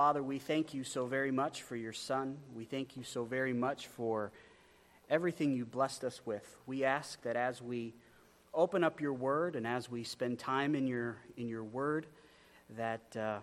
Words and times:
Father, 0.00 0.22
we 0.22 0.38
thank 0.38 0.74
you 0.74 0.84
so 0.84 1.06
very 1.06 1.32
much 1.32 1.62
for 1.62 1.74
your 1.74 1.92
Son. 1.92 2.38
We 2.54 2.64
thank 2.64 2.96
you 2.96 3.02
so 3.02 3.24
very 3.24 3.52
much 3.52 3.88
for 3.88 4.30
everything 5.10 5.52
you 5.52 5.64
blessed 5.64 6.04
us 6.04 6.20
with. 6.24 6.56
We 6.68 6.84
ask 6.84 7.20
that 7.22 7.34
as 7.34 7.60
we 7.60 7.94
open 8.54 8.84
up 8.84 9.00
your 9.00 9.12
word 9.12 9.56
and 9.56 9.66
as 9.66 9.90
we 9.90 10.04
spend 10.04 10.38
time 10.38 10.76
in 10.76 10.86
your, 10.86 11.16
in 11.36 11.48
your 11.48 11.64
word, 11.64 12.06
that 12.76 13.16
uh, 13.16 13.38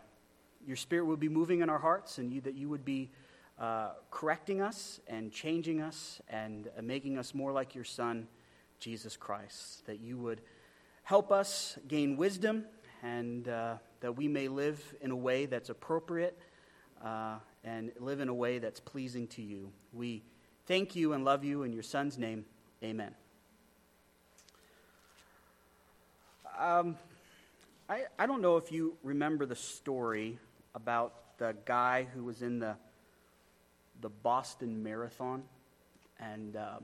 your 0.65 0.78
spirit 0.78 1.04
will 1.04 1.18
be 1.18 1.28
moving 1.28 1.60
in 1.60 1.70
our 1.70 1.78
hearts 1.78 2.20
and 2.20 2.31
you, 2.31 2.39
that 2.39 2.56
you 2.56 2.69
would 2.69 2.85
be 2.85 3.10
uh, 3.60 3.90
correcting 4.10 4.62
us 4.62 5.01
and 5.10 5.33
changing 5.33 5.81
us 5.81 6.22
and 6.29 6.69
uh, 6.78 6.81
making 6.81 7.17
us 7.17 7.35
more 7.35 7.51
like 7.51 7.76
your 7.76 7.83
Son, 7.83 8.29
Jesus 8.79 9.17
Christ. 9.17 9.85
That 9.87 9.99
you 9.99 10.17
would 10.19 10.40
help 11.03 11.33
us 11.33 11.78
gain 11.90 12.15
wisdom 12.15 12.63
and 13.03 13.49
uh, 13.49 13.76
that 13.99 14.15
we 14.15 14.28
may 14.28 14.47
live 14.47 14.96
in 15.01 15.12
a 15.12 15.15
way 15.15 15.46
that's 15.46 15.69
appropriate 15.69 16.40
uh, 17.05 17.35
and 17.63 17.91
live 17.99 18.20
in 18.20 18.30
a 18.30 18.34
way 18.34 18.58
that's 18.58 18.80
pleasing 18.80 19.27
to 19.27 19.41
you. 19.41 19.72
We 19.94 20.23
thank 20.66 20.95
you 20.95 21.14
and 21.14 21.23
love 21.23 21.44
you 21.44 21.64
in 21.64 21.72
your 21.72 21.84
Son's 21.84 22.18
name. 22.18 22.45
Amen. 22.84 23.14
Um, 26.59 26.98
I, 27.88 28.05
I 28.18 28.26
don't 28.26 28.41
know 28.41 28.58
if 28.58 28.72
you 28.72 28.98
remember 29.04 29.45
the 29.45 29.55
story 29.55 30.40
about 30.73 31.38
the 31.38 31.55
guy 31.66 32.08
who 32.16 32.23
was 32.23 32.41
in 32.41 32.59
the, 32.59 32.76
the 34.02 34.09
Boston 34.09 34.81
Marathon, 34.81 35.44
and 36.20 36.56
uh, 36.56 36.80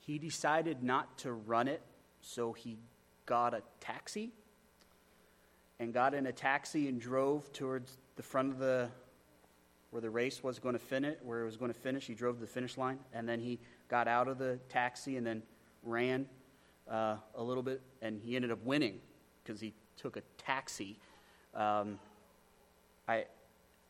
he 0.00 0.18
decided 0.18 0.82
not 0.82 1.18
to 1.18 1.32
run 1.32 1.68
it, 1.68 1.82
so 2.22 2.52
he 2.52 2.78
got 3.26 3.52
a 3.52 3.62
taxi 3.80 4.32
and 5.80 5.92
got 5.92 6.14
in 6.14 6.26
a 6.26 6.32
taxi 6.32 6.88
and 6.88 7.00
drove 7.00 7.52
towards 7.52 7.98
the 8.16 8.22
front 8.22 8.52
of 8.52 8.58
the 8.58 8.88
where 9.90 10.00
the 10.00 10.10
race 10.10 10.42
was 10.42 10.58
going 10.58 10.72
to 10.72 10.78
finish, 10.80 11.16
where 11.22 11.42
it 11.42 11.44
was 11.44 11.56
going 11.56 11.72
to 11.72 11.78
finish. 11.78 12.04
He 12.04 12.14
drove 12.14 12.34
to 12.34 12.40
the 12.40 12.48
finish 12.48 12.76
line, 12.76 12.98
and 13.12 13.28
then 13.28 13.38
he 13.38 13.60
got 13.88 14.08
out 14.08 14.26
of 14.26 14.38
the 14.38 14.58
taxi 14.68 15.16
and 15.16 15.24
then 15.24 15.40
ran 15.84 16.26
uh, 16.90 17.14
a 17.36 17.42
little 17.42 17.62
bit, 17.62 17.80
and 18.02 18.20
he 18.20 18.34
ended 18.34 18.50
up 18.50 18.58
winning 18.64 18.98
because 19.44 19.60
he 19.60 19.72
took 19.96 20.16
a 20.16 20.22
taxi. 20.36 20.98
Um, 21.54 22.00
I, 23.06 23.26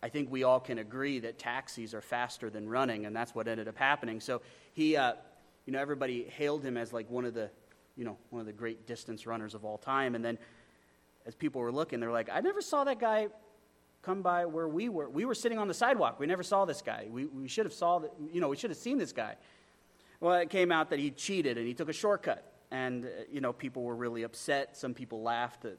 I 0.02 0.10
think 0.10 0.30
we 0.30 0.42
all 0.42 0.60
can 0.60 0.76
agree 0.76 1.20
that 1.20 1.38
taxis 1.38 1.94
are 1.94 2.02
faster 2.02 2.50
than 2.50 2.68
running, 2.68 3.06
and 3.06 3.16
that's 3.16 3.34
what 3.34 3.48
ended 3.48 3.66
up 3.66 3.78
happening. 3.78 4.20
So 4.20 4.42
he, 4.74 4.96
uh, 4.98 5.14
you 5.64 5.72
know, 5.72 5.80
everybody 5.80 6.24
hailed 6.24 6.62
him 6.62 6.76
as 6.76 6.92
like 6.92 7.10
one 7.10 7.24
of 7.24 7.32
the, 7.32 7.48
you 7.96 8.04
know, 8.04 8.18
one 8.28 8.40
of 8.40 8.46
the 8.46 8.52
great 8.52 8.86
distance 8.86 9.26
runners 9.26 9.54
of 9.54 9.64
all 9.64 9.78
time, 9.78 10.14
and 10.14 10.22
then 10.22 10.36
as 11.26 11.34
people 11.34 11.60
were 11.60 11.72
looking, 11.72 12.00
they're 12.00 12.12
like, 12.12 12.28
I 12.32 12.40
never 12.40 12.60
saw 12.60 12.84
that 12.84 12.98
guy 12.98 13.28
come 14.02 14.22
by 14.22 14.44
where 14.44 14.68
we 14.68 14.88
were. 14.88 15.08
We 15.08 15.24
were 15.24 15.34
sitting 15.34 15.58
on 15.58 15.68
the 15.68 15.74
sidewalk. 15.74 16.20
We 16.20 16.26
never 16.26 16.42
saw 16.42 16.64
this 16.64 16.82
guy. 16.82 17.06
We, 17.10 17.26
we 17.26 17.48
should 17.48 17.64
have 17.64 17.72
saw 17.72 18.00
that, 18.00 18.12
you 18.32 18.40
know, 18.40 18.48
we 18.48 18.56
should 18.56 18.70
have 18.70 18.78
seen 18.78 18.98
this 18.98 19.12
guy. 19.12 19.36
Well, 20.20 20.34
it 20.34 20.50
came 20.50 20.70
out 20.70 20.90
that 20.90 20.98
he 20.98 21.10
cheated 21.10 21.58
and 21.58 21.66
he 21.66 21.74
took 21.74 21.88
a 21.88 21.92
shortcut. 21.92 22.50
And, 22.70 23.04
uh, 23.04 23.08
you 23.30 23.40
know, 23.40 23.52
people 23.52 23.82
were 23.82 23.94
really 23.96 24.22
upset. 24.22 24.76
Some 24.76 24.94
people 24.94 25.22
laughed 25.22 25.62
that, 25.62 25.78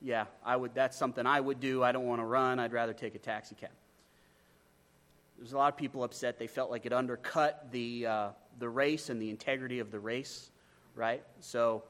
yeah, 0.00 0.26
I 0.44 0.56
would, 0.56 0.74
that's 0.74 0.96
something 0.96 1.26
I 1.26 1.40
would 1.40 1.60
do. 1.60 1.82
I 1.82 1.92
don't 1.92 2.06
want 2.06 2.20
to 2.20 2.24
run. 2.26 2.58
I'd 2.58 2.72
rather 2.72 2.92
take 2.92 3.14
a 3.14 3.18
taxi 3.18 3.54
cab. 3.54 3.70
There's 5.38 5.52
a 5.52 5.56
lot 5.56 5.72
of 5.72 5.78
people 5.78 6.04
upset. 6.04 6.38
They 6.38 6.46
felt 6.46 6.70
like 6.70 6.86
it 6.86 6.92
undercut 6.92 7.70
the, 7.72 8.06
uh, 8.06 8.28
the 8.58 8.68
race 8.68 9.10
and 9.10 9.20
the 9.20 9.30
integrity 9.30 9.80
of 9.80 9.90
the 9.90 9.98
race, 9.98 10.50
right? 10.94 11.22
So, 11.40 11.84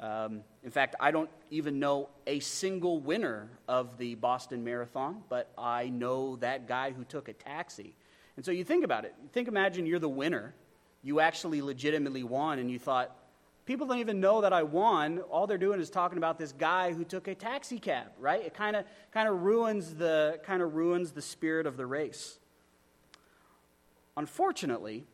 um, 0.00 0.42
in 0.62 0.70
fact, 0.70 0.94
I 1.00 1.10
don't 1.10 1.30
even 1.50 1.78
know 1.78 2.08
a 2.26 2.40
single 2.40 3.00
winner 3.00 3.50
of 3.66 3.98
the 3.98 4.14
Boston 4.14 4.62
Marathon, 4.64 5.22
but 5.28 5.50
I 5.58 5.88
know 5.88 6.36
that 6.36 6.68
guy 6.68 6.92
who 6.92 7.04
took 7.04 7.28
a 7.28 7.32
taxi. 7.32 7.94
And 8.36 8.44
so 8.44 8.52
you 8.52 8.62
think 8.62 8.84
about 8.84 9.04
it. 9.04 9.14
You 9.22 9.28
think, 9.32 9.48
imagine 9.48 9.86
you're 9.86 9.98
the 9.98 10.08
winner. 10.08 10.54
You 11.02 11.20
actually 11.20 11.62
legitimately 11.62 12.22
won, 12.22 12.58
and 12.58 12.70
you 12.70 12.78
thought, 12.78 13.16
people 13.66 13.86
don't 13.86 13.98
even 13.98 14.20
know 14.20 14.40
that 14.42 14.52
I 14.52 14.62
won. 14.62 15.18
All 15.30 15.46
they're 15.46 15.58
doing 15.58 15.80
is 15.80 15.90
talking 15.90 16.18
about 16.18 16.38
this 16.38 16.52
guy 16.52 16.92
who 16.92 17.04
took 17.04 17.26
a 17.26 17.34
taxi 17.34 17.78
cab, 17.78 18.06
right? 18.18 18.44
It 18.44 18.54
kind 18.54 18.76
of 18.76 18.84
kind 19.12 19.28
of 19.28 19.42
ruins 19.42 19.94
the 19.94 20.40
kind 20.44 20.62
of 20.62 20.74
ruins 20.74 21.12
the 21.12 21.22
spirit 21.22 21.66
of 21.66 21.76
the 21.76 21.86
race. 21.86 22.38
Unfortunately, 24.16 25.06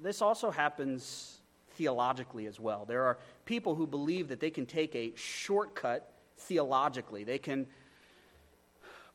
this 0.00 0.20
also 0.20 0.50
happens 0.50 1.41
theologically 1.82 2.46
as 2.46 2.60
well. 2.60 2.84
There 2.84 3.02
are 3.02 3.18
people 3.44 3.74
who 3.74 3.88
believe 3.88 4.28
that 4.28 4.38
they 4.38 4.50
can 4.50 4.66
take 4.66 4.94
a 4.94 5.12
shortcut 5.16 6.12
theologically. 6.38 7.24
They 7.24 7.38
can, 7.38 7.66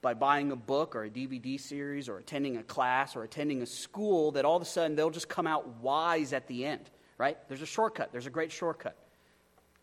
by 0.01 0.13
buying 0.13 0.51
a 0.51 0.57
book 0.57 0.93
or 0.93 1.05
a 1.05 1.09
DVD 1.09 1.57
series 1.57 2.09
or 2.09 2.17
attending 2.17 2.57
a 2.57 2.63
class 2.63 3.15
or 3.15 3.23
attending 3.23 3.61
a 3.61 3.65
school, 3.65 4.31
that 4.33 4.43
all 4.43 4.57
of 4.57 4.61
a 4.61 4.65
sudden 4.65 4.97
they'll 4.97 5.09
just 5.09 5.29
come 5.29 5.47
out 5.47 5.65
wise 5.81 6.33
at 6.33 6.45
the 6.47 6.65
end, 6.65 6.89
right? 7.17 7.37
There's 7.47 7.61
a 7.61 7.65
shortcut, 7.65 8.11
there's 8.11 8.27
a 8.27 8.31
great 8.31 8.51
shortcut. 8.51 8.97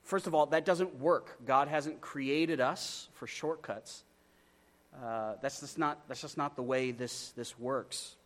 First 0.03 0.27
of 0.27 0.35
all, 0.35 0.45
that 0.47 0.67
doesn't 0.67 1.01
work. 1.01 1.39
God 1.47 1.69
hasn't 1.69 2.03
created 2.03 2.61
us 2.61 3.09
for 3.15 3.27
shortcuts. 3.27 4.05
Uh, 5.03 5.37
that's, 5.41 5.61
just 5.61 5.79
not, 5.79 6.07
that's 6.07 6.21
just 6.21 6.37
not 6.37 6.55
the 6.55 6.63
way 6.63 6.91
this, 6.91 7.31
this 7.31 7.59
works. 7.59 8.17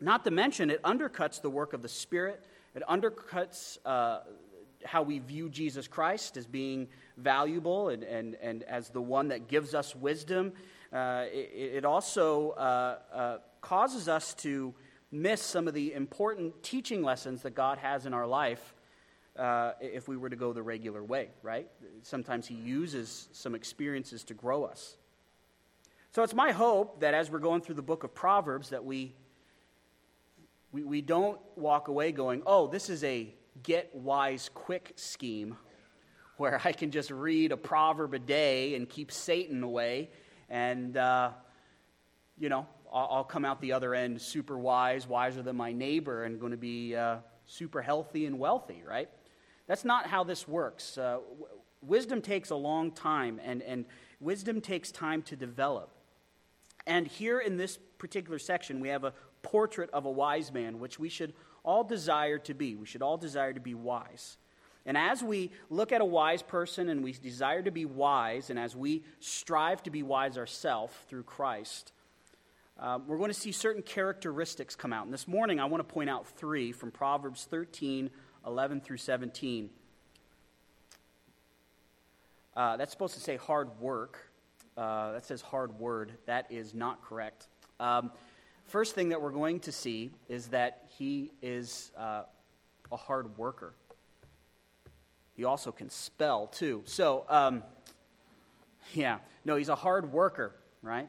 Not 0.00 0.22
to 0.26 0.30
mention, 0.30 0.70
it 0.70 0.80
undercuts 0.84 1.42
the 1.42 1.50
work 1.50 1.72
of 1.72 1.82
the 1.82 1.88
Spirit 1.88 2.44
it 2.74 2.82
undercuts 2.88 3.78
uh, 3.84 4.20
how 4.84 5.02
we 5.02 5.18
view 5.18 5.48
Jesus 5.48 5.88
Christ 5.88 6.36
as 6.36 6.46
being 6.46 6.88
valuable 7.16 7.88
and, 7.88 8.02
and, 8.02 8.36
and 8.40 8.62
as 8.64 8.90
the 8.90 9.00
one 9.00 9.28
that 9.28 9.48
gives 9.48 9.74
us 9.74 9.94
wisdom. 9.94 10.52
Uh, 10.92 11.24
it, 11.32 11.76
it, 11.76 11.84
also 11.84 12.50
uh, 12.50 12.98
uh, 13.12 13.38
causes 13.60 14.08
us 14.08 14.34
to 14.34 14.74
miss 15.12 15.42
some 15.42 15.68
of 15.68 15.74
the 15.74 15.92
important 15.92 16.62
teaching 16.62 17.02
lessons 17.02 17.42
that 17.42 17.54
God 17.54 17.78
has 17.78 18.06
in 18.06 18.14
our 18.14 18.26
life 18.26 18.74
uh, 19.36 19.72
if 19.80 20.08
we 20.08 20.16
were 20.16 20.28
to 20.28 20.36
go 20.36 20.52
the 20.52 20.62
regular 20.62 21.02
way, 21.02 21.28
right? 21.42 21.68
Sometimes 22.02 22.46
He 22.46 22.54
uses 22.54 23.28
some 23.32 23.54
experiences 23.54 24.24
to 24.24 24.34
grow 24.34 24.64
us. 24.64 24.96
So 26.12 26.22
it's 26.24 26.34
my 26.34 26.50
hope 26.50 27.00
that 27.00 27.14
as 27.14 27.30
we're 27.30 27.38
going 27.38 27.60
through 27.60 27.76
the 27.76 27.82
book 27.82 28.02
of 28.02 28.14
Proverbs, 28.14 28.70
that 28.70 28.84
we 28.84 29.14
we, 30.72 30.84
we 30.84 31.00
don't 31.00 31.40
walk 31.56 31.88
away 31.88 32.12
going, 32.12 32.42
oh, 32.46 32.66
this 32.66 32.88
is 32.90 33.02
a 33.04 33.34
get 33.62 33.94
wise 33.94 34.50
quick 34.54 34.92
scheme 34.96 35.56
where 36.36 36.60
I 36.64 36.72
can 36.72 36.90
just 36.90 37.10
read 37.10 37.52
a 37.52 37.56
proverb 37.56 38.14
a 38.14 38.18
day 38.18 38.74
and 38.74 38.88
keep 38.88 39.12
Satan 39.12 39.62
away. 39.62 40.10
And, 40.48 40.96
uh, 40.96 41.30
you 42.38 42.48
know, 42.48 42.66
I'll, 42.92 43.08
I'll, 43.10 43.24
come 43.24 43.44
out 43.44 43.60
the 43.60 43.72
other 43.72 43.94
end 43.94 44.20
super 44.20 44.58
wise, 44.58 45.06
wiser 45.06 45.42
than 45.42 45.56
my 45.56 45.72
neighbor, 45.72 46.24
and 46.24 46.40
going 46.40 46.52
to 46.52 46.58
be 46.58 46.96
uh, 46.96 47.18
super 47.46 47.82
healthy 47.82 48.26
and 48.26 48.38
wealthy, 48.38 48.82
right? 48.86 49.08
That's 49.66 49.84
not 49.84 50.06
how 50.06 50.24
this 50.24 50.48
works. 50.48 50.98
Uh, 50.98 51.18
w- 51.38 51.46
wisdom 51.82 52.20
takes 52.22 52.50
a 52.50 52.56
long 52.56 52.90
time, 52.90 53.40
and, 53.44 53.62
and 53.62 53.84
wisdom 54.18 54.60
takes 54.60 54.90
time 54.90 55.22
to 55.22 55.36
develop. 55.36 55.90
And 56.86 57.06
here 57.06 57.38
in 57.38 57.56
this 57.56 57.78
particular 57.98 58.38
section, 58.38 58.80
we 58.80 58.88
have 58.88 59.04
a 59.04 59.12
portrait 59.42 59.90
of 59.92 60.04
a 60.04 60.10
wise 60.10 60.52
man, 60.52 60.78
which 60.78 60.98
we 60.98 61.08
should 61.08 61.32
all 61.62 61.84
desire 61.84 62.38
to 62.38 62.54
be. 62.54 62.74
We 62.74 62.86
should 62.86 63.02
all 63.02 63.16
desire 63.16 63.52
to 63.52 63.60
be 63.60 63.74
wise. 63.74 64.36
And 64.86 64.96
as 64.96 65.22
we 65.22 65.50
look 65.68 65.92
at 65.92 66.00
a 66.00 66.04
wise 66.04 66.42
person 66.42 66.88
and 66.88 67.04
we 67.04 67.12
desire 67.12 67.62
to 67.62 67.70
be 67.70 67.84
wise, 67.84 68.50
and 68.50 68.58
as 68.58 68.74
we 68.74 69.04
strive 69.20 69.82
to 69.84 69.90
be 69.90 70.02
wise 70.02 70.38
ourselves 70.38 70.94
through 71.08 71.24
Christ, 71.24 71.92
um, 72.78 73.04
we're 73.06 73.18
going 73.18 73.30
to 73.30 73.38
see 73.38 73.52
certain 73.52 73.82
characteristics 73.82 74.74
come 74.74 74.92
out. 74.92 75.04
And 75.04 75.12
this 75.12 75.28
morning, 75.28 75.60
I 75.60 75.66
want 75.66 75.86
to 75.86 75.92
point 75.92 76.08
out 76.08 76.26
three 76.26 76.72
from 76.72 76.90
Proverbs 76.90 77.46
13 77.50 78.10
11 78.46 78.80
through 78.80 78.96
17. 78.96 79.68
Uh, 82.56 82.76
that's 82.78 82.90
supposed 82.90 83.14
to 83.14 83.20
say 83.20 83.36
hard 83.36 83.68
work. 83.78 84.30
Uh, 84.78 85.12
that 85.12 85.26
says 85.26 85.42
hard 85.42 85.78
word. 85.78 86.12
That 86.24 86.46
is 86.50 86.72
not 86.72 87.02
correct. 87.02 87.48
Um, 87.78 88.10
First 88.70 88.94
thing 88.94 89.08
that 89.08 89.20
we're 89.20 89.32
going 89.32 89.58
to 89.60 89.72
see 89.72 90.12
is 90.28 90.46
that 90.48 90.84
he 90.96 91.32
is 91.42 91.90
uh, 91.98 92.22
a 92.92 92.96
hard 92.96 93.36
worker. 93.36 93.74
He 95.34 95.42
also 95.42 95.72
can 95.72 95.90
spell, 95.90 96.46
too. 96.46 96.82
So, 96.84 97.24
um, 97.28 97.64
yeah, 98.94 99.18
no, 99.44 99.56
he's 99.56 99.70
a 99.70 99.74
hard 99.74 100.12
worker, 100.12 100.54
right? 100.82 101.08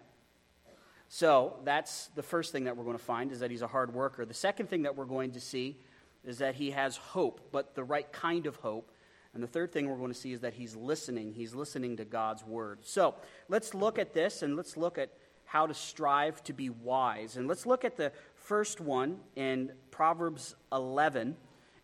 So 1.08 1.60
that's 1.64 2.08
the 2.16 2.24
first 2.24 2.52
thing 2.52 2.64
that 2.64 2.76
we're 2.76 2.84
going 2.84 2.98
to 2.98 3.04
find 3.04 3.32
is 3.32 3.42
that 3.42 3.52
he's 3.52 3.62
a 3.62 3.68
hard 3.68 3.94
worker. 3.94 4.26
The 4.26 4.34
second 4.34 4.68
thing 4.68 4.82
that 4.82 4.96
we're 4.96 5.06
going 5.06 5.34
to 5.34 5.40
see 5.40 5.78
is 6.26 6.40
that 6.40 6.56
he 6.56 6.72
has 6.72 6.98
hope, 6.98 7.50
but 7.52 7.76
the 7.76 7.84
right 7.84 8.12
kind 8.12 8.48
of 8.48 8.56
hope. 8.56 8.92
And 9.36 9.44
the 9.44 9.48
third 9.48 9.72
thing 9.72 9.88
we're 9.88 9.98
going 9.98 10.12
to 10.12 10.20
see 10.20 10.34
is 10.34 10.42
that 10.42 10.56
he's 10.56 10.76
listening. 10.76 11.32
He's 11.32 11.54
listening 11.54 11.98
to 11.98 12.06
God's 12.06 12.44
word. 12.44 12.80
So 12.82 13.14
let's 13.50 13.76
look 13.76 14.00
at 14.00 14.16
this 14.16 14.42
and 14.42 14.58
let's 14.58 14.78
look 14.78 14.98
at 14.98 15.12
how 15.52 15.68
to 15.68 15.74
strive 15.74 16.42
to 16.42 16.54
be 16.54 16.70
wise. 16.70 17.36
And 17.36 17.46
let's 17.46 17.66
look 17.66 17.84
at 17.84 17.98
the 17.98 18.14
first 18.36 18.80
one 18.80 19.18
in 19.36 19.74
Proverbs 19.92 20.56
11. 20.72 21.36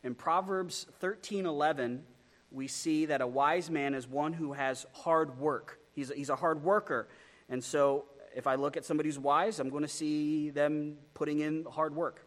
In 0.05 0.15
Proverbs 0.15 0.85
13 1.01 1.45
11, 1.45 2.03
we 2.49 2.69
see 2.69 3.07
that 3.07 3.19
a 3.19 3.27
wise 3.27 3.69
man 3.69 3.93
is 3.93 4.07
one 4.07 4.31
who 4.31 4.53
has 4.53 4.85
hard 4.93 5.37
work. 5.37 5.81
He's 5.91 6.11
a, 6.11 6.15
he's 6.15 6.29
a 6.29 6.35
hard 6.37 6.63
worker. 6.63 7.09
And 7.49 7.61
so 7.61 8.05
if 8.33 8.47
I 8.47 8.55
look 8.55 8.77
at 8.77 8.85
somebody 8.85 9.09
who's 9.09 9.19
wise, 9.19 9.59
I'm 9.59 9.69
going 9.69 9.83
to 9.83 9.89
see 9.89 10.49
them 10.49 10.95
putting 11.13 11.41
in 11.41 11.65
hard 11.69 11.93
work. 11.93 12.25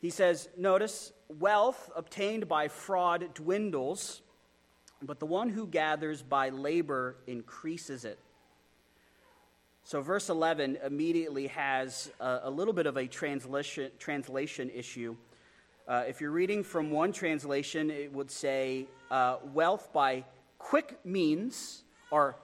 He 0.00 0.10
says, 0.10 0.48
Notice, 0.56 1.12
wealth 1.28 1.90
obtained 1.94 2.48
by 2.48 2.66
fraud 2.66 3.34
dwindles, 3.34 4.20
but 5.00 5.20
the 5.20 5.26
one 5.26 5.48
who 5.48 5.68
gathers 5.68 6.24
by 6.24 6.48
labor 6.48 7.18
increases 7.28 8.04
it. 8.04 8.18
So, 9.86 10.00
verse 10.00 10.30
11 10.30 10.78
immediately 10.82 11.48
has 11.48 12.10
a, 12.18 12.40
a 12.44 12.50
little 12.50 12.72
bit 12.72 12.86
of 12.86 12.96
a 12.96 13.06
translation, 13.06 13.90
translation 13.98 14.70
issue. 14.70 15.14
Uh, 15.86 16.04
if 16.08 16.22
you're 16.22 16.30
reading 16.30 16.64
from 16.64 16.90
one 16.90 17.12
translation, 17.12 17.90
it 17.90 18.10
would 18.10 18.30
say, 18.30 18.86
uh, 19.10 19.36
Wealth 19.52 19.92
by 19.92 20.24
quick 20.56 20.98
means 21.04 21.82
are 22.10 22.34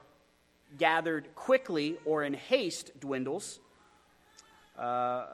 gathered 0.77 1.35
quickly 1.35 1.97
or 2.05 2.25
in 2.25 2.35
haste 2.35 3.01
dwindles. 3.01 3.59
Uh, 4.79 5.25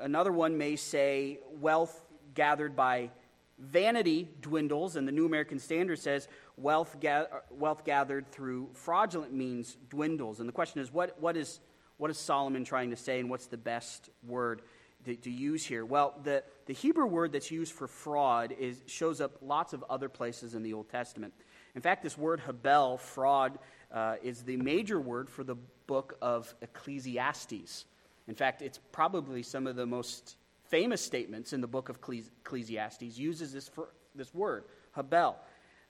another 0.00 0.32
one 0.32 0.56
may 0.56 0.74
say, 0.74 1.38
Wealth 1.60 2.02
gathered 2.32 2.74
by 2.74 3.10
vanity 3.58 4.26
dwindles, 4.40 4.96
and 4.96 5.06
the 5.06 5.12
New 5.12 5.26
American 5.26 5.58
Standard 5.58 5.98
says, 5.98 6.28
wealth, 6.56 6.96
ga- 7.00 7.26
wealth 7.50 7.84
gathered 7.84 8.30
through 8.30 8.70
fraudulent 8.72 9.32
means 9.32 9.76
dwindles. 9.88 10.40
And 10.40 10.48
the 10.48 10.52
question 10.52 10.80
is 10.80 10.92
what, 10.92 11.20
what, 11.20 11.36
is, 11.36 11.60
what 11.96 12.10
is 12.10 12.18
Solomon 12.18 12.64
trying 12.64 12.90
to 12.90 12.96
say, 12.96 13.20
and 13.20 13.30
what's 13.30 13.46
the 13.46 13.56
best 13.56 14.10
word 14.26 14.62
to, 15.04 15.16
to 15.16 15.30
use 15.30 15.64
here? 15.64 15.84
Well, 15.84 16.14
the, 16.22 16.44
the 16.66 16.74
Hebrew 16.74 17.06
word 17.06 17.32
that's 17.32 17.50
used 17.50 17.72
for 17.72 17.86
fraud 17.86 18.54
is, 18.58 18.82
shows 18.86 19.20
up 19.20 19.32
lots 19.40 19.72
of 19.72 19.84
other 19.90 20.08
places 20.08 20.54
in 20.54 20.62
the 20.62 20.72
Old 20.72 20.88
Testament. 20.88 21.32
In 21.74 21.80
fact, 21.80 22.02
this 22.02 22.18
word 22.18 22.40
habel, 22.46 22.98
fraud, 23.00 23.58
uh, 23.90 24.16
is 24.22 24.42
the 24.42 24.56
major 24.56 25.00
word 25.00 25.28
for 25.28 25.44
the 25.44 25.56
book 25.86 26.16
of 26.22 26.54
Ecclesiastes. 26.62 27.86
In 28.28 28.34
fact, 28.34 28.62
it's 28.62 28.78
probably 28.92 29.42
some 29.42 29.66
of 29.66 29.76
the 29.76 29.86
most 29.86 30.36
famous 30.64 31.02
statements 31.02 31.52
in 31.52 31.60
the 31.60 31.66
book 31.66 31.88
of 31.88 31.98
Ecclesiastes 31.98 33.18
uses 33.18 33.52
this, 33.52 33.68
for, 33.68 33.88
this 34.14 34.32
word, 34.34 34.64
habel. 34.96 35.34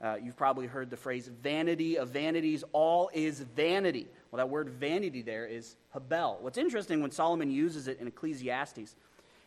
Uh, 0.02 0.16
you've 0.20 0.36
probably 0.36 0.66
heard 0.66 0.90
the 0.90 0.96
phrase 0.96 1.28
vanity 1.28 1.96
of 1.96 2.08
vanities, 2.08 2.64
all 2.72 3.08
is 3.14 3.38
vanity. 3.38 4.08
Well, 4.30 4.38
that 4.38 4.48
word 4.48 4.68
vanity 4.68 5.22
there 5.22 5.46
is 5.46 5.76
habel. 5.94 6.40
What's 6.40 6.58
interesting 6.58 7.02
when 7.02 7.12
Solomon 7.12 7.50
uses 7.50 7.86
it 7.86 8.00
in 8.00 8.08
Ecclesiastes, 8.08 8.96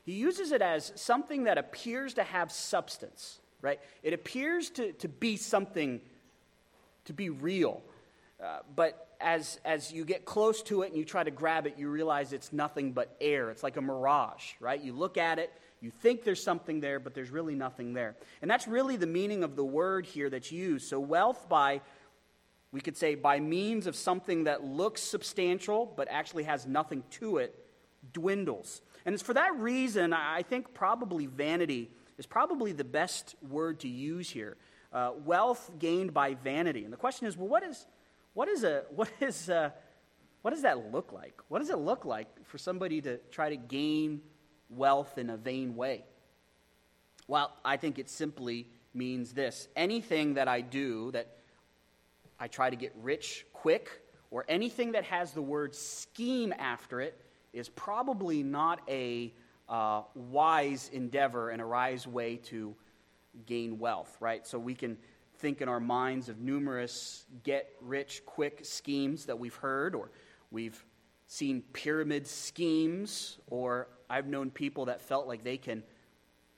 he 0.06 0.13
uses 0.13 0.54
it 0.54 0.62
as 0.62 0.94
something 0.96 1.44
that 1.44 1.57
appears 1.57 2.13
to 2.13 2.24
have 2.24 2.52
substance, 2.52 3.40
right? 3.62 3.81
It 4.02 4.13
appears 4.13 4.69
to, 4.72 4.94
to 4.94 5.10
be 5.10 5.36
something, 5.36 6.00
to 7.06 7.13
be 7.13 7.30
real. 7.30 7.81
Uh, 8.42 8.60
but 8.75 9.16
as, 9.19 9.60
as 9.66 9.92
you 9.92 10.06
get 10.06 10.24
close 10.24 10.62
to 10.63 10.84
it 10.84 10.90
and 10.90 10.98
you 10.98 11.04
try 11.04 11.24
to 11.24 11.31
grab 11.31 11.66
it, 11.68 11.75
you 11.78 11.90
realize 11.90 12.31
it's 12.31 12.54
nothing 12.54 12.92
but 12.92 13.16
air. 13.19 13.50
It's 13.50 13.63
like 13.63 13.78
a 13.78 13.81
mirage, 13.81 14.54
right? 14.60 14.81
You 14.81 14.94
look 14.94 15.18
at 15.18 15.40
it, 15.40 15.52
you 15.85 15.91
think 15.91 16.23
there's 16.23 16.41
something 16.41 16.79
there, 16.79 16.99
but 16.99 17.13
there's 17.13 17.29
really 17.29 17.53
nothing 17.53 17.93
there. 17.93 18.15
And 18.41 18.49
that's 18.49 18.67
really 18.67 18.97
the 18.97 19.05
meaning 19.05 19.43
of 19.43 19.55
the 19.55 19.63
word 19.63 20.07
here 20.07 20.31
that's 20.31 20.51
used. 20.51 20.89
So, 20.89 20.99
wealth 20.99 21.47
by, 21.47 21.81
we 22.71 22.81
could 22.81 22.97
say, 22.97 23.13
by 23.13 23.39
means 23.39 23.85
of 23.85 23.95
something 23.95 24.45
that 24.45 24.63
looks 24.63 25.01
substantial 25.01 25.93
but 25.95 26.07
actually 26.09 26.45
has 26.45 26.65
nothing 26.65 27.03
to 27.11 27.37
it, 27.37 27.53
dwindles. 28.11 28.81
And 29.05 29.13
it's 29.13 29.21
for 29.21 29.35
that 29.35 29.55
reason, 29.57 30.11
I 30.11 30.41
think 30.41 30.73
probably 30.73 31.27
vanity 31.27 31.91
is 32.17 32.25
probably 32.25 32.71
the 32.71 32.83
best 32.83 33.35
word 33.47 33.81
to 33.81 33.87
use 33.87 34.27
here. 34.27 34.57
Uh, 34.91 35.11
wealth 35.23 35.69
gained 35.77 36.15
by 36.15 36.33
vanity. 36.33 36.83
And 36.83 36.91
the 36.91 36.97
question 36.97 37.27
is, 37.27 37.37
well, 37.37 37.47
what 37.47 37.61
is, 37.61 37.85
what 38.33 38.49
is 38.49 38.63
a, 38.63 38.85
what 38.89 39.11
is 39.19 39.49
a, 39.49 39.71
what 40.41 40.49
does 40.49 40.63
that 40.63 40.91
look 40.91 41.13
like? 41.13 41.39
What 41.47 41.59
does 41.59 41.69
it 41.69 41.77
look 41.77 42.05
like 42.05 42.27
for 42.47 42.57
somebody 42.57 43.01
to 43.01 43.17
try 43.29 43.49
to 43.49 43.55
gain 43.55 44.21
wealth 44.69 45.17
in 45.17 45.29
a 45.29 45.38
vain 45.38 45.75
way? 45.75 46.03
Well, 47.27 47.51
I 47.63 47.77
think 47.77 48.00
it 48.00 48.09
simply 48.09 48.67
means 48.94 49.33
this 49.33 49.67
anything 49.75 50.35
that 50.35 50.47
I 50.47 50.62
do 50.62 51.12
that 51.12 51.27
I 52.39 52.47
try 52.47 52.69
to 52.69 52.75
get 52.75 52.94
rich 53.01 53.45
quick, 53.53 54.01
or 54.31 54.45
anything 54.47 54.91
that 54.94 55.06
has 55.06 55.31
the 55.31 55.41
word 55.41 55.73
scheme 55.73 56.53
after 56.57 57.00
it, 57.01 57.19
is 57.53 57.69
probably 57.69 58.44
not 58.44 58.81
a 58.89 59.33
uh, 59.69 60.01
wise 60.13 60.89
endeavor 60.94 61.50
and 61.50 61.61
a 61.61 61.68
wise 61.68 62.06
way 62.06 62.35
to 62.35 62.75
gain 63.45 63.79
wealth, 63.79 64.15
right? 64.19 64.45
So 64.45 64.59
we 64.59 64.75
can 64.75 64.97
think 65.38 65.61
in 65.61 65.69
our 65.69 65.79
minds 65.79 66.29
of 66.29 66.39
numerous 66.39 67.25
get 67.44 67.69
rich 67.81 68.23
quick 68.25 68.59
schemes 68.63 69.25
that 69.25 69.39
we've 69.39 69.56
heard, 69.56 69.95
or 69.95 70.11
we've 70.51 70.83
seen 71.27 71.61
pyramid 71.73 72.27
schemes, 72.27 73.38
or 73.47 73.88
I've 74.10 74.28
known 74.28 74.52
people 74.52 74.86
that 74.86 75.02
felt 75.02 75.28
like 75.28 75.44
they 75.44 75.57
can 75.57 75.84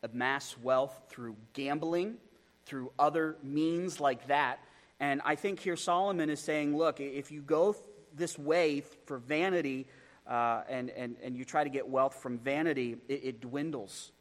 amass 0.03 0.55
wealth 0.61 0.99
through 1.09 1.35
gambling, 1.53 2.17
through 2.65 2.91
other 2.99 3.37
means 3.43 3.99
like 3.99 4.27
that. 4.27 4.59
And 4.99 5.21
I 5.23 5.35
think 5.35 5.59
here 5.59 5.75
Solomon 5.75 6.29
is 6.29 6.39
saying, 6.39 6.75
look, 6.75 6.99
if 6.99 7.31
you 7.31 7.41
go 7.41 7.75
this 8.15 8.37
way 8.37 8.83
for 9.05 9.17
vanity 9.17 9.87
uh, 10.25 10.63
and, 10.67 10.89
and, 10.89 11.15
and 11.23 11.37
you 11.37 11.45
try 11.45 11.63
to 11.63 11.69
get 11.69 11.87
wealth 11.87 12.15
from 12.15 12.39
vanity, 12.39 12.97
it, 13.07 13.21
it 13.23 13.41
dwindles. 13.41 14.11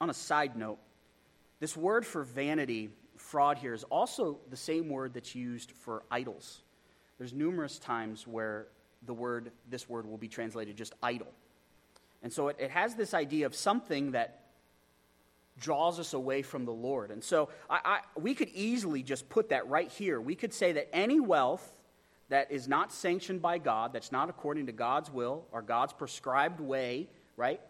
On 0.00 0.10
a 0.10 0.14
side 0.14 0.56
note, 0.56 0.78
this 1.58 1.76
word 1.76 2.04
for 2.04 2.22
vanity, 2.22 2.90
fraud 3.16 3.56
here, 3.58 3.72
is 3.72 3.84
also 3.84 4.38
the 4.50 4.56
same 4.56 4.90
word 4.90 5.14
that's 5.14 5.34
used 5.34 5.72
for 5.72 6.02
idols. 6.10 6.60
There's 7.18 7.32
numerous 7.32 7.78
times 7.78 8.26
where 8.26 8.66
the 9.06 9.14
word, 9.14 9.52
this 9.68 9.88
word 9.88 10.06
will 10.06 10.18
be 10.18 10.28
translated 10.28 10.76
just 10.76 10.94
idol. 11.02 11.28
And 12.22 12.32
so 12.32 12.48
it, 12.48 12.56
it 12.58 12.70
has 12.70 12.94
this 12.94 13.14
idea 13.14 13.46
of 13.46 13.54
something 13.54 14.12
that 14.12 14.40
draws 15.58 15.98
us 15.98 16.12
away 16.12 16.42
from 16.42 16.64
the 16.64 16.72
Lord. 16.72 17.10
And 17.10 17.22
so 17.22 17.48
I, 17.70 17.80
I, 17.84 18.20
we 18.20 18.34
could 18.34 18.50
easily 18.54 19.02
just 19.02 19.28
put 19.28 19.50
that 19.50 19.68
right 19.68 19.90
here. 19.90 20.20
We 20.20 20.34
could 20.34 20.52
say 20.52 20.72
that 20.72 20.94
any 20.94 21.20
wealth 21.20 21.72
that 22.28 22.50
is 22.50 22.68
not 22.68 22.92
sanctioned 22.92 23.40
by 23.40 23.58
God, 23.58 23.92
that's 23.92 24.12
not 24.12 24.28
according 24.28 24.66
to 24.66 24.72
God's 24.72 25.10
will 25.10 25.46
or 25.52 25.62
God's 25.62 25.92
prescribed 25.92 26.60
way, 26.60 27.08
right? 27.36 27.60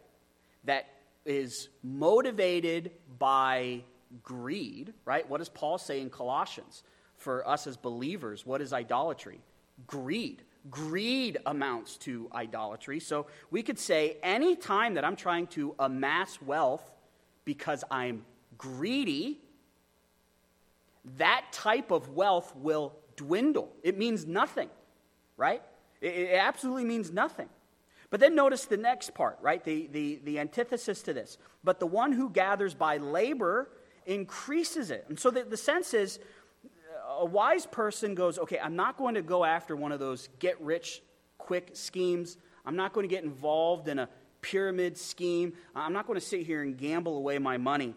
That 0.65 0.89
is 1.25 1.69
motivated 1.83 2.91
by 3.19 3.83
greed, 4.23 4.95
right? 5.05 5.29
What 5.29 5.39
does 5.39 5.49
Paul 5.49 5.79
say 5.79 6.01
in 6.01 6.11
Colossians? 6.11 6.83
For 7.19 7.47
us 7.49 7.67
as 7.67 7.77
believers, 7.77 8.45
what 8.45 8.61
is 8.61 8.73
idolatry? 8.73 9.41
Greed. 9.87 10.43
Greed 10.71 11.39
amounts 11.47 11.97
to 11.99 12.29
idolatry. 12.35 13.01
So 13.01 13.27
we 13.51 13.63
could 13.63 13.79
say 13.79 14.17
any 14.23 14.57
time 14.57 14.95
that 14.95 15.05
I'm 15.05 15.17
trying 15.17 15.47
to 15.49 15.75
amass 15.79 16.41
wealth 16.43 16.83
because 17.45 17.85
I'm 17.91 18.25
greedy, 18.59 19.39
that 21.19 21.45
type 21.53 21.91
of 21.91 22.11
wealth 22.11 22.55
will 22.57 22.95
dwindle. 23.17 23.73
It 23.83 23.97
means 23.97 24.27
nothing, 24.27 24.69
right? 25.37 25.63
It, 26.01 26.31
absolutely 26.35 26.85
means 26.85 27.13
nothing. 27.13 27.49
But 28.11 28.21
then 28.21 28.35
notice 28.35 28.67
the 28.67 28.77
next 28.77 29.15
part, 29.15 29.39
right? 29.41 29.63
The, 29.65 29.89
the, 29.89 30.21
the 30.25 30.39
antithesis 30.39 31.03
to 31.03 31.13
this. 31.13 31.39
But 31.65 31.81
the 31.81 31.87
one 31.87 32.13
who 32.13 32.31
gathers 32.31 32.75
by 32.75 32.99
labor 32.99 33.69
increases 34.07 34.91
it. 34.91 35.07
And 35.09 35.19
so 35.19 35.31
the, 35.31 35.43
the 35.45 35.57
sense 35.57 35.93
is 35.93 36.19
a 37.19 37.25
wise 37.25 37.67
person 37.67 38.15
goes, 38.15 38.39
okay, 38.39 38.59
I'm 38.59 38.77
not 38.77 38.97
going 38.97 39.15
to 39.15 39.23
go 39.23 39.45
after 39.45 39.77
one 39.77 39.93
of 39.93 40.01
those 40.01 40.29
get 40.39 40.61
rich 40.61 41.03
quick 41.39 41.71
schemes. 41.75 42.37
I'm 42.65 42.77
not 42.77 42.93
going 42.93 43.09
to 43.09 43.15
get 43.15 43.25
involved 43.25 43.89
in 43.89 43.99
a 43.99 44.09
pyramid 44.41 44.99
scheme. 44.99 45.53
I'm 45.75 45.93
not 45.93 46.07
going 46.07 46.19
to 46.19 46.25
sit 46.25 46.47
here 46.47 46.63
and 46.63 46.77
gamble 46.77 47.17
away 47.17 47.39
my 47.39 47.57
money. 47.57 47.95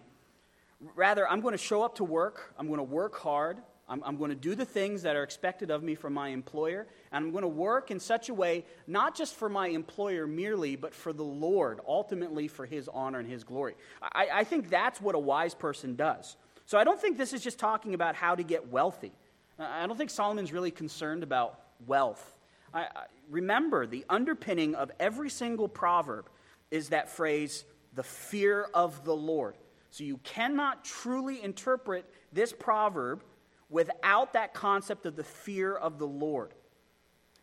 Rather, 0.95 1.27
I'm 1.27 1.41
going 1.41 1.53
to 1.53 1.57
show 1.57 1.83
up 1.83 1.95
to 1.95 2.03
work. 2.03 2.53
I'm 2.57 2.67
going 2.67 2.77
to 2.77 2.83
work 2.83 3.17
hard. 3.17 3.57
I'm, 3.89 4.03
I'm, 4.03 4.17
going 4.17 4.29
to 4.29 4.35
do 4.35 4.53
the 4.53 4.65
things 4.65 5.01
that 5.01 5.15
are 5.15 5.23
expected 5.23 5.71
of 5.71 5.81
me 5.81 5.95
from 5.95 6.13
my 6.13 6.29
employer, 6.29 6.85
and 7.11 7.25
I'm 7.25 7.31
going 7.31 7.41
to 7.41 7.47
work 7.47 7.89
in 7.89 7.99
such 7.99 8.29
a 8.29 8.33
way, 8.35 8.63
not 8.85 9.15
just 9.15 9.33
for 9.33 9.49
my 9.49 9.67
employer 9.67 10.27
merely, 10.27 10.75
but 10.75 10.93
for 10.93 11.11
the 11.11 11.23
Lord, 11.23 11.79
ultimately 11.87 12.47
for 12.47 12.67
his 12.67 12.87
honor 12.87 13.17
and 13.17 13.27
his 13.27 13.43
glory. 13.43 13.73
I, 14.01 14.27
I 14.31 14.43
think 14.43 14.69
that's 14.69 15.01
what 15.01 15.15
a 15.15 15.19
wise 15.19 15.55
person 15.55 15.95
does. 15.95 16.37
So 16.69 16.77
I 16.77 16.83
don't 16.83 17.01
think 17.01 17.17
this 17.17 17.33
is 17.33 17.41
just 17.41 17.57
talking 17.57 17.95
about 17.95 18.13
how 18.13 18.35
to 18.35 18.43
get 18.43 18.67
wealthy. 18.67 19.11
I 19.57 19.87
don't 19.87 19.97
think 19.97 20.11
Solomon's 20.11 20.53
really 20.53 20.69
concerned 20.69 21.23
about 21.23 21.59
wealth. 21.87 22.37
I, 22.71 22.81
I, 22.81 23.05
remember, 23.27 23.87
the 23.87 24.05
underpinning 24.07 24.75
of 24.75 24.91
every 24.99 25.31
single 25.31 25.67
proverb 25.67 26.29
is 26.69 26.89
that 26.89 27.09
phrase, 27.09 27.65
the 27.95 28.03
fear 28.03 28.69
of 28.71 29.03
the 29.03 29.15
Lord. 29.15 29.55
So 29.89 30.03
you 30.03 30.17
cannot 30.17 30.85
truly 30.85 31.41
interpret 31.41 32.05
this 32.31 32.53
proverb 32.53 33.23
without 33.71 34.33
that 34.33 34.53
concept 34.53 35.07
of 35.07 35.15
the 35.15 35.23
fear 35.23 35.75
of 35.75 35.97
the 35.97 36.05
Lord. 36.05 36.53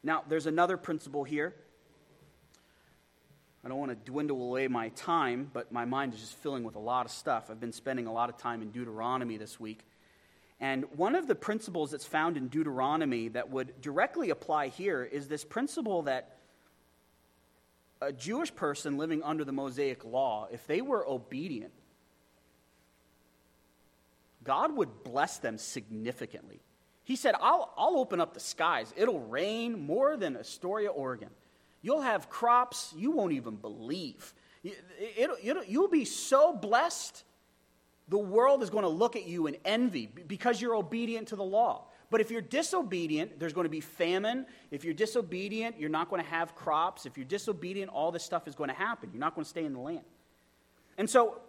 Now, 0.04 0.22
there's 0.28 0.46
another 0.46 0.76
principle 0.76 1.24
here. 1.24 1.56
I 3.66 3.68
don't 3.68 3.78
want 3.78 3.90
to 3.90 3.96
dwindle 4.08 4.40
away 4.44 4.68
my 4.68 4.90
time, 4.90 5.50
but 5.52 5.72
my 5.72 5.84
mind 5.84 6.14
is 6.14 6.20
just 6.20 6.36
filling 6.36 6.62
with 6.62 6.76
a 6.76 6.78
lot 6.78 7.04
of 7.04 7.10
stuff. 7.10 7.50
I've 7.50 7.58
been 7.58 7.72
spending 7.72 8.06
a 8.06 8.12
lot 8.12 8.28
of 8.28 8.36
time 8.36 8.62
in 8.62 8.70
Deuteronomy 8.70 9.38
this 9.38 9.58
week. 9.58 9.84
And 10.60 10.84
one 10.94 11.16
of 11.16 11.26
the 11.26 11.34
principles 11.34 11.90
that's 11.90 12.06
found 12.06 12.36
in 12.36 12.46
Deuteronomy 12.46 13.26
that 13.30 13.50
would 13.50 13.80
directly 13.80 14.30
apply 14.30 14.68
here 14.68 15.02
is 15.02 15.26
this 15.26 15.44
principle 15.44 16.02
that 16.02 16.36
a 18.00 18.12
Jewish 18.12 18.54
person 18.54 18.98
living 18.98 19.24
under 19.24 19.44
the 19.44 19.50
Mosaic 19.50 20.04
law, 20.04 20.46
if 20.52 20.64
they 20.68 20.80
were 20.80 21.04
obedient, 21.04 21.72
God 24.44 24.76
would 24.76 25.02
bless 25.02 25.38
them 25.38 25.58
significantly. 25.58 26.60
He 27.02 27.16
said, 27.16 27.34
I'll, 27.40 27.74
I'll 27.76 27.98
open 27.98 28.20
up 28.20 28.32
the 28.32 28.38
skies. 28.38 28.94
It'll 28.96 29.18
rain 29.18 29.86
more 29.86 30.16
than 30.16 30.36
Astoria, 30.36 30.90
Oregon. 30.90 31.30
You'll 31.82 32.02
have 32.02 32.28
crops 32.28 32.92
you 32.96 33.10
won't 33.10 33.32
even 33.32 33.56
believe. 33.56 34.34
It, 34.64 34.82
it, 34.98 35.68
you'll 35.68 35.88
be 35.88 36.04
so 36.04 36.52
blessed, 36.52 37.24
the 38.08 38.18
world 38.18 38.62
is 38.62 38.70
going 38.70 38.82
to 38.82 38.88
look 38.88 39.16
at 39.16 39.26
you 39.26 39.46
in 39.46 39.56
envy 39.64 40.06
because 40.06 40.60
you're 40.60 40.74
obedient 40.74 41.28
to 41.28 41.36
the 41.36 41.44
law. 41.44 41.84
But 42.10 42.20
if 42.20 42.30
you're 42.30 42.40
disobedient, 42.40 43.40
there's 43.40 43.52
going 43.52 43.64
to 43.64 43.70
be 43.70 43.80
famine. 43.80 44.46
If 44.70 44.84
you're 44.84 44.94
disobedient, 44.94 45.78
you're 45.78 45.90
not 45.90 46.08
going 46.08 46.22
to 46.22 46.28
have 46.28 46.54
crops. 46.54 47.04
If 47.04 47.16
you're 47.16 47.26
disobedient, 47.26 47.90
all 47.90 48.12
this 48.12 48.22
stuff 48.22 48.46
is 48.46 48.54
going 48.54 48.70
to 48.70 48.76
happen. 48.76 49.10
You're 49.12 49.20
not 49.20 49.34
going 49.34 49.44
to 49.44 49.48
stay 49.48 49.64
in 49.64 49.72
the 49.72 49.80
land. 49.80 50.04
And 50.98 51.10
so, 51.10 51.40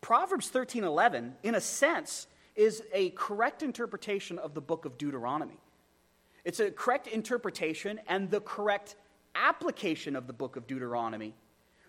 Proverbs 0.00 0.50
13:11, 0.50 1.32
in 1.42 1.56
a 1.56 1.60
sense, 1.60 2.28
is 2.54 2.82
a 2.92 3.10
correct 3.10 3.62
interpretation 3.62 4.38
of 4.38 4.54
the 4.54 4.60
book 4.60 4.84
of 4.84 4.96
Deuteronomy. 4.96 5.58
It's 6.44 6.60
a 6.60 6.70
correct 6.70 7.08
interpretation 7.08 8.00
and 8.08 8.30
the 8.30 8.40
correct 8.40 8.94
application 9.38 10.16
of 10.16 10.26
the 10.26 10.32
book 10.32 10.56
of 10.56 10.66
Deuteronomy, 10.66 11.34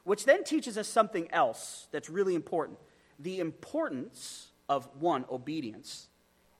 which 0.03 0.25
then 0.25 0.43
teaches 0.43 0.77
us 0.77 0.87
something 0.87 1.27
else 1.31 1.87
that's 1.91 2.09
really 2.09 2.35
important 2.35 2.77
the 3.19 3.39
importance 3.41 4.51
of 4.69 4.87
one, 4.97 5.25
obedience, 5.29 6.07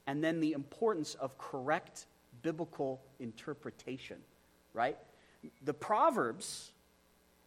and 0.08 0.22
then 0.22 0.42
the 0.42 0.52
importance 0.52 1.14
of 1.16 1.38
correct 1.38 2.06
biblical 2.42 3.02
interpretation, 3.20 4.18
right? 4.74 4.98
The 5.64 5.74
Proverbs 5.74 6.72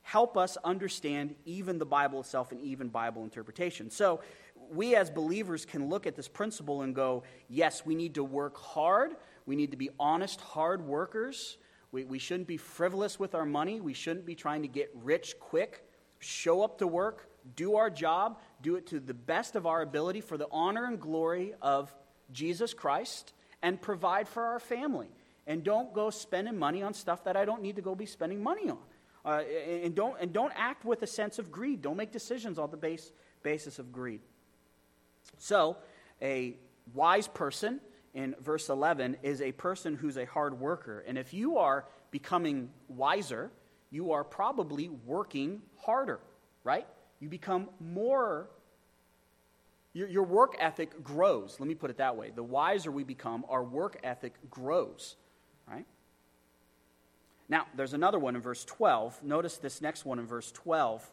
help 0.02 0.37
us 0.37 0.56
understand 0.64 1.34
even 1.44 1.78
the 1.78 1.84
Bible 1.84 2.20
itself 2.20 2.52
and 2.52 2.61
even 2.62 2.88
Bible 2.88 3.22
interpretation. 3.22 3.90
So, 3.90 4.20
we 4.70 4.94
as 4.94 5.11
believers 5.11 5.64
can 5.64 5.88
look 5.88 6.06
at 6.06 6.16
this 6.16 6.28
principle 6.28 6.82
and 6.82 6.94
go, 6.94 7.25
yes, 7.49 7.84
we 7.84 7.94
need 7.94 8.14
to 8.14 8.25
work 8.25 8.56
hard. 8.56 9.16
We 9.44 9.56
need 9.56 9.72
to 9.72 9.76
be 9.76 9.90
honest, 9.99 10.40
hard 10.40 10.87
workers. 10.87 11.58
We, 11.92 12.04
we 12.04 12.18
shouldn't 12.18 12.49
be 12.49 12.56
frivolous 12.56 13.18
with 13.18 13.34
our 13.34 13.44
money. 13.44 13.80
We 13.80 13.92
shouldn't 13.92 14.26
be 14.26 14.34
trying 14.34 14.62
to 14.62 14.68
get 14.68 14.90
rich 15.02 15.38
quick. 15.38 15.87
Show 16.18 16.62
up 16.62 16.78
to 16.78 16.87
work, 16.87 17.28
do 17.54 17.76
our 17.76 17.90
job, 17.90 18.38
do 18.62 18.76
it 18.76 18.87
to 18.88 19.00
the 19.00 19.14
best 19.14 19.56
of 19.56 19.66
our 19.66 19.82
ability 19.82 20.22
for 20.22 20.37
the 20.37 20.49
honor 20.50 20.87
and 20.87 20.99
glory 20.99 21.54
of 21.61 21.94
Jesus 22.32 22.72
Christ, 22.72 23.34
and 23.61 23.80
provide 23.80 24.26
for 24.26 24.42
our 24.44 24.58
family. 24.58 25.08
And 25.46 25.62
don't 25.62 25.92
go 25.92 26.11
spending 26.11 26.58
money 26.58 26.82
on 26.82 26.94
stuff 26.94 27.25
that 27.25 27.37
I 27.37 27.44
don't 27.44 27.62
need 27.62 27.76
to 27.76 27.82
go 27.82 27.94
be 27.94 28.06
spending 28.06 28.42
money 28.42 28.70
on. 28.70 28.78
Uh, 29.25 29.42
and, 29.84 29.94
don't, 29.94 30.16
and 30.20 30.32
don't 30.32 30.52
act 30.56 30.84
with 30.84 31.02
a 31.02 31.06
sense 31.06 31.38
of 31.38 31.52
greed. 31.52 31.82
Don't 31.82 31.96
make 31.96 32.11
decisions 32.11 32.58
on 32.58 32.70
the 32.70 32.76
base, 32.76 33.12
basis 33.42 33.78
of 33.78 33.92
greed. 33.92 34.20
So, 35.38 35.76
a 36.20 36.56
wise 36.94 37.28
person 37.28 37.80
in 38.14 38.35
verse 38.40 38.69
11 38.69 39.16
is 39.23 39.40
a 39.40 39.52
person 39.52 39.95
who's 39.95 40.16
a 40.16 40.26
hard 40.26 40.61
worker. 40.61 41.04
And 41.07 41.16
if 41.16 41.33
you 41.33 41.59
are 41.59 41.87
becoming 42.11 42.71
wiser, 42.88 43.50
you 43.90 44.12
are 44.12 44.25
probably 44.25 44.88
working 44.88 45.62
harder, 45.78 46.21
right? 46.64 46.87
You 47.21 47.28
become 47.28 47.69
more, 47.81 48.49
your, 49.92 50.09
your 50.09 50.25
work 50.25 50.57
ethic 50.59 51.02
grows. 51.02 51.57
Let 51.59 51.69
me 51.69 51.75
put 51.75 51.90
it 51.90 51.99
that 51.99 52.16
way. 52.16 52.31
The 52.35 52.42
wiser 52.42 52.90
we 52.90 53.04
become, 53.04 53.45
our 53.49 53.62
work 53.62 53.99
ethic 54.02 54.35
grows, 54.50 55.16
right? 55.66 55.87
Now, 57.49 57.66
there's 57.76 57.95
another 57.95 58.19
one 58.19 58.37
in 58.37 58.42
verse 58.42 58.64
12. 58.64 59.23
Notice 59.23 59.59
this 59.59 59.81
next 59.81 60.04
one 60.04 60.19
in 60.19 60.26
verse 60.26 60.50
12. 60.52 61.11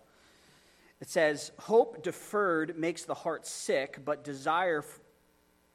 It 1.01 1.09
says, 1.09 1.51
Hope 1.59 2.03
deferred 2.03 2.77
makes 2.77 3.03
the 3.03 3.13
heart 3.13 3.45
sick, 3.45 3.99
but 4.03 4.23
desire 4.23 4.83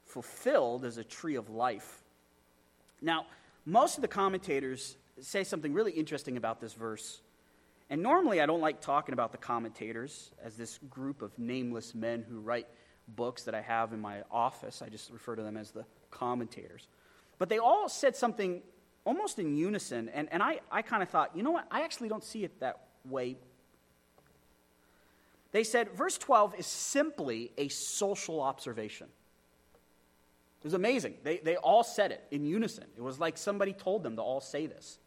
fulfilled 0.05 0.85
as 0.85 0.99
a 0.99 1.05
tree 1.05 1.35
of 1.35 1.51
life. 1.51 2.03
Now, 3.01 3.27
most 3.65 3.97
of 3.97 4.03
the 4.03 4.09
commentators 4.09 4.97
say 5.21 5.45
something 5.45 5.73
really 5.73 5.93
interesting 5.93 6.37
about 6.37 6.61
this 6.61 6.75
verse. 6.75 7.21
And 7.91 8.03
normally 8.03 8.41
I 8.41 8.47
don't 8.47 8.61
like 8.61 8.81
talking 8.81 9.13
about 9.13 9.33
the 9.33 9.39
commentators 9.39 10.31
as 10.43 10.57
this 10.57 10.79
group 10.91 11.23
of 11.23 11.39
nameless 11.39 11.95
men 11.95 12.25
who 12.29 12.41
write 12.41 12.67
books 13.09 13.45
that 13.45 13.55
I 13.55 13.61
have 13.61 13.93
in 13.93 14.01
my 14.01 14.23
office. 14.31 14.83
I 14.83 14.89
just 14.89 15.11
refer 15.11 15.37
to 15.37 15.43
them 15.43 15.57
as 15.57 15.71
the 15.71 15.85
commentators. 16.11 16.89
But 17.39 17.49
they 17.49 17.59
all 17.59 17.89
said 17.89 18.17
something 18.17 18.63
almost 19.05 19.39
in 19.39 19.57
unison. 19.57 20.09
And, 20.09 20.29
and 20.31 20.43
I, 20.43 20.61
I 20.71 20.83
kind 20.83 21.03
of 21.03 21.11
thought, 21.11 21.37
you 21.37 21.43
know 21.43 21.51
what? 21.51 21.67
I 21.71 21.83
actually 21.83 22.09
don't 22.09 22.25
see 22.25 22.45
it 22.45 22.61
that 22.61 22.81
way 23.05 23.37
they 25.55 25.63
said 25.63 25.93
verse 25.93 26.19
12 26.19 26.57
is 26.59 26.67
simply 26.67 27.53
a 27.57 27.69
social 27.69 28.41
observation. 28.41 29.07
It 30.65 30.69
was 30.69 30.75
amazing. 30.75 31.17
They, 31.23 31.37
they 31.37 31.57
all 31.57 31.85
said 31.85 32.11
it 32.11 32.25
in 32.31 32.47
unison. 32.47 32.85
It 32.97 33.03
was 33.03 33.21
like 33.21 33.37
somebody 33.37 33.75
told 33.75 34.03
them 34.03 34.17
to 34.17 34.23
all 34.23 34.41
say 34.41 34.67
this. 34.67 34.99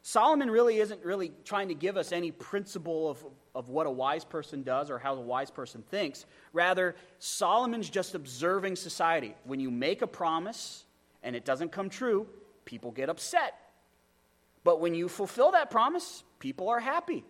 Solomon 0.00 0.50
really 0.50 0.78
isn't 0.78 1.04
really 1.04 1.32
trying 1.44 1.68
to 1.68 1.74
give 1.74 1.98
us 1.98 2.12
any 2.12 2.30
principle 2.30 3.10
of, 3.10 3.22
of 3.54 3.68
what 3.68 3.86
a 3.86 3.90
wise 3.90 4.24
person 4.24 4.62
does 4.62 4.88
or 4.88 4.98
how 4.98 5.14
a 5.14 5.20
wise 5.20 5.50
person 5.50 5.82
thinks. 5.90 6.24
Rather, 6.54 6.96
Solomon's 7.18 7.90
just 7.90 8.14
observing 8.14 8.76
society. 8.76 9.34
When 9.44 9.60
you 9.60 9.70
make 9.70 10.00
a 10.00 10.06
promise 10.06 10.86
and 11.22 11.36
it 11.36 11.44
doesn't 11.44 11.72
come 11.72 11.90
true, 11.90 12.26
people 12.64 12.90
get 12.90 13.10
upset. 13.10 13.52
But 14.64 14.80
when 14.80 14.94
you 14.94 15.10
fulfill 15.10 15.50
that 15.50 15.70
promise, 15.70 16.24
people 16.38 16.70
are 16.70 16.80
happy. 16.80 17.22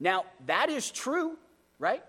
Now, 0.00 0.24
that 0.46 0.70
is 0.70 0.90
true, 0.90 1.36
right? 1.78 2.02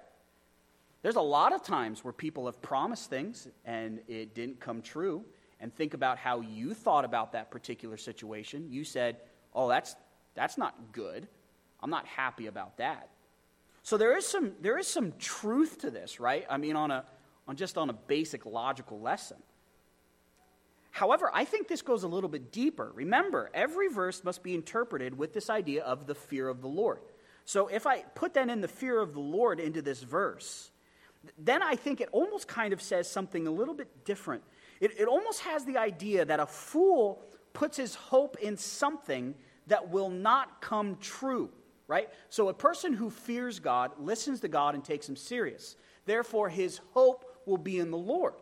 There's 1.06 1.18
a 1.18 1.22
lot 1.22 1.54
of 1.54 1.62
times 1.62 2.04
where 2.04 2.12
people 2.12 2.48
have 2.48 2.60
promised 2.64 3.12
things 3.12 3.48
and 3.64 4.00
it 4.08 4.34
didn't 4.34 4.60
come 4.60 4.82
true. 4.82 5.24
And 5.60 5.72
think 5.72 5.94
about 5.94 6.18
how 6.18 6.42
you 6.42 6.74
thought 6.74 7.06
about 7.06 7.34
that 7.34 7.52
particular 7.52 7.96
situation. 7.96 8.72
You 8.72 8.84
said, 8.84 9.18
oh, 9.54 9.70
that's, 9.70 9.96
that's 10.34 10.58
not 10.58 10.74
good. 10.94 11.28
I'm 11.80 11.92
not 11.92 12.08
happy 12.08 12.48
about 12.48 12.78
that. 12.78 13.10
So 13.84 13.98
there 13.98 14.18
is 14.18 14.26
some, 14.26 14.54
there 14.62 14.80
is 14.80 14.88
some 14.88 15.14
truth 15.20 15.82
to 15.82 15.92
this, 15.92 16.20
right? 16.20 16.44
I 16.50 16.58
mean, 16.58 16.76
on, 16.76 16.90
a, 16.90 17.06
on 17.48 17.56
just 17.56 17.78
on 17.78 17.92
a 17.92 17.94
basic 17.94 18.48
logical 18.48 19.00
lesson. 19.00 19.38
However, 20.90 21.30
I 21.32 21.46
think 21.46 21.68
this 21.68 21.84
goes 21.84 22.02
a 22.02 22.08
little 22.08 22.32
bit 22.32 22.52
deeper. 22.52 22.92
Remember, 22.96 23.52
every 23.54 23.90
verse 23.90 24.24
must 24.24 24.42
be 24.42 24.56
interpreted 24.56 25.16
with 25.16 25.36
this 25.36 25.52
idea 25.52 25.84
of 25.84 26.08
the 26.08 26.16
fear 26.16 26.50
of 26.50 26.64
the 26.64 26.68
Lord. 26.68 26.98
So 27.46 27.68
if 27.68 27.86
I 27.86 28.00
put 28.16 28.34
that 28.34 28.50
in 28.50 28.62
the 28.62 28.68
fear 28.68 29.00
of 29.00 29.14
the 29.14 29.20
Lord 29.20 29.60
into 29.60 29.84
this 29.84 30.02
verse, 30.02 30.72
then 31.38 31.62
I 31.62 31.75
think 31.75 32.01
it 32.01 32.10
almost 32.12 32.48
kind 32.48 32.74
of 32.74 32.82
says 32.82 33.10
something 33.10 33.48
a 33.48 33.51
little 33.51 33.74
bit 33.74 34.05
different. 34.05 34.44
It, 34.79 35.00
it 35.00 35.08
almost 35.08 35.41
has 35.41 35.65
the 35.65 35.77
idea 35.77 36.25
that 36.25 36.39
a 36.39 36.46
fool 36.46 37.24
puts 37.53 37.77
his 37.77 37.96
hope 37.96 38.38
in 38.41 38.58
something 38.58 39.36
that 39.67 39.89
will 39.89 40.10
not 40.10 40.62
come 40.62 40.98
true, 41.01 41.50
right? 41.88 42.10
So 42.29 42.50
a 42.50 42.53
person 42.53 42.94
who 42.94 43.10
fears 43.10 43.60
God 43.60 43.91
listens 44.00 44.41
to 44.41 44.48
God 44.48 44.75
and 44.75 44.84
takes 44.84 45.08
him 45.08 45.15
serious. 45.15 45.75
Therefore, 46.05 46.50
his 46.50 46.82
hope 46.94 47.25
will 47.46 47.58
be 47.58 47.79
in 47.79 47.91
the 47.91 47.98
Lord. 47.98 48.34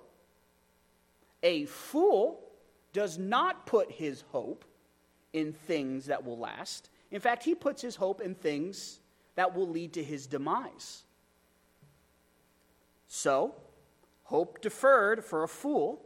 A 1.44 1.66
fool 1.66 2.40
does 2.92 3.18
not 3.18 3.66
put 3.66 3.92
his 3.92 4.24
hope 4.32 4.66
in 5.34 5.54
things 5.54 6.06
that 6.06 6.24
will 6.24 6.38
last. 6.38 6.90
In 7.12 7.20
fact, 7.20 7.44
he 7.44 7.56
puts 7.56 7.82
his 7.82 7.96
hope 7.96 8.22
in 8.22 8.36
things 8.36 9.00
that 9.36 9.56
will 9.56 9.68
lead 9.68 9.94
to 9.94 10.04
his 10.04 10.28
demise. 10.28 11.04
So, 13.16 13.54
hope 14.24 14.60
deferred 14.60 15.24
for 15.24 15.44
a 15.44 15.48
fool 15.48 16.04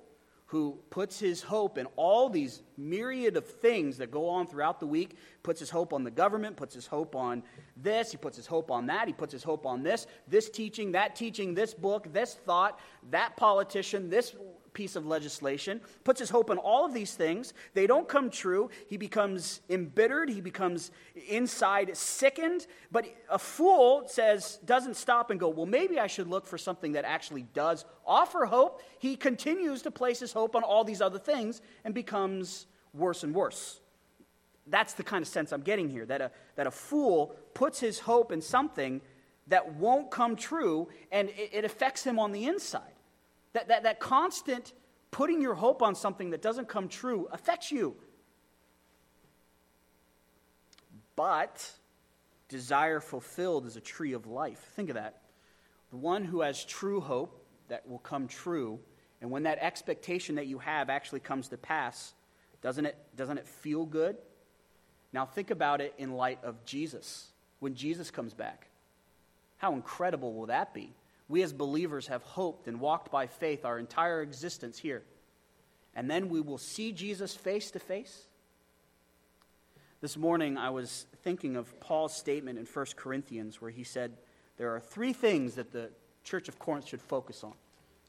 who 0.48 0.78
puts 0.90 1.18
his 1.18 1.42
hope 1.42 1.78
in 1.78 1.86
all 1.96 2.28
these 2.28 2.64
myriad 2.76 3.38
of 3.38 3.46
things 3.46 3.98
that 4.00 4.12
go 4.12 4.28
on 4.28 4.46
throughout 4.46 4.82
the 4.82 4.88
week, 4.88 5.16
puts 5.42 5.62
his 5.62 5.70
hope 5.70 5.94
on 5.94 6.04
the 6.04 6.12
government, 6.12 6.58
puts 6.58 6.76
his 6.76 6.86
hope 6.86 7.16
on 7.16 7.44
this, 7.78 8.12
he 8.12 8.18
puts 8.18 8.36
his 8.36 8.46
hope 8.46 8.70
on 8.70 8.88
that, 8.88 9.08
he 9.08 9.14
puts 9.14 9.32
his 9.32 9.42
hope 9.42 9.66
on 9.66 9.84
this, 9.84 10.06
this 10.28 10.50
teaching, 10.50 10.92
that 10.92 11.16
teaching, 11.16 11.54
this 11.54 11.74
book, 11.74 12.12
this 12.12 12.34
thought, 12.34 12.78
that 13.10 13.38
politician, 13.38 14.10
this 14.10 14.36
piece 14.78 14.96
of 14.96 15.08
legislation, 15.08 15.82
puts 16.04 16.20
his 16.20 16.30
hope 16.30 16.52
in 16.52 16.60
all 16.60 16.86
of 16.86 16.94
these 16.94 17.16
things. 17.16 17.56
They 17.74 17.88
don't 17.88 18.08
come 18.08 18.30
true. 18.30 18.70
He 18.88 18.96
becomes 18.96 19.60
embittered. 19.72 20.30
He 20.30 20.40
becomes 20.40 20.92
inside 21.28 21.98
sickened. 21.98 22.68
But 22.92 23.08
a 23.28 23.40
fool 23.40 24.04
says, 24.06 24.60
doesn't 24.64 24.96
stop 24.96 25.32
and 25.32 25.40
go, 25.40 25.50
well, 25.50 25.66
maybe 25.66 26.00
I 26.00 26.06
should 26.06 26.28
look 26.28 26.46
for 26.46 26.60
something 26.60 26.92
that 26.92 27.06
actually 27.06 27.48
does 27.56 27.86
offer 28.06 28.46
hope. 28.46 28.84
He 29.00 29.16
continues 29.16 29.82
to 29.82 29.90
place 29.90 30.20
his 30.20 30.32
hope 30.32 30.56
on 30.56 30.62
all 30.62 30.84
these 30.84 31.02
other 31.02 31.18
things 31.18 31.60
and 31.84 31.96
becomes 31.96 32.68
worse 32.94 33.24
and 33.24 33.34
worse. 33.34 33.82
That's 34.68 34.94
the 34.94 35.04
kind 35.04 35.24
of 35.24 35.28
sense 35.28 35.52
I'm 35.52 35.62
getting 35.62 35.90
here 35.90 36.06
that 36.06 36.22
a, 36.22 36.32
that 36.56 36.68
a 36.68 36.72
fool 36.72 37.36
puts 37.56 37.80
his 37.80 37.98
hope 37.98 38.32
in 38.32 38.42
something 38.42 39.02
that 39.48 39.74
won't 39.74 40.12
come 40.12 40.36
true 40.36 40.88
and 41.12 41.30
it, 41.30 41.50
it 41.52 41.66
affects 41.66 42.04
him 42.04 42.20
on 42.20 42.32
the 42.32 42.46
inside. 42.46 42.97
That, 43.54 43.70
that, 43.70 43.84
that 43.84 44.00
constant 44.00 44.74
putting 45.12 45.42
your 45.42 45.56
hope 45.56 45.82
on 45.82 45.96
something 45.96 46.32
that 46.32 46.42
doesn't 46.42 46.68
come 46.68 46.88
true 46.88 47.28
affects 47.32 47.72
you. 47.72 47.96
But 51.16 51.70
desire 52.50 53.00
fulfilled 53.00 53.66
is 53.66 53.76
a 53.76 53.82
tree 53.82 54.14
of 54.14 54.28
life. 54.28 54.60
Think 54.76 54.90
of 54.90 54.96
that. 54.96 55.22
The 55.90 55.98
one 55.98 56.24
who 56.24 56.42
has 56.42 56.64
true 56.64 57.00
hope 57.00 57.44
that 57.70 57.88
will 57.88 58.00
come 58.00 58.28
true, 58.28 58.80
and 59.22 59.32
when 59.32 59.44
that 59.44 59.58
expectation 59.60 60.36
that 60.36 60.48
you 60.48 60.60
have 60.60 60.90
actually 60.90 61.22
comes 61.22 61.48
to 61.50 61.58
pass, 61.58 62.14
doesn't 62.62 62.86
it, 62.86 62.98
doesn't 63.16 63.38
it 63.38 63.48
feel 63.48 63.86
good? 63.86 64.18
Now 65.14 65.26
think 65.26 65.52
about 65.52 65.82
it 65.82 65.94
in 65.98 66.14
light 66.14 66.40
of 66.44 66.64
Jesus. 66.66 67.30
When 67.60 67.74
Jesus 67.74 68.12
comes 68.12 68.34
back, 68.34 68.68
how 69.58 69.74
incredible 69.74 70.34
will 70.34 70.48
that 70.48 70.74
be? 70.74 70.94
We 71.30 71.44
as 71.44 71.54
believers 71.54 72.08
have 72.08 72.24
hoped 72.24 72.68
and 72.68 72.80
walked 72.80 73.12
by 73.12 73.28
faith 73.28 73.66
our 73.66 73.78
entire 73.80 74.22
existence 74.22 74.78
here. 74.80 75.04
And 75.94 76.10
then 76.10 76.30
we 76.30 76.42
will 76.42 76.58
see 76.58 76.92
Jesus 76.92 77.36
face 77.36 77.72
to 77.72 77.80
face. 77.80 78.28
This 80.00 80.16
morning, 80.16 80.58
I 80.58 80.70
was 80.70 81.08
thinking 81.24 81.56
of 81.56 81.80
Paul's 81.80 82.16
statement 82.16 82.60
in 82.60 82.66
1 82.66 82.86
Corinthians 82.96 83.60
where 83.62 83.72
he 83.72 83.84
said 83.84 84.14
there 84.58 84.74
are 84.76 84.80
three 84.80 85.12
things 85.12 85.56
that 85.56 85.72
the 85.72 85.90
church 86.24 86.48
of 86.48 86.60
Corinth 86.60 86.88
should 86.88 87.02
focus 87.02 87.44
on 87.44 87.54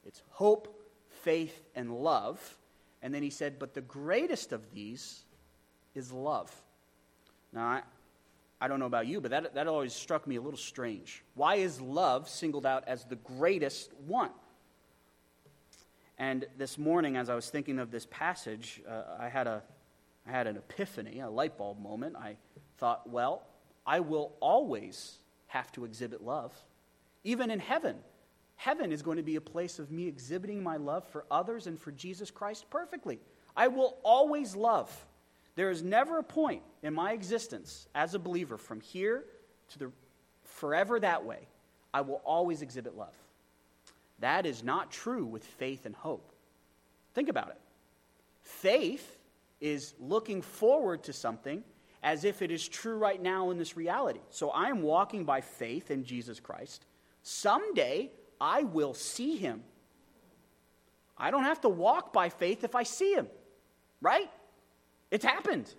it's 0.06 0.22
hope, 0.30 0.74
faith, 1.10 1.62
and 1.74 1.92
love. 1.92 2.58
And 3.02 3.14
then 3.14 3.22
he 3.22 3.30
said, 3.30 3.58
but 3.58 3.74
the 3.74 3.82
greatest 3.82 4.52
of 4.52 4.72
these 4.72 5.24
is 5.94 6.10
love. 6.10 6.50
Now, 7.52 7.66
I, 7.66 7.82
I 8.60 8.66
don't 8.66 8.80
know 8.80 8.86
about 8.86 9.06
you, 9.06 9.20
but 9.20 9.30
that, 9.30 9.54
that 9.54 9.68
always 9.68 9.92
struck 9.92 10.26
me 10.26 10.36
a 10.36 10.40
little 10.40 10.58
strange. 10.58 11.22
Why 11.34 11.56
is 11.56 11.80
love 11.80 12.28
singled 12.28 12.66
out 12.66 12.84
as 12.86 13.04
the 13.04 13.16
greatest 13.16 13.92
one? 14.06 14.30
And 16.18 16.46
this 16.56 16.76
morning, 16.76 17.16
as 17.16 17.30
I 17.30 17.36
was 17.36 17.48
thinking 17.48 17.78
of 17.78 17.92
this 17.92 18.06
passage, 18.10 18.82
uh, 18.88 19.02
I, 19.20 19.28
had 19.28 19.46
a, 19.46 19.62
I 20.26 20.32
had 20.32 20.48
an 20.48 20.56
epiphany, 20.56 21.20
a 21.20 21.30
light 21.30 21.56
bulb 21.56 21.80
moment. 21.80 22.16
I 22.16 22.36
thought, 22.78 23.08
well, 23.08 23.44
I 23.86 24.00
will 24.00 24.32
always 24.40 25.18
have 25.46 25.70
to 25.72 25.84
exhibit 25.84 26.24
love. 26.24 26.52
Even 27.22 27.52
in 27.52 27.60
heaven, 27.60 27.96
heaven 28.56 28.90
is 28.90 29.02
going 29.02 29.18
to 29.18 29.22
be 29.22 29.36
a 29.36 29.40
place 29.40 29.78
of 29.78 29.92
me 29.92 30.08
exhibiting 30.08 30.60
my 30.60 30.76
love 30.76 31.06
for 31.06 31.24
others 31.30 31.68
and 31.68 31.80
for 31.80 31.92
Jesus 31.92 32.32
Christ 32.32 32.68
perfectly. 32.70 33.20
I 33.56 33.68
will 33.68 33.98
always 34.02 34.56
love. 34.56 35.06
There 35.58 35.72
is 35.72 35.82
never 35.82 36.18
a 36.18 36.22
point 36.22 36.62
in 36.84 36.94
my 36.94 37.10
existence 37.10 37.88
as 37.92 38.14
a 38.14 38.18
believer 38.20 38.56
from 38.56 38.80
here 38.80 39.24
to 39.70 39.78
the 39.80 39.90
forever 40.44 41.00
that 41.00 41.24
way. 41.24 41.48
I 41.92 42.02
will 42.02 42.22
always 42.24 42.62
exhibit 42.62 42.96
love. 42.96 43.16
That 44.20 44.46
is 44.46 44.62
not 44.62 44.92
true 44.92 45.24
with 45.24 45.44
faith 45.44 45.84
and 45.84 45.96
hope. 45.96 46.30
Think 47.12 47.28
about 47.28 47.48
it. 47.48 47.58
Faith 48.40 49.18
is 49.60 49.94
looking 49.98 50.42
forward 50.42 51.02
to 51.02 51.12
something 51.12 51.64
as 52.04 52.22
if 52.22 52.40
it 52.40 52.52
is 52.52 52.68
true 52.68 52.96
right 52.96 53.20
now 53.20 53.50
in 53.50 53.58
this 53.58 53.76
reality. 53.76 54.20
So 54.30 54.50
I 54.50 54.68
am 54.68 54.80
walking 54.80 55.24
by 55.24 55.40
faith 55.40 55.90
in 55.90 56.04
Jesus 56.04 56.38
Christ. 56.38 56.86
Someday 57.24 58.12
I 58.40 58.62
will 58.62 58.94
see 58.94 59.36
him. 59.36 59.64
I 61.18 61.32
don't 61.32 61.42
have 61.42 61.62
to 61.62 61.68
walk 61.68 62.12
by 62.12 62.28
faith 62.28 62.62
if 62.62 62.76
I 62.76 62.84
see 62.84 63.12
him, 63.12 63.26
right? 64.00 64.30
It's 65.10 65.24
happened. 65.24 65.72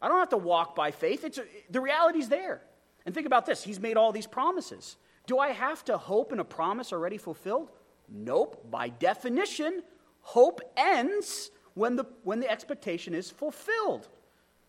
I 0.00 0.08
don't 0.08 0.18
have 0.18 0.28
to 0.30 0.36
walk 0.36 0.76
by 0.76 0.90
faith. 0.90 1.24
It's, 1.24 1.38
the 1.70 1.80
reality's 1.80 2.28
there. 2.28 2.62
And 3.04 3.14
think 3.14 3.26
about 3.26 3.46
this 3.46 3.62
He's 3.62 3.80
made 3.80 3.96
all 3.96 4.12
these 4.12 4.26
promises. 4.26 4.96
Do 5.26 5.38
I 5.38 5.50
have 5.50 5.84
to 5.86 5.98
hope 5.98 6.32
in 6.32 6.38
a 6.38 6.44
promise 6.44 6.92
already 6.92 7.18
fulfilled? 7.18 7.70
Nope. 8.08 8.70
By 8.70 8.88
definition, 8.88 9.82
hope 10.20 10.60
ends 10.76 11.50
when 11.74 11.96
the, 11.96 12.04
when 12.22 12.40
the 12.40 12.50
expectation 12.50 13.14
is 13.14 13.30
fulfilled. 13.30 14.08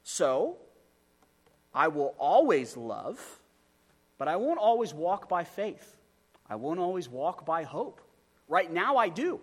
So, 0.03 0.57
I 1.73 1.89
will 1.89 2.15
always 2.17 2.75
love, 2.75 3.39
but 4.17 4.27
I 4.27 4.35
won't 4.37 4.59
always 4.59 4.93
walk 4.93 5.29
by 5.29 5.43
faith. 5.43 5.97
I 6.49 6.55
won't 6.55 6.79
always 6.79 7.07
walk 7.07 7.45
by 7.45 7.63
hope. 7.63 8.01
Right 8.47 8.71
now, 8.71 8.97
I 8.97 9.09
do. 9.09 9.39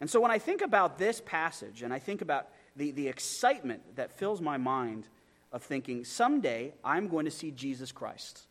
And 0.00 0.10
so, 0.10 0.20
when 0.20 0.32
I 0.32 0.38
think 0.38 0.62
about 0.62 0.98
this 0.98 1.20
passage 1.20 1.82
and 1.82 1.92
I 1.92 2.00
think 2.00 2.20
about 2.20 2.48
the, 2.76 2.90
the 2.92 3.08
excitement 3.08 3.96
that 3.96 4.12
fills 4.12 4.40
my 4.40 4.56
mind 4.56 5.08
of 5.52 5.62
thinking, 5.62 6.04
someday 6.04 6.72
I'm 6.84 7.08
going 7.08 7.26
to 7.26 7.30
see 7.30 7.50
Jesus 7.50 7.92
Christ. 7.92 8.46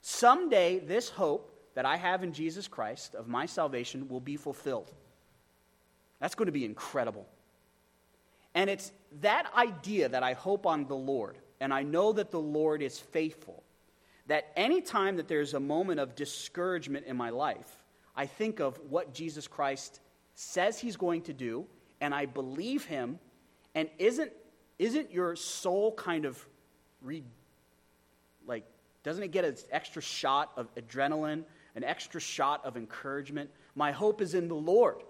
Someday, 0.00 0.78
this 0.78 1.08
hope 1.08 1.52
that 1.74 1.84
I 1.84 1.96
have 1.96 2.22
in 2.22 2.32
Jesus 2.32 2.66
Christ 2.66 3.14
of 3.14 3.28
my 3.28 3.46
salvation 3.46 4.08
will 4.08 4.20
be 4.20 4.36
fulfilled. 4.36 4.92
That's 6.20 6.34
going 6.34 6.46
to 6.46 6.52
be 6.52 6.64
incredible. 6.64 7.26
And 8.54 8.68
it's 8.68 8.90
that 9.20 9.52
idea 9.56 10.08
that 10.08 10.22
I 10.22 10.32
hope 10.32 10.66
on 10.66 10.86
the 10.86 10.96
Lord, 10.96 11.38
and 11.60 11.72
I 11.72 11.82
know 11.82 12.12
that 12.12 12.30
the 12.30 12.40
Lord 12.40 12.82
is 12.82 12.98
faithful, 12.98 13.62
that 14.26 14.50
anytime 14.56 15.16
that 15.16 15.28
there's 15.28 15.54
a 15.54 15.60
moment 15.60 16.00
of 16.00 16.14
discouragement 16.14 17.06
in 17.06 17.16
my 17.16 17.30
life, 17.30 17.84
I 18.16 18.26
think 18.26 18.58
of 18.58 18.78
what 18.88 19.14
Jesus 19.14 19.46
Christ 19.46 20.00
says 20.34 20.78
he's 20.78 20.96
going 20.96 21.22
to 21.22 21.32
do, 21.32 21.66
and 22.00 22.14
I 22.14 22.26
believe 22.26 22.84
him, 22.84 23.18
and 23.74 23.88
isn't, 23.98 24.32
isn't 24.78 25.12
your 25.12 25.36
soul 25.36 25.92
kind 25.92 26.24
of 26.24 26.44
re, 27.02 27.22
like 28.46 28.64
doesn't 29.02 29.22
it 29.22 29.30
get 29.30 29.44
an 29.44 29.56
extra 29.70 30.02
shot 30.02 30.52
of 30.56 30.74
adrenaline, 30.74 31.44
an 31.74 31.84
extra 31.84 32.20
shot 32.20 32.64
of 32.64 32.76
encouragement? 32.76 33.50
My 33.74 33.92
hope 33.92 34.20
is 34.20 34.34
in 34.34 34.48
the 34.48 34.54
Lord. 34.54 35.02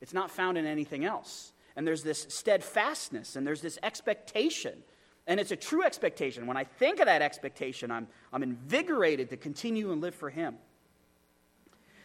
It's 0.00 0.14
not 0.14 0.30
found 0.30 0.58
in 0.58 0.66
anything 0.66 1.04
else. 1.04 1.52
And 1.76 1.86
there's 1.86 2.02
this 2.02 2.26
steadfastness 2.28 3.36
and 3.36 3.46
there's 3.46 3.60
this 3.60 3.78
expectation. 3.82 4.82
And 5.26 5.40
it's 5.40 5.50
a 5.50 5.56
true 5.56 5.82
expectation. 5.82 6.46
When 6.46 6.56
I 6.56 6.64
think 6.64 7.00
of 7.00 7.06
that 7.06 7.22
expectation, 7.22 7.90
I'm, 7.90 8.08
I'm 8.32 8.42
invigorated 8.42 9.30
to 9.30 9.36
continue 9.36 9.92
and 9.92 10.00
live 10.00 10.14
for 10.14 10.30
Him. 10.30 10.56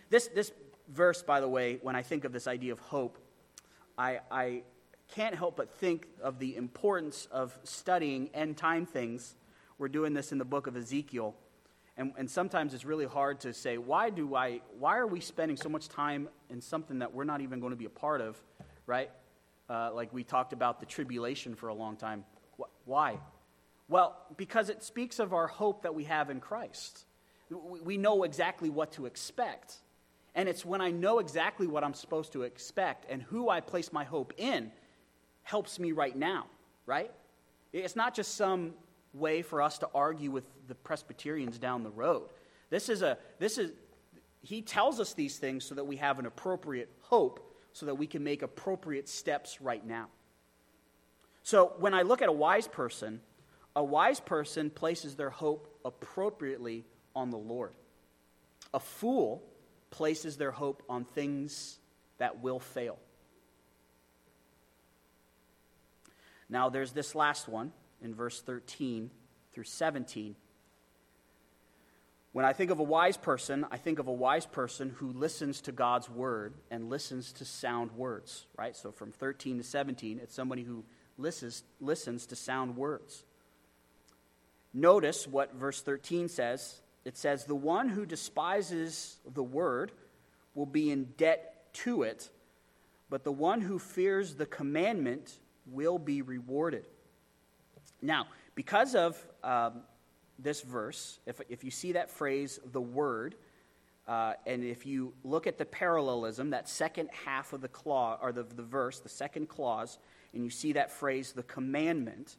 This, 0.10 0.28
this 0.28 0.52
verse, 0.88 1.22
by 1.22 1.42
the 1.42 1.50
way, 1.50 1.80
when 1.82 1.96
I 1.96 2.02
think 2.02 2.24
of 2.24 2.32
this 2.32 2.48
idea 2.48 2.72
of 2.72 2.80
hope, 2.80 3.18
I, 3.98 4.20
I 4.32 4.62
can't 5.14 5.36
help 5.36 5.58
but 5.58 5.70
think 5.78 6.08
of 6.22 6.40
the 6.40 6.56
importance 6.56 7.28
of 7.32 7.58
studying 7.64 8.30
end 8.34 8.58
time 8.58 8.86
things 8.86 9.36
we're 9.80 9.88
doing 9.88 10.14
this 10.14 10.32
in 10.32 10.38
the 10.38 10.46
book 10.46 10.68
of 10.68 10.76
Ezekiel. 10.76 11.34
And, 11.98 12.14
and 12.18 12.30
sometimes 12.30 12.74
it's 12.74 12.86
really 12.86 13.06
hard 13.06 13.40
to 13.42 13.54
say, 13.54 13.78
why, 13.78 14.10
do 14.10 14.36
I, 14.36 14.62
why 14.78 14.98
are 14.98 15.08
we 15.08 15.22
spending 15.22 15.58
so 15.58 15.70
much 15.70 15.88
time 15.88 16.28
in 16.50 16.62
something 16.62 17.00
that 17.00 17.14
we're 17.14 17.24
not 17.24 17.42
even 17.42 17.60
going 17.60 17.72
to 17.72 17.78
be 17.78 17.86
a 17.86 17.90
part 17.90 18.22
of, 18.22 18.38
right? 18.86 19.10
Uh, 19.70 19.92
like 19.94 20.14
we 20.14 20.24
talked 20.24 20.52
about 20.54 20.82
the 20.82 20.86
tribulation 20.86 21.56
for 21.56 21.70
a 21.70 21.74
long 21.74 21.96
time. 21.96 22.26
Why? 22.86 23.20
Well, 23.88 24.18
because 24.36 24.70
it 24.70 24.84
speaks 24.84 25.20
of 25.20 25.34
our 25.34 25.48
hope 25.48 25.84
that 25.84 25.96
we 25.96 26.04
have 26.06 26.30
in 26.30 26.42
Christ. 26.42 27.06
We 27.50 27.98
know 27.98 28.24
exactly 28.24 28.70
what 28.70 28.92
to 28.94 29.06
expect. 29.06 29.76
And 30.36 30.48
it's 30.48 30.64
when 30.64 30.82
I 30.82 30.92
know 30.92 31.20
exactly 31.20 31.68
what 31.68 31.84
I'm 31.84 31.94
supposed 31.94 32.34
to 32.34 32.44
expect 32.44 33.06
and 33.10 33.22
who 33.24 33.50
I 33.50 33.62
place 33.62 33.92
my 33.92 34.04
hope 34.04 34.34
in 34.38 34.72
helps 35.50 35.80
me 35.80 35.92
right 35.94 36.16
now, 36.16 36.46
right? 36.86 37.12
It's 37.74 37.96
not 37.96 38.14
just 38.14 38.36
some 38.36 38.74
way 39.14 39.42
for 39.42 39.64
us 39.64 39.80
to 39.80 39.90
argue 39.96 40.30
with 40.30 40.44
the 40.68 40.76
Presbyterians 40.76 41.58
down 41.58 41.82
the 41.82 41.90
road. 41.90 42.30
This 42.70 42.88
is 42.88 43.02
a, 43.02 43.18
this 43.40 43.58
is, 43.58 43.72
he 44.44 44.62
tells 44.62 45.00
us 45.00 45.14
these 45.14 45.40
things 45.40 45.66
so 45.66 45.74
that 45.74 45.86
we 45.86 45.96
have 45.96 46.20
an 46.20 46.28
appropriate 46.28 46.92
hope, 47.02 47.40
so 47.74 47.88
that 47.88 47.96
we 47.96 48.06
can 48.06 48.24
make 48.24 48.44
appropriate 48.44 49.10
steps 49.10 49.60
right 49.60 49.84
now. 49.84 50.10
So 51.42 51.74
when 51.80 51.96
I 51.96 52.04
look 52.04 52.22
at 52.22 52.30
a 52.30 52.34
wise 52.48 52.68
person, 52.68 53.20
a 53.76 53.84
wise 53.84 54.20
person 54.20 54.70
places 54.70 55.16
their 55.16 55.32
hope 55.32 55.80
appropriately 55.84 56.86
on 57.16 57.32
the 57.32 57.38
Lord. 57.38 57.74
A 58.72 58.80
fool 58.80 59.42
places 59.90 60.38
their 60.38 60.52
hope 60.52 60.84
on 60.88 61.06
things 61.06 61.80
that 62.20 62.44
will 62.44 62.60
fail. 62.60 63.00
Now, 66.50 66.70
there's 66.70 66.92
this 66.92 67.14
last 67.16 67.48
one 67.48 67.72
in 68.02 68.16
verse 68.16 68.42
13 68.42 69.12
through 69.54 69.66
17. 69.66 70.36
When 72.32 72.46
I 72.46 72.54
think 72.54 72.72
of 72.72 72.80
a 72.80 72.84
wise 72.84 73.18
person, 73.18 73.66
I 73.72 73.78
think 73.78 74.00
of 74.00 74.08
a 74.08 74.14
wise 74.14 74.46
person 74.46 74.90
who 74.90 75.12
listens 75.12 75.62
to 75.62 75.72
God's 75.72 76.10
word 76.10 76.54
and 76.70 76.90
listens 76.90 77.34
to 77.34 77.46
sound 77.46 77.92
words, 77.92 78.46
right? 78.58 78.76
So 78.76 78.92
from 78.92 79.12
13 79.12 79.58
to 79.58 79.64
17, 79.64 80.20
it's 80.22 80.36
somebody 80.36 80.64
who 80.64 80.86
listens, 81.18 81.64
listens 81.82 82.28
to 82.28 82.36
sound 82.36 82.76
words. 82.76 83.24
Notice 84.74 85.28
what 85.28 85.56
verse 85.56 85.82
13 85.82 86.30
says. 86.30 86.82
It 87.04 87.18
says, 87.18 87.46
The 87.46 87.56
one 87.56 87.90
who 87.90 88.06
despises 88.06 89.18
the 89.26 89.44
word 89.44 89.92
will 90.54 90.68
be 90.68 90.92
in 90.92 91.06
debt 91.18 91.74
to 91.74 92.04
it, 92.04 92.30
but 93.10 93.24
the 93.24 93.32
one 93.32 93.62
who 93.62 93.80
fears 93.80 94.36
the 94.36 94.46
commandment 94.46 95.40
will 95.72 96.00
be 96.00 96.22
rewarded. 96.22 96.86
Now, 98.02 98.28
because 98.56 98.96
of 98.96 99.18
um, 99.44 99.82
this 100.38 100.62
verse, 100.62 101.20
if, 101.26 101.42
if 101.50 101.64
you 101.64 101.72
see 101.72 101.94
that 101.94 102.10
phrase, 102.10 102.60
the 102.72 102.82
word, 102.82 103.36
Uh, 104.10 104.34
and 104.48 104.64
if 104.64 104.86
you 104.86 105.14
look 105.24 105.48
at 105.48 105.58
the 105.58 105.66
parallelism, 105.66 106.50
that 106.50 106.68
second 106.68 107.10
half 107.26 107.54
of 107.54 107.62
the 107.62 107.68
clause, 107.68 108.18
or 108.24 108.32
the, 108.32 108.44
the 108.56 108.64
verse, 108.64 109.02
the 109.04 109.10
second 109.10 109.48
clause, 109.48 110.00
and 110.34 110.44
you 110.44 110.50
see 110.50 110.74
that 110.74 110.90
phrase, 110.90 111.34
the 111.34 111.44
commandment, 111.44 112.38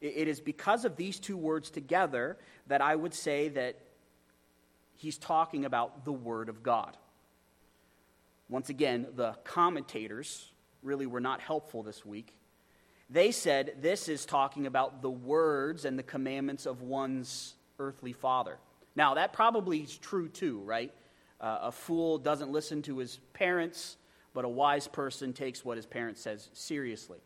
it, 0.00 0.14
it 0.16 0.28
is 0.28 0.40
because 0.40 0.86
of 0.86 0.96
these 0.96 1.20
two 1.20 1.36
words 1.36 1.70
together 1.70 2.38
that 2.66 2.80
I 2.80 2.96
would 2.96 3.12
say 3.12 3.50
that 3.50 3.74
he's 4.96 5.18
talking 5.18 5.66
about 5.66 6.04
the 6.04 6.12
Word 6.12 6.48
of 6.48 6.62
God. 6.62 6.96
Once 8.48 8.70
again, 8.70 9.06
the 9.14 9.32
commentators 9.44 10.50
really 10.82 11.06
were 11.06 11.20
not 11.20 11.40
helpful 11.40 11.82
this 11.82 12.06
week. 12.06 12.32
They 13.12 13.30
said 13.30 13.74
this 13.82 14.08
is 14.08 14.24
talking 14.24 14.66
about 14.66 15.02
the 15.02 15.10
words 15.10 15.84
and 15.84 15.98
the 15.98 16.02
commandments 16.02 16.64
of 16.64 16.80
one's 16.80 17.54
earthly 17.78 18.14
father. 18.14 18.56
Now, 18.96 19.14
that 19.14 19.34
probably 19.34 19.80
is 19.80 19.98
true 19.98 20.28
too, 20.28 20.60
right? 20.60 20.92
Uh, 21.38 21.58
a 21.64 21.72
fool 21.72 22.16
doesn't 22.16 22.50
listen 22.50 22.80
to 22.82 22.98
his 22.98 23.18
parents, 23.34 23.98
but 24.32 24.46
a 24.46 24.48
wise 24.48 24.88
person 24.88 25.34
takes 25.34 25.62
what 25.62 25.76
his 25.76 25.84
parents 25.84 26.22
says 26.22 26.48
seriously. 26.54 27.18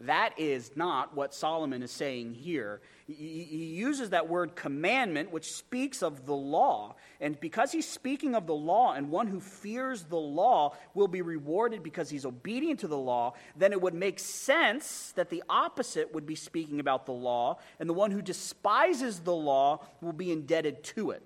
That 0.00 0.34
is 0.38 0.72
not 0.76 1.16
what 1.16 1.32
Solomon 1.32 1.82
is 1.82 1.90
saying 1.90 2.34
here. 2.34 2.82
He, 3.06 3.76
uses 3.76 4.10
that 4.10 4.28
word 4.28 4.54
commandment, 4.54 5.30
which 5.30 5.52
speaks 5.52 6.02
of 6.02 6.26
the 6.26 6.34
law. 6.34 6.96
And 7.18 7.40
because 7.40 7.72
he's 7.72 7.88
speaking 7.88 8.34
of 8.34 8.46
the 8.46 8.54
law, 8.54 8.92
and 8.92 9.10
one 9.10 9.26
who 9.26 9.40
fears 9.40 10.02
the 10.04 10.16
law 10.16 10.76
will 10.92 11.08
be 11.08 11.22
rewarded 11.22 11.82
because 11.82 12.10
he's 12.10 12.26
obedient 12.26 12.80
to 12.80 12.88
the 12.88 12.98
law, 12.98 13.34
then 13.56 13.72
it 13.72 13.80
would 13.80 13.94
make 13.94 14.18
sense 14.18 15.12
that 15.16 15.30
the 15.30 15.42
opposite 15.48 16.12
would 16.12 16.26
be 16.26 16.34
speaking 16.34 16.78
about 16.78 17.06
the 17.06 17.12
law, 17.12 17.58
and 17.80 17.88
the 17.88 17.94
one 17.94 18.10
who 18.10 18.20
despises 18.20 19.20
the 19.20 19.34
law 19.34 19.80
will 20.02 20.12
be 20.12 20.30
indebted 20.30 20.84
to 20.84 21.12
it. 21.12 21.22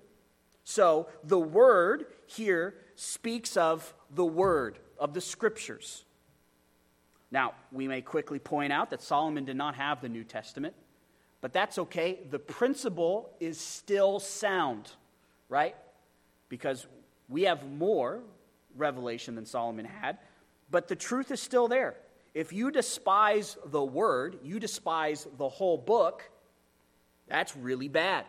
So 0.62 1.08
the 1.24 1.40
word 1.40 2.06
here 2.26 2.74
speaks 2.94 3.56
of 3.56 3.92
the 4.14 4.24
word, 4.24 4.78
of 4.96 5.14
the 5.14 5.20
scriptures. 5.20 6.04
Now, 7.30 7.54
we 7.70 7.86
may 7.86 8.00
quickly 8.00 8.38
point 8.38 8.72
out 8.72 8.90
that 8.90 9.02
Solomon 9.02 9.44
did 9.44 9.56
not 9.56 9.76
have 9.76 10.00
the 10.00 10.08
New 10.08 10.24
Testament, 10.24 10.74
but 11.40 11.52
that's 11.52 11.78
okay. 11.78 12.18
The 12.28 12.38
principle 12.38 13.30
is 13.38 13.58
still 13.60 14.18
sound, 14.18 14.90
right? 15.48 15.76
Because 16.48 16.86
we 17.28 17.42
have 17.42 17.70
more 17.70 18.20
revelation 18.76 19.34
than 19.36 19.46
Solomon 19.46 19.84
had, 19.84 20.18
but 20.70 20.88
the 20.88 20.96
truth 20.96 21.30
is 21.30 21.40
still 21.40 21.68
there. 21.68 21.96
If 22.34 22.52
you 22.52 22.70
despise 22.70 23.56
the 23.66 23.82
word, 23.82 24.38
you 24.42 24.60
despise 24.60 25.26
the 25.36 25.48
whole 25.48 25.78
book, 25.78 26.30
that's 27.26 27.56
really 27.56 27.88
bad. 27.88 28.24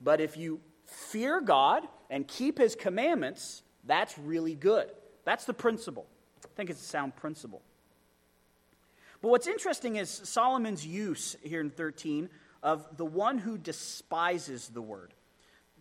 But 0.00 0.20
if 0.20 0.36
you 0.36 0.60
fear 0.86 1.40
God 1.40 1.86
and 2.10 2.26
keep 2.26 2.58
his 2.58 2.74
commandments, 2.74 3.62
that's 3.84 4.18
really 4.18 4.54
good. 4.54 4.90
That's 5.24 5.44
the 5.44 5.54
principle. 5.54 6.06
I 6.44 6.48
think 6.56 6.70
it's 6.70 6.80
a 6.80 6.84
sound 6.84 7.16
principle. 7.16 7.62
But 9.22 9.28
what's 9.28 9.46
interesting 9.46 9.96
is 9.96 10.10
Solomon's 10.10 10.84
use 10.84 11.36
here 11.42 11.60
in 11.60 11.70
13 11.70 12.28
of 12.62 12.96
the 12.96 13.04
one 13.04 13.38
who 13.38 13.56
despises 13.56 14.68
the 14.68 14.82
word. 14.82 15.14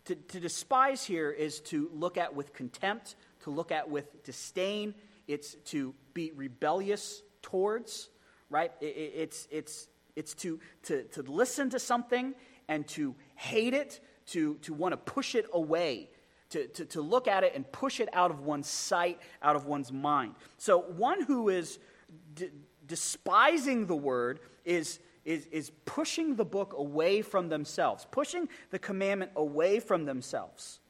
To, 0.05 0.15
to, 0.15 0.39
despise 0.39 1.03
here 1.03 1.31
is 1.31 1.59
to 1.61 1.89
look 1.93 2.17
at 2.17 2.35
with 2.35 2.53
contempt, 2.53 3.15
to 3.43 3.49
look 3.49 3.71
at 3.71 3.89
with 3.89 4.23
disdain. 4.23 4.93
It's 5.27 5.55
to 5.65 5.93
be 6.13 6.31
rebellious 6.35 7.21
towards, 7.41 8.09
right? 8.49 8.71
It, 8.79 8.85
it, 8.85 9.13
it's, 9.15 9.47
it's, 9.51 9.87
it's 10.15 10.33
to, 10.35 10.59
to, 10.83 11.03
to 11.03 11.21
listen 11.23 11.71
to 11.71 11.79
something 11.79 12.35
and 12.67 12.87
to 12.89 13.15
hate 13.35 13.73
it, 13.73 13.99
to, 14.27 14.55
to 14.61 14.73
want 14.73 14.93
to 14.93 14.97
push 14.97 15.35
it 15.35 15.45
away, 15.51 16.09
to, 16.51 16.67
to, 16.67 16.85
to 16.85 17.01
look 17.01 17.27
at 17.27 17.43
it 17.43 17.53
and 17.55 17.71
push 17.71 17.99
it 17.99 18.09
out 18.13 18.31
of 18.31 18.41
one's 18.41 18.67
sight, 18.67 19.19
out 19.41 19.55
of 19.55 19.65
one's 19.65 19.91
mind. 19.91 20.35
So, 20.57 20.79
one 20.79 21.23
who 21.23 21.49
is 21.49 21.79
despising 22.91 23.85
the 23.85 23.95
word 23.95 24.41
is, 24.65 24.99
is, 25.23 25.45
is 25.45 25.71
pushing 25.85 26.35
the 26.35 26.43
book 26.43 26.73
away 26.75 27.21
from 27.21 27.47
themselves, 27.47 28.05
pushing 28.11 28.49
the 28.69 28.77
commandment 28.77 29.31
away 29.37 29.79
from 29.79 30.03
themselves. 30.03 30.81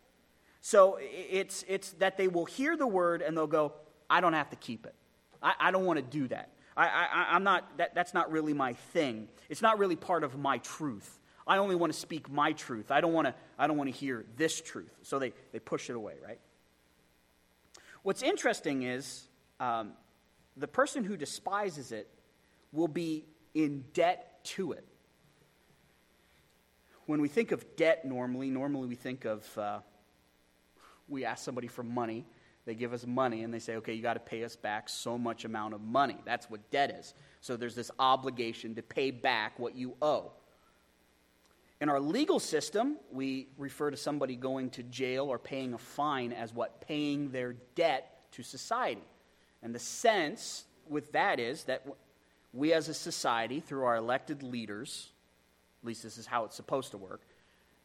So 0.62 0.98
it's, 1.00 1.64
it's 1.68 1.92
that 2.00 2.18
they 2.18 2.28
will 2.28 2.46
hear 2.46 2.76
the 2.76 2.88
word 2.88 3.22
and 3.22 3.38
they'll 3.38 3.46
go, 3.46 3.74
I 4.10 4.20
don't 4.20 4.34
have 4.34 4.50
to 4.50 4.56
keep 4.56 4.88
it. 4.88 4.96
I, 5.44 5.54
I 5.60 5.70
don't 5.70 5.86
want 5.86 5.98
to 5.98 6.20
do 6.20 6.28
that. 6.30 6.50
I, 6.76 6.88
I, 6.88 7.36
I'm 7.36 7.44
not, 7.44 7.78
that, 7.78 7.94
that's 7.94 8.16
not 8.16 8.32
really 8.32 8.54
my 8.54 8.74
thing. 8.74 9.28
It's 9.48 9.62
not 9.62 9.78
really 9.78 9.96
part 9.96 10.24
of 10.24 10.36
my 10.40 10.58
truth. 10.58 11.20
I 11.46 11.58
only 11.60 11.76
want 11.76 11.94
to 11.94 12.00
speak 12.00 12.32
my 12.32 12.54
truth. 12.54 12.90
I 12.90 13.00
don't 13.00 13.14
want 13.14 13.28
to, 13.28 13.36
I 13.60 13.68
don't 13.68 13.78
want 13.78 13.94
to 13.94 13.96
hear 13.96 14.26
this 14.38 14.60
truth. 14.60 14.98
So 15.04 15.20
they, 15.20 15.34
they 15.52 15.60
push 15.60 15.92
it 15.92 15.96
away, 15.96 16.16
right? 16.26 16.40
What's 18.02 18.24
interesting 18.24 18.82
is 18.82 19.28
um, 19.60 19.92
the 20.62 20.68
person 20.68 21.04
who 21.04 21.18
despises 21.18 21.92
it 21.92 22.08
will 22.72 22.88
be 22.88 23.26
in 23.54 23.84
debt 23.94 24.44
to 24.44 24.72
it. 24.72 24.86
When 27.06 27.22
we 27.22 27.28
think 27.28 27.52
of 27.52 27.76
debt 27.76 28.06
normally, 28.06 28.50
normally 28.50 28.88
we 28.88 28.96
think 28.96 29.26
of 29.26 29.58
uh, 29.58 29.80
we 31.10 31.26
ask 31.26 31.44
somebody 31.44 31.68
for 31.68 31.84
money, 31.84 32.26
they 32.66 32.76
give 32.76 32.94
us 32.94 33.06
money, 33.06 33.44
and 33.44 33.54
they 33.54 33.60
say, 33.60 33.76
okay, 33.78 33.94
you 33.94 34.02
got 34.02 34.14
to 34.14 34.20
pay 34.20 34.44
us 34.44 34.56
back 34.56 34.88
so 34.88 35.18
much 35.18 35.46
amount 35.46 35.74
of 35.74 35.82
money. 35.82 36.18
That's 36.26 36.50
what 36.50 36.72
debt 36.72 36.96
is. 36.98 37.14
So 37.42 37.58
there's 37.58 37.76
this 37.76 37.92
obligation 38.00 38.76
to 38.76 38.84
pay 38.84 39.12
back 39.12 39.60
what 39.60 39.76
you 39.76 39.96
owe. 40.02 40.32
In 41.82 41.90
our 41.90 42.00
legal 42.00 42.40
system, 42.40 42.98
we 43.12 43.48
refer 43.58 43.90
to 43.90 43.98
somebody 43.98 44.36
going 44.36 44.70
to 44.72 44.84
jail 44.84 45.26
or 45.26 45.40
paying 45.40 45.74
a 45.74 45.80
fine 45.80 46.32
as 46.32 46.54
what? 46.54 46.82
Paying 46.82 47.32
their 47.32 47.54
debt 47.74 48.32
to 48.34 48.44
society. 48.44 49.02
And 49.64 49.74
the 49.76 49.80
sense 49.80 50.66
with 50.88 51.12
that 51.12 51.40
is 51.40 51.66
that 51.66 51.86
we 52.54 52.74
as 52.74 52.90
a 52.90 52.94
society, 52.94 53.60
through 53.60 53.84
our 53.86 53.96
elected 53.96 54.44
leaders, 54.44 55.10
at 55.82 55.88
least 55.88 56.04
this 56.04 56.18
is 56.18 56.26
how 56.26 56.46
it's 56.46 56.56
supposed 56.56 56.92
to 56.92 56.98
work, 56.98 57.22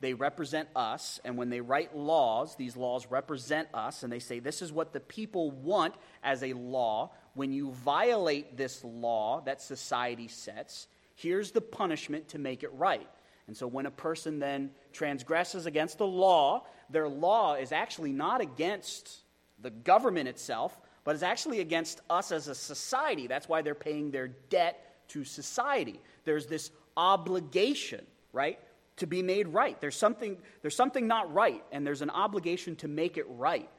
they 0.01 0.13
represent 0.13 0.69
us, 0.77 1.21
and 1.25 1.39
when 1.39 1.49
they 1.49 1.61
write 1.61 1.97
laws, 1.97 2.55
these 2.57 2.77
laws 2.77 3.07
represent 3.09 3.69
us, 3.73 4.03
and 4.03 4.13
they 4.13 4.19
say 4.19 4.41
this 4.41 4.61
is 4.61 4.71
what 4.71 4.93
the 4.93 5.01
people 5.01 5.51
want 5.51 5.95
as 6.23 6.43
a 6.43 6.53
law. 6.53 7.13
When 7.35 7.53
you 7.53 7.73
violate 7.73 8.57
this 8.57 8.85
law 8.85 9.41
that 9.47 9.63
society 9.63 10.29
sets, 10.29 10.87
here's 11.15 11.51
the 11.51 11.63
punishment 11.63 12.29
to 12.29 12.39
make 12.39 12.63
it 12.63 12.73
right. 12.75 13.09
And 13.47 13.57
so 13.57 13.67
when 13.67 13.87
a 13.87 13.91
person 13.91 14.39
then 14.39 14.71
transgresses 14.93 15.65
against 15.65 15.99
the 15.99 16.07
law, 16.07 16.67
their 16.91 17.09
law 17.09 17.55
is 17.55 17.73
actually 17.73 18.13
not 18.13 18.41
against 18.43 19.21
the 19.61 19.71
government 19.71 20.29
itself, 20.29 20.79
but 21.07 21.15
it's 21.15 21.23
actually 21.23 21.61
against 21.61 22.01
us 22.11 22.33
as 22.33 22.49
a 22.49 22.55
society. 22.55 23.29
That's 23.29 23.49
why 23.49 23.63
they're 23.63 23.77
paying 23.77 24.11
their 24.11 24.27
debt 24.27 25.07
to 25.11 25.23
society. 25.23 26.01
There's 26.25 26.47
this 26.47 26.73
obligation, 26.97 28.05
right, 28.33 28.59
to 28.97 29.07
be 29.07 29.23
made 29.23 29.47
right. 29.47 29.81
There's 29.81 29.95
something, 29.95 30.37
there's 30.63 30.75
something 30.75 31.07
not 31.07 31.33
right, 31.33 31.63
and 31.71 31.87
there's 31.87 32.03
an 32.03 32.11
obligation 32.11 32.75
to 32.77 32.89
make 32.89 33.19
it 33.19 33.27
right. 33.29 33.71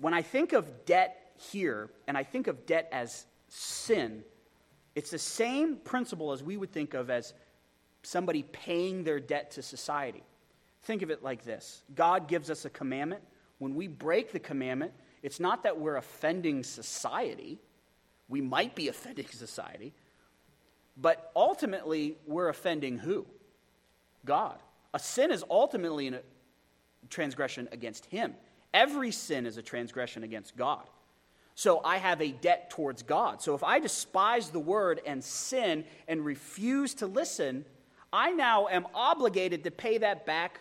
When 0.00 0.14
I 0.14 0.22
think 0.22 0.52
of 0.52 0.84
debt 0.84 1.30
here, 1.52 1.90
and 2.08 2.18
I 2.18 2.24
think 2.24 2.48
of 2.48 2.66
debt 2.66 2.88
as 2.90 3.24
sin, 3.46 4.24
it's 4.96 5.12
the 5.12 5.18
same 5.18 5.76
principle 5.76 6.32
as 6.32 6.42
we 6.42 6.56
would 6.56 6.72
think 6.72 6.94
of 6.94 7.08
as 7.08 7.34
somebody 8.02 8.42
paying 8.42 9.04
their 9.04 9.20
debt 9.20 9.52
to 9.52 9.62
society. 9.62 10.24
Think 10.82 11.02
of 11.02 11.10
it 11.10 11.22
like 11.22 11.44
this 11.44 11.84
God 11.94 12.26
gives 12.26 12.50
us 12.50 12.64
a 12.64 12.70
commandment. 12.70 13.22
When 13.58 13.76
we 13.76 13.86
break 13.86 14.32
the 14.32 14.40
commandment, 14.40 14.92
it's 15.22 15.40
not 15.40 15.62
that 15.64 15.78
we're 15.78 15.96
offending 15.96 16.62
society. 16.62 17.58
We 18.28 18.40
might 18.40 18.74
be 18.74 18.88
offending 18.88 19.26
society. 19.26 19.92
But 20.96 21.30
ultimately, 21.36 22.16
we're 22.26 22.48
offending 22.48 22.98
who? 22.98 23.26
God. 24.24 24.58
A 24.94 24.98
sin 24.98 25.30
is 25.30 25.44
ultimately 25.48 26.08
a 26.08 26.16
uh, 26.16 26.20
transgression 27.08 27.68
against 27.72 28.06
Him. 28.06 28.34
Every 28.74 29.12
sin 29.12 29.46
is 29.46 29.56
a 29.56 29.62
transgression 29.62 30.24
against 30.24 30.56
God. 30.56 30.82
So 31.54 31.80
I 31.84 31.96
have 31.98 32.20
a 32.20 32.30
debt 32.30 32.70
towards 32.70 33.02
God. 33.02 33.42
So 33.42 33.54
if 33.54 33.64
I 33.64 33.80
despise 33.80 34.50
the 34.50 34.60
word 34.60 35.00
and 35.04 35.22
sin 35.24 35.84
and 36.06 36.24
refuse 36.24 36.94
to 36.94 37.06
listen, 37.06 37.64
I 38.12 38.30
now 38.30 38.68
am 38.68 38.86
obligated 38.94 39.64
to 39.64 39.70
pay 39.70 39.98
that 39.98 40.24
back 40.24 40.60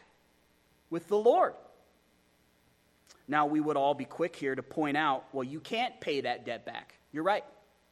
with 0.90 1.08
the 1.08 1.18
Lord. 1.18 1.54
Now, 3.28 3.46
we 3.46 3.60
would 3.60 3.78
all 3.78 3.94
be 3.94 4.06
quick 4.06 4.36
here 4.36 4.56
to 4.56 4.64
point 4.64 4.98
out 4.98 5.26
well, 5.34 5.44
you 5.44 5.60
can't 5.60 6.00
pay 6.00 6.22
that 6.22 6.46
debt 6.46 6.66
back. 6.66 6.98
You're 7.12 7.24
right. 7.24 7.44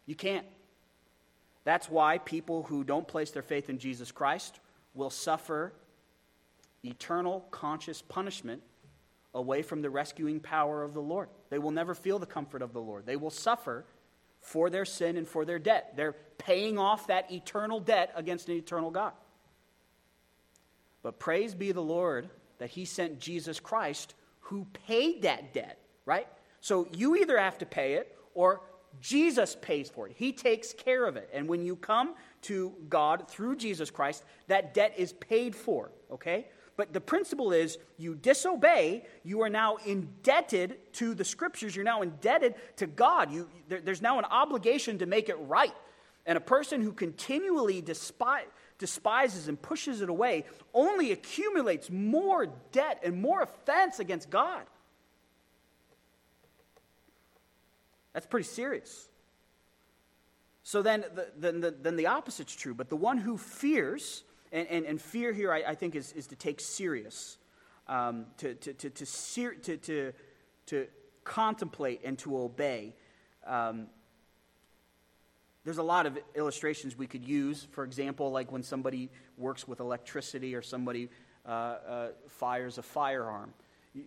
You 0.05 0.15
can't. 0.15 0.45
That's 1.63 1.89
why 1.89 2.19
people 2.19 2.63
who 2.63 2.83
don't 2.83 3.07
place 3.07 3.31
their 3.31 3.41
faith 3.41 3.69
in 3.69 3.79
Jesus 3.79 4.11
Christ 4.11 4.59
will 4.93 5.09
suffer 5.09 5.73
eternal 6.83 7.45
conscious 7.51 8.01
punishment 8.01 8.61
away 9.33 9.61
from 9.63 9.81
the 9.81 9.89
rescuing 9.89 10.39
power 10.39 10.83
of 10.83 10.93
the 10.93 11.01
Lord. 11.01 11.27
They 11.49 11.57
will 11.57 11.71
never 11.71 11.93
feel 11.93 12.19
the 12.19 12.25
comfort 12.25 12.61
of 12.61 12.71
the 12.71 12.81
Lord. 12.81 13.05
They 13.05 13.17
will 13.17 13.31
suffer 13.31 13.85
for 14.41 14.69
their 14.69 14.85
sin 14.85 15.17
and 15.17 15.27
for 15.27 15.43
their 15.43 15.59
debt. 15.59 15.93
They're 15.97 16.15
paying 16.37 16.77
off 16.77 17.07
that 17.07 17.31
eternal 17.31 17.79
debt 17.79 18.11
against 18.15 18.47
an 18.47 18.55
eternal 18.55 18.91
God. 18.91 19.13
But 21.01 21.19
praise 21.19 21.53
be 21.53 21.71
the 21.71 21.81
Lord 21.81 22.29
that 22.59 22.69
He 22.69 22.85
sent 22.85 23.19
Jesus 23.19 23.59
Christ 23.59 24.13
who 24.45 24.67
paid 24.86 25.23
that 25.23 25.53
debt, 25.53 25.79
right? 26.05 26.27
So 26.62 26.88
you 26.91 27.15
either 27.15 27.38
have 27.38 27.58
to 27.60 27.65
pay 27.65 27.93
it 27.93 28.15
or 28.36 28.62
Jesus 29.01 29.58
pays 29.60 29.89
for 29.89 30.08
it. 30.08 30.13
He 30.15 30.31
takes 30.31 30.71
care 30.71 31.05
of 31.05 31.17
it. 31.17 31.29
And 31.34 31.47
when 31.47 31.63
you 31.63 31.75
come 31.75 32.13
to 32.43 32.73
God 32.88 33.27
through 33.27 33.55
Jesus 33.55 33.89
Christ, 33.89 34.23
that 34.47 34.73
debt 34.73 34.93
is 34.97 35.13
paid 35.13 35.55
for, 35.55 35.91
okay? 36.12 36.47
But 36.77 36.93
the 36.93 37.01
principle 37.01 37.53
is 37.53 37.79
you 37.97 38.15
disobey, 38.15 39.05
you 39.23 39.41
are 39.41 39.49
now 39.49 39.77
indebted 39.77 40.93
to 40.93 41.15
the 41.15 41.25
scriptures, 41.25 41.75
you're 41.75 41.86
now 41.86 42.03
indebted 42.03 42.53
to 42.77 42.86
God. 42.86 43.31
You, 43.31 43.49
there, 43.67 43.81
there's 43.81 44.01
now 44.01 44.19
an 44.19 44.25
obligation 44.25 44.99
to 44.99 45.08
make 45.08 45.27
it 45.27 45.38
right. 45.41 45.73
And 46.27 46.38
a 46.38 46.41
person 46.41 46.81
who 46.81 46.91
continually 46.91 47.81
despise, 47.81 48.45
despises 48.77 49.47
and 49.47 49.61
pushes 49.61 50.01
it 50.01 50.09
away 50.09 50.45
only 50.73 51.11
accumulates 51.11 51.89
more 51.89 52.47
debt 52.71 52.99
and 53.03 53.21
more 53.21 53.41
offense 53.41 53.99
against 53.99 54.29
God. 54.29 54.63
That's 58.13 58.25
pretty 58.25 58.47
serious. 58.47 59.09
So 60.63 60.81
then 60.81 61.05
the, 61.13 61.27
then, 61.38 61.61
the, 61.61 61.71
then 61.71 61.95
the 61.95 62.07
opposite's 62.07 62.55
true. 62.55 62.73
But 62.73 62.89
the 62.89 62.95
one 62.95 63.17
who 63.17 63.38
fears, 63.38 64.23
and, 64.51 64.67
and, 64.67 64.85
and 64.85 65.01
fear 65.01 65.31
here 65.31 65.51
I, 65.51 65.63
I, 65.67 65.75
think 65.75 65.95
is, 65.95 66.11
is 66.13 66.27
to 66.27 66.35
take 66.35 66.59
serious, 66.59 67.38
um, 67.88 68.25
to, 68.38 68.55
to, 68.55 68.73
to, 68.73 68.89
to, 68.89 69.05
to, 69.05 69.77
to, 69.77 70.13
to 70.67 70.88
contemplate 71.23 72.01
and 72.03 72.17
to 72.19 72.38
obey. 72.38 72.95
Um, 73.45 73.88
there's 75.65 75.80
a 75.80 75.84
lot 75.84 76.06
of 76.06 76.17
illustrations 76.36 76.97
we 76.97 77.08
could 77.08 77.28
use. 77.28 77.67
For 77.71 77.84
example, 77.84 78.32
like 78.32 78.51
when 78.51 78.63
somebody 78.63 79.10
works 79.38 79.67
with 79.67 79.82
electricity 79.82 80.56
or 80.56 80.62
somebody 80.62 81.10
uh, 81.45 81.49
uh, 81.49 82.08
fires 82.28 82.78
a 82.78 82.84
firearm 82.84 83.54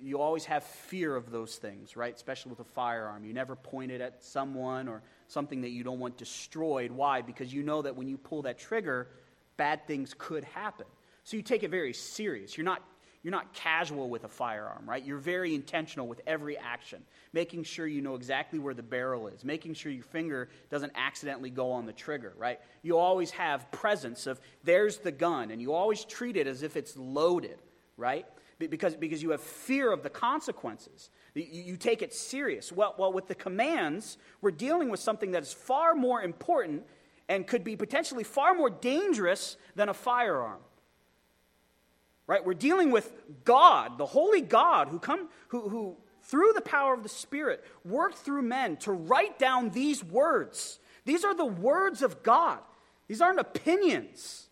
you 0.03 0.21
always 0.21 0.45
have 0.45 0.63
fear 0.65 1.17
of 1.17 1.31
those 1.31 1.57
things, 1.57 1.97
right? 1.97 2.15
Especially 2.15 2.51
with 2.51 2.61
a 2.61 2.65
firearm. 2.65 3.25
You 3.25 3.33
never 3.33 3.57
point 3.57 3.91
it 3.91 4.01
at 4.01 4.23
someone 4.23 4.87
or 4.87 5.03
something 5.29 5.63
that 5.63 5.71
you 5.71 5.83
don't 5.83 5.99
want 5.99 6.19
destroyed. 6.19 6.91
Why? 6.91 7.23
Because 7.23 7.53
you 7.53 7.63
know 7.63 7.81
that 7.83 7.97
when 7.97 8.07
you 8.07 8.19
pull 8.19 8.43
that 8.43 8.59
trigger, 8.59 9.09
bad 9.57 9.87
things 9.87 10.15
could 10.17 10.45
happen. 10.45 10.87
So 11.25 11.37
you 11.37 11.43
take 11.43 11.63
it 11.63 11.71
very 11.71 11.95
serious. 11.95 12.57
You're 12.57 12.67
not, 12.67 12.83
you're 13.29 13.37
not 13.37 13.53
casual 13.53 14.09
with 14.09 14.25
a 14.25 14.29
firearm, 14.29 14.89
right? 14.89 15.05
You're 15.05 15.19
very 15.19 15.55
intentional 15.55 16.09
with 16.09 16.23
every 16.27 16.57
action, 16.57 17.03
making 17.35 17.65
sure 17.65 17.87
you 17.87 18.01
know 18.01 18.15
exactly 18.15 18.59
where 18.59 18.73
the 18.73 18.83
barrel 18.83 19.29
is, 19.29 19.45
making 19.45 19.75
sure 19.75 19.93
your 19.93 20.03
finger 20.03 20.49
doesn't 20.71 20.93
accidentally 20.95 21.51
go 21.51 21.71
on 21.73 21.85
the 21.85 21.93
trigger, 21.93 22.33
right? 22.39 22.59
You 22.81 22.97
always 22.97 23.31
have 23.33 23.71
presence 23.71 24.27
of 24.27 24.41
there's 24.65 24.97
the 24.97 25.13
gun, 25.13 25.51
and 25.51 25.61
you 25.61 25.75
always 25.75 26.07
treat 26.07 26.39
it 26.39 26.47
as 26.47 26.63
if 26.63 26.75
it's 26.75 26.97
loaded, 26.97 27.59
right? 27.99 28.25
because, 28.59 28.97
because 28.97 29.23
you 29.23 29.33
have 29.33 29.43
fear 29.43 29.93
of 29.93 30.03
the 30.03 30.09
consequences. 30.09 31.11
You, 31.35 31.45
you 31.51 31.77
take 31.77 32.01
it 32.01 32.15
serious. 32.15 32.73
Well, 32.73 32.95
well, 32.97 33.13
with 33.13 33.29
the 33.29 33.35
commands, 33.35 34.17
we're 34.41 34.53
dealing 34.53 34.89
with 34.89 35.01
something 35.01 35.33
that 35.33 35.43
is 35.43 35.53
far 35.53 35.95
more 35.95 36.23
important 36.23 36.85
and 37.29 37.47
could 37.47 37.63
be 37.63 37.77
potentially 37.77 38.25
far 38.25 38.55
more 38.55 38.71
dangerous 38.71 39.59
than 39.77 39.91
a 39.91 39.95
firearm. 39.95 40.61
Right? 42.29 42.45
We're 42.45 42.55
dealing 42.55 42.93
with 42.93 43.11
God, 43.45 43.99
the 43.99 44.07
holy 44.07 44.43
God, 44.43 44.89
who, 44.89 45.01
come, 45.01 45.29
who, 45.49 45.69
who 45.69 45.97
through 46.23 46.53
the 46.55 46.61
power 46.61 46.93
of 46.93 47.03
the 47.03 47.09
Spirit, 47.09 47.65
worked 47.85 48.19
through 48.19 48.43
men 48.43 48.77
to 48.77 48.93
write 48.93 49.39
down 49.39 49.71
these 49.71 50.05
words. 50.05 50.79
These 51.07 51.25
are 51.25 51.35
the 51.35 51.47
words 51.47 52.03
of 52.03 52.23
God, 52.23 52.59
these 53.09 53.21
aren't 53.21 53.41
opinions. 53.41 54.45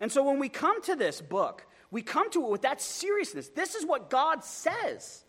And 0.00 0.10
so 0.10 0.22
when 0.22 0.38
we 0.38 0.48
come 0.48 0.80
to 0.84 0.96
this 0.96 1.20
book, 1.20 1.66
we 1.90 2.00
come 2.00 2.30
to 2.30 2.46
it 2.46 2.50
with 2.50 2.62
that 2.62 2.80
seriousness. 2.80 3.48
This 3.48 3.74
is 3.74 3.84
what 3.84 4.08
God 4.08 4.44
says. 4.44 5.24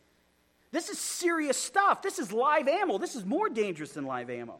This 0.71 0.87
is 0.89 0.97
serious 0.97 1.57
stuff. 1.57 2.01
This 2.01 2.19
is 2.19 2.31
live 2.31 2.69
ammo. 2.69 2.97
This 2.97 3.15
is 3.15 3.25
more 3.25 3.49
dangerous 3.49 3.91
than 3.91 4.05
live 4.05 4.29
ammo. 4.29 4.59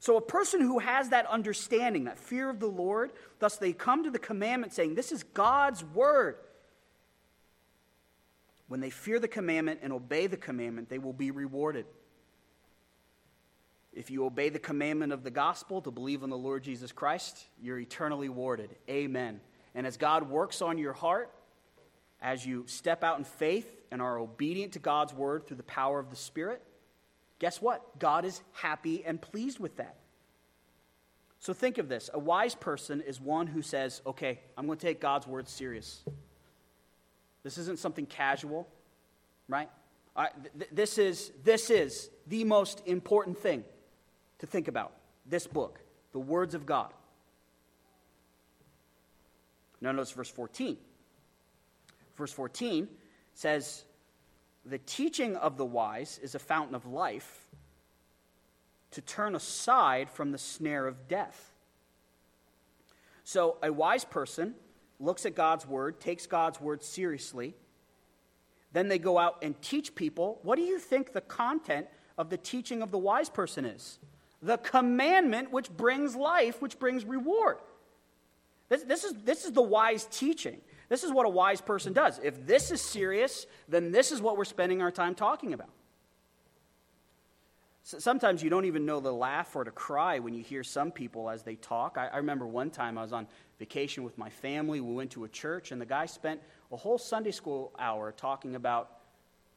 So, 0.00 0.16
a 0.16 0.20
person 0.20 0.60
who 0.60 0.78
has 0.78 1.08
that 1.08 1.26
understanding, 1.26 2.04
that 2.04 2.18
fear 2.18 2.48
of 2.48 2.60
the 2.60 2.68
Lord, 2.68 3.12
thus 3.40 3.56
they 3.56 3.72
come 3.72 4.04
to 4.04 4.10
the 4.10 4.18
commandment 4.18 4.72
saying, 4.72 4.94
This 4.94 5.10
is 5.10 5.24
God's 5.24 5.84
word. 5.84 6.36
When 8.68 8.80
they 8.80 8.90
fear 8.90 9.18
the 9.18 9.28
commandment 9.28 9.80
and 9.82 9.92
obey 9.92 10.26
the 10.26 10.36
commandment, 10.36 10.88
they 10.88 10.98
will 10.98 11.12
be 11.12 11.30
rewarded. 11.30 11.86
If 13.92 14.10
you 14.10 14.26
obey 14.26 14.50
the 14.50 14.58
commandment 14.60 15.12
of 15.12 15.24
the 15.24 15.30
gospel 15.30 15.80
to 15.82 15.90
believe 15.90 16.22
in 16.22 16.30
the 16.30 16.38
Lord 16.38 16.62
Jesus 16.62 16.92
Christ, 16.92 17.44
you're 17.60 17.78
eternally 17.78 18.28
rewarded. 18.28 18.70
Amen. 18.88 19.40
And 19.74 19.86
as 19.86 19.96
God 19.96 20.28
works 20.28 20.62
on 20.62 20.78
your 20.78 20.92
heart, 20.92 21.32
as 22.20 22.46
you 22.46 22.64
step 22.66 23.02
out 23.02 23.18
in 23.18 23.24
faith 23.24 23.68
and 23.90 24.02
are 24.02 24.18
obedient 24.18 24.74
to 24.74 24.78
God's 24.78 25.14
word 25.14 25.46
through 25.46 25.56
the 25.56 25.62
power 25.64 25.98
of 25.98 26.10
the 26.10 26.16
Spirit, 26.16 26.62
guess 27.38 27.60
what? 27.62 27.98
God 27.98 28.24
is 28.24 28.40
happy 28.52 29.04
and 29.04 29.20
pleased 29.20 29.58
with 29.58 29.76
that. 29.76 29.96
So 31.40 31.52
think 31.52 31.78
of 31.78 31.88
this 31.88 32.10
a 32.12 32.18
wise 32.18 32.54
person 32.54 33.00
is 33.00 33.20
one 33.20 33.46
who 33.46 33.62
says, 33.62 34.02
okay, 34.06 34.40
I'm 34.56 34.66
going 34.66 34.78
to 34.78 34.86
take 34.86 35.00
God's 35.00 35.26
word 35.26 35.48
serious. 35.48 36.02
This 37.44 37.58
isn't 37.58 37.78
something 37.78 38.06
casual, 38.06 38.68
right? 39.48 39.70
th- 40.58 40.70
this, 40.72 40.98
is, 40.98 41.32
this 41.44 41.70
is 41.70 42.10
the 42.26 42.44
most 42.44 42.82
important 42.86 43.38
thing 43.38 43.64
to 44.40 44.46
think 44.46 44.68
about 44.68 44.92
this 45.26 45.46
book, 45.46 45.80
the 46.12 46.18
words 46.18 46.54
of 46.54 46.66
God. 46.66 46.92
Now, 49.80 49.92
notice 49.92 50.10
verse 50.10 50.30
14. 50.30 50.76
Verse 52.16 52.32
14 52.32 52.88
says, 53.34 53.84
The 54.68 54.78
teaching 54.78 55.34
of 55.36 55.56
the 55.56 55.64
wise 55.64 56.20
is 56.22 56.34
a 56.34 56.38
fountain 56.38 56.74
of 56.74 56.84
life 56.84 57.48
to 58.90 59.00
turn 59.00 59.34
aside 59.34 60.10
from 60.10 60.30
the 60.30 60.38
snare 60.38 60.86
of 60.86 61.08
death. 61.08 61.52
So, 63.24 63.56
a 63.62 63.72
wise 63.72 64.04
person 64.04 64.54
looks 65.00 65.24
at 65.24 65.34
God's 65.34 65.66
word, 65.66 66.00
takes 66.00 66.26
God's 66.26 66.60
word 66.60 66.82
seriously. 66.82 67.54
Then 68.72 68.88
they 68.88 68.98
go 68.98 69.18
out 69.18 69.38
and 69.42 69.60
teach 69.62 69.94
people. 69.94 70.38
What 70.42 70.56
do 70.56 70.62
you 70.62 70.78
think 70.78 71.12
the 71.12 71.20
content 71.22 71.86
of 72.18 72.28
the 72.28 72.36
teaching 72.36 72.82
of 72.82 72.90
the 72.90 72.98
wise 72.98 73.30
person 73.30 73.64
is? 73.64 73.98
The 74.42 74.58
commandment 74.58 75.50
which 75.50 75.70
brings 75.70 76.14
life, 76.14 76.60
which 76.60 76.78
brings 76.78 77.04
reward. 77.04 77.58
This, 78.68 78.82
this, 78.82 79.04
is, 79.04 79.14
this 79.24 79.44
is 79.46 79.52
the 79.52 79.62
wise 79.62 80.06
teaching. 80.10 80.60
This 80.88 81.04
is 81.04 81.12
what 81.12 81.26
a 81.26 81.28
wise 81.28 81.60
person 81.60 81.92
does. 81.92 82.18
If 82.22 82.46
this 82.46 82.70
is 82.70 82.80
serious, 82.80 83.46
then 83.68 83.92
this 83.92 84.10
is 84.10 84.22
what 84.22 84.36
we're 84.36 84.44
spending 84.44 84.80
our 84.80 84.90
time 84.90 85.14
talking 85.14 85.52
about. 85.52 85.70
Sometimes 87.82 88.42
you 88.42 88.50
don't 88.50 88.66
even 88.66 88.84
know 88.84 89.00
to 89.00 89.10
laugh 89.10 89.56
or 89.56 89.64
to 89.64 89.70
cry 89.70 90.18
when 90.18 90.34
you 90.34 90.42
hear 90.42 90.62
some 90.62 90.90
people 90.90 91.30
as 91.30 91.42
they 91.42 91.54
talk. 91.56 91.96
I, 91.96 92.08
I, 92.08 92.16
remember 92.18 92.46
one 92.46 92.68
time 92.68 92.98
I 92.98 93.02
was 93.02 93.14
on 93.14 93.26
vacation 93.58 94.04
with 94.04 94.18
my 94.18 94.28
family. 94.28 94.82
We 94.82 94.92
went 94.92 95.10
to 95.12 95.24
a 95.24 95.28
church, 95.28 95.72
and 95.72 95.80
the 95.80 95.86
guy 95.86 96.04
spent 96.04 96.42
a 96.70 96.76
whole 96.76 96.98
Sunday 96.98 97.30
school 97.30 97.72
hour 97.78 98.12
talking 98.12 98.56
about 98.56 98.98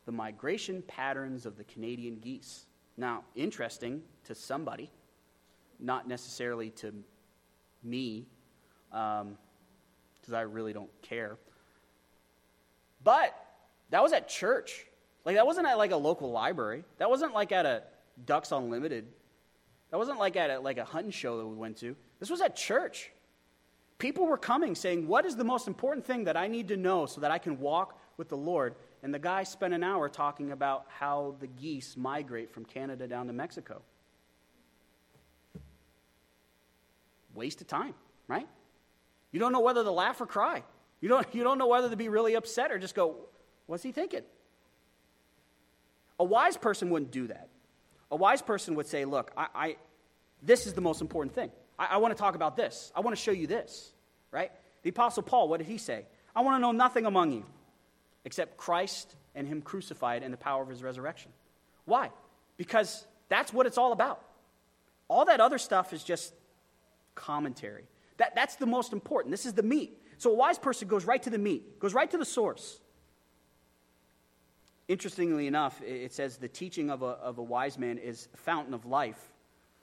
the 0.06 0.14
migration 0.14 0.82
patterns 0.84 1.46
of 1.46 1.58
the 1.58 1.66
Canadian 1.66 2.20
geese. 2.20 2.68
Now, 2.96 3.26
interesting 3.36 4.02
to 4.24 4.34
somebody, 4.34 4.90
not 5.78 6.08
necessarily 6.08 6.70
to 6.70 6.94
me 7.84 8.28
um, 8.94 9.38
because 10.22 10.34
I 10.34 10.42
really 10.42 10.74
don't 10.74 10.90
care. 11.02 11.38
But 13.04 13.36
that 13.90 14.04
was 14.04 14.14
at 14.14 14.30
church. 14.30 14.86
Like, 15.26 15.36
that 15.36 15.46
wasn't 15.46 15.68
at 15.68 15.78
like 15.78 15.92
a 15.92 15.98
local 15.98 16.32
library. 16.32 16.84
That 16.98 17.10
wasn't 17.10 17.34
like 17.34 17.52
at 17.52 17.66
a 17.66 17.84
Ducks 18.26 18.52
Unlimited. 18.52 19.06
That 19.92 19.98
wasn't 19.98 20.20
like 20.20 20.36
at 20.36 20.50
a, 20.50 20.60
like 20.60 20.78
a 20.78 20.86
hunting 20.86 21.12
show 21.12 21.38
that 21.38 21.46
we 21.46 21.56
went 21.56 21.78
to. 21.78 21.96
This 22.20 22.30
was 22.30 22.42
at 22.42 22.56
church. 22.56 23.12
People 23.98 24.26
were 24.26 24.38
coming 24.38 24.74
saying, 24.74 25.08
What 25.08 25.26
is 25.26 25.36
the 25.36 25.44
most 25.44 25.68
important 25.68 26.06
thing 26.06 26.24
that 26.24 26.38
I 26.38 26.48
need 26.48 26.70
to 26.70 26.78
know 26.78 27.06
so 27.06 27.22
that 27.22 27.30
I 27.30 27.38
can 27.38 27.60
walk 27.60 28.00
with 28.18 28.30
the 28.30 28.38
Lord? 28.38 28.76
And 29.04 29.14
the 29.14 29.20
guy 29.20 29.44
spent 29.44 29.74
an 29.74 29.84
hour 29.84 30.10
talking 30.10 30.52
about 30.52 30.86
how 30.88 31.36
the 31.40 31.48
geese 31.48 31.98
migrate 31.98 32.52
from 32.52 32.66
Canada 32.66 33.08
down 33.08 33.28
to 33.28 33.34
Mexico. 33.34 33.82
Waste 37.34 37.62
of 37.62 37.68
time, 37.68 37.94
right? 38.28 38.48
You 39.32 39.40
don't 39.40 39.52
know 39.52 39.62
whether 39.62 39.84
to 39.84 39.92
laugh 39.92 40.20
or 40.22 40.26
cry. 40.26 40.64
You 41.00 41.10
don't, 41.10 41.28
you 41.34 41.44
don't 41.44 41.58
know 41.58 41.68
whether 41.68 41.90
to 41.90 41.96
be 41.96 42.10
really 42.10 42.36
upset 42.36 42.72
or 42.72 42.78
just 42.78 42.96
go, 42.96 43.16
what's 43.66 43.84
he 43.84 43.92
thinking? 43.92 44.22
A 46.20 46.24
wise 46.24 46.58
person 46.58 46.90
wouldn't 46.90 47.12
do 47.12 47.28
that. 47.28 47.50
A 48.12 48.16
wise 48.16 48.42
person 48.42 48.76
would 48.76 48.88
say, 48.88 49.06
look, 49.06 49.32
I, 49.36 49.48
I 49.56 49.76
this 50.44 50.68
is 50.68 50.74
the 50.74 50.82
most 50.82 51.02
important 51.02 51.34
thing. 51.34 51.52
I, 51.80 51.88
I 51.92 51.98
want 51.98 52.16
to 52.16 52.20
talk 52.20 52.36
about 52.36 52.56
this. 52.56 52.92
I 52.96 53.00
want 53.00 53.16
to 53.16 53.22
show 53.22 53.32
you 53.32 53.48
this, 53.48 53.92
right? 54.32 54.52
The 54.84 54.90
Apostle 54.90 55.24
Paul, 55.24 55.50
what 55.50 55.58
did 55.58 55.68
he 55.68 55.78
say? 55.78 56.06
I 56.36 56.42
want 56.42 56.58
to 56.58 56.62
know 56.62 56.72
nothing 56.72 57.06
among 57.06 57.32
you 57.32 57.46
except 58.26 58.58
Christ 58.58 59.16
and 59.36 59.48
Him 59.48 59.62
crucified 59.62 60.24
and 60.24 60.34
the 60.34 60.38
power 60.38 60.62
of 60.62 60.70
His 60.70 60.84
resurrection. 60.84 61.32
Why? 61.86 62.12
Because 62.58 63.06
that's 63.30 63.54
what 63.54 63.66
it's 63.66 63.78
all 63.78 63.92
about. 63.92 64.22
All 65.08 65.26
that 65.26 65.40
other 65.40 65.58
stuff 65.58 65.94
is 65.94 66.04
just 66.04 66.34
commentary. 67.16 67.86
That, 68.22 68.36
that's 68.36 68.56
the 68.56 68.68
most 68.68 68.94
important. 68.94 69.32
This 69.32 69.48
is 69.48 69.54
the 69.54 69.64
meat. 69.64 70.00
So 70.20 70.30
a 70.30 70.36
wise 70.36 70.60
person 70.60 70.88
goes 70.88 71.06
right 71.06 71.24
to 71.24 71.32
the 71.32 71.40
meat, 71.40 71.80
goes 71.80 71.96
right 71.96 72.10
to 72.12 72.20
the 72.20 72.26
source. 72.26 72.80
Interestingly 74.88 75.48
enough, 75.48 75.82
it 75.82 76.14
says 76.14 76.38
the 76.38 76.48
teaching 76.48 76.92
of 76.92 77.02
a, 77.02 77.18
of 77.30 77.40
a 77.40 77.44
wise 77.44 77.80
man 77.80 77.98
is 77.98 78.28
a 78.36 78.38
fountain 78.38 78.76
of 78.76 78.86
life. 78.86 79.18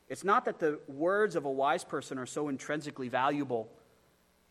It's 0.09 0.23
not 0.23 0.45
that 0.45 0.61
the 0.61 0.79
words 0.87 1.35
of 1.35 1.47
a 1.47 1.51
wise 1.51 1.83
person 1.83 2.17
are 2.17 2.27
so 2.27 2.49
intrinsically 2.49 3.09
valuable 3.09 3.69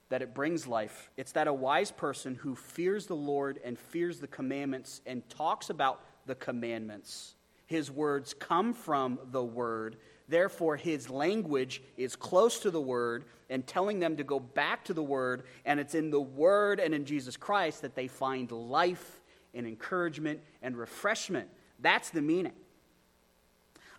that 0.10 0.22
it 0.22 0.34
brings 0.34 0.68
life. 0.68 1.10
It's 1.16 1.32
that 1.32 1.48
a 1.48 1.54
wise 1.54 1.92
person 1.92 2.36
who 2.36 2.56
fears 2.56 3.06
the 3.06 3.16
Lord 3.16 3.58
and 3.64 3.80
fears 3.80 4.20
the 4.20 4.28
commandments 4.28 5.00
and 5.06 5.28
talks 5.30 5.70
about 5.70 6.02
the 6.26 6.36
commandments. 6.36 7.36
His 7.68 7.90
words 7.90 8.34
come 8.34 8.74
from 8.74 9.18
the 9.32 9.46
word. 9.46 9.96
Therefore, 10.28 10.76
his 10.76 11.10
language 11.10 11.82
is 11.96 12.16
close 12.16 12.60
to 12.60 12.72
the 12.72 12.82
word 12.82 13.26
and 13.50 13.66
telling 13.66 14.00
them 14.00 14.18
to 14.18 14.24
go 14.24 14.40
back 14.40 14.84
to 14.86 14.94
the 14.94 15.04
word. 15.04 15.44
And 15.66 15.80
it's 15.80 15.96
in 15.96 16.10
the 16.12 16.20
word 16.20 16.80
and 16.80 16.94
in 16.94 17.06
Jesus 17.06 17.38
Christ 17.38 17.82
that 17.84 17.96
they 17.96 18.08
find 18.08 18.52
life 18.52 19.22
and 19.54 19.66
encouragement 19.66 20.42
and 20.62 20.76
refreshment. 20.76 21.48
That's 21.80 22.10
the 22.10 22.22
meaning. 22.22 22.54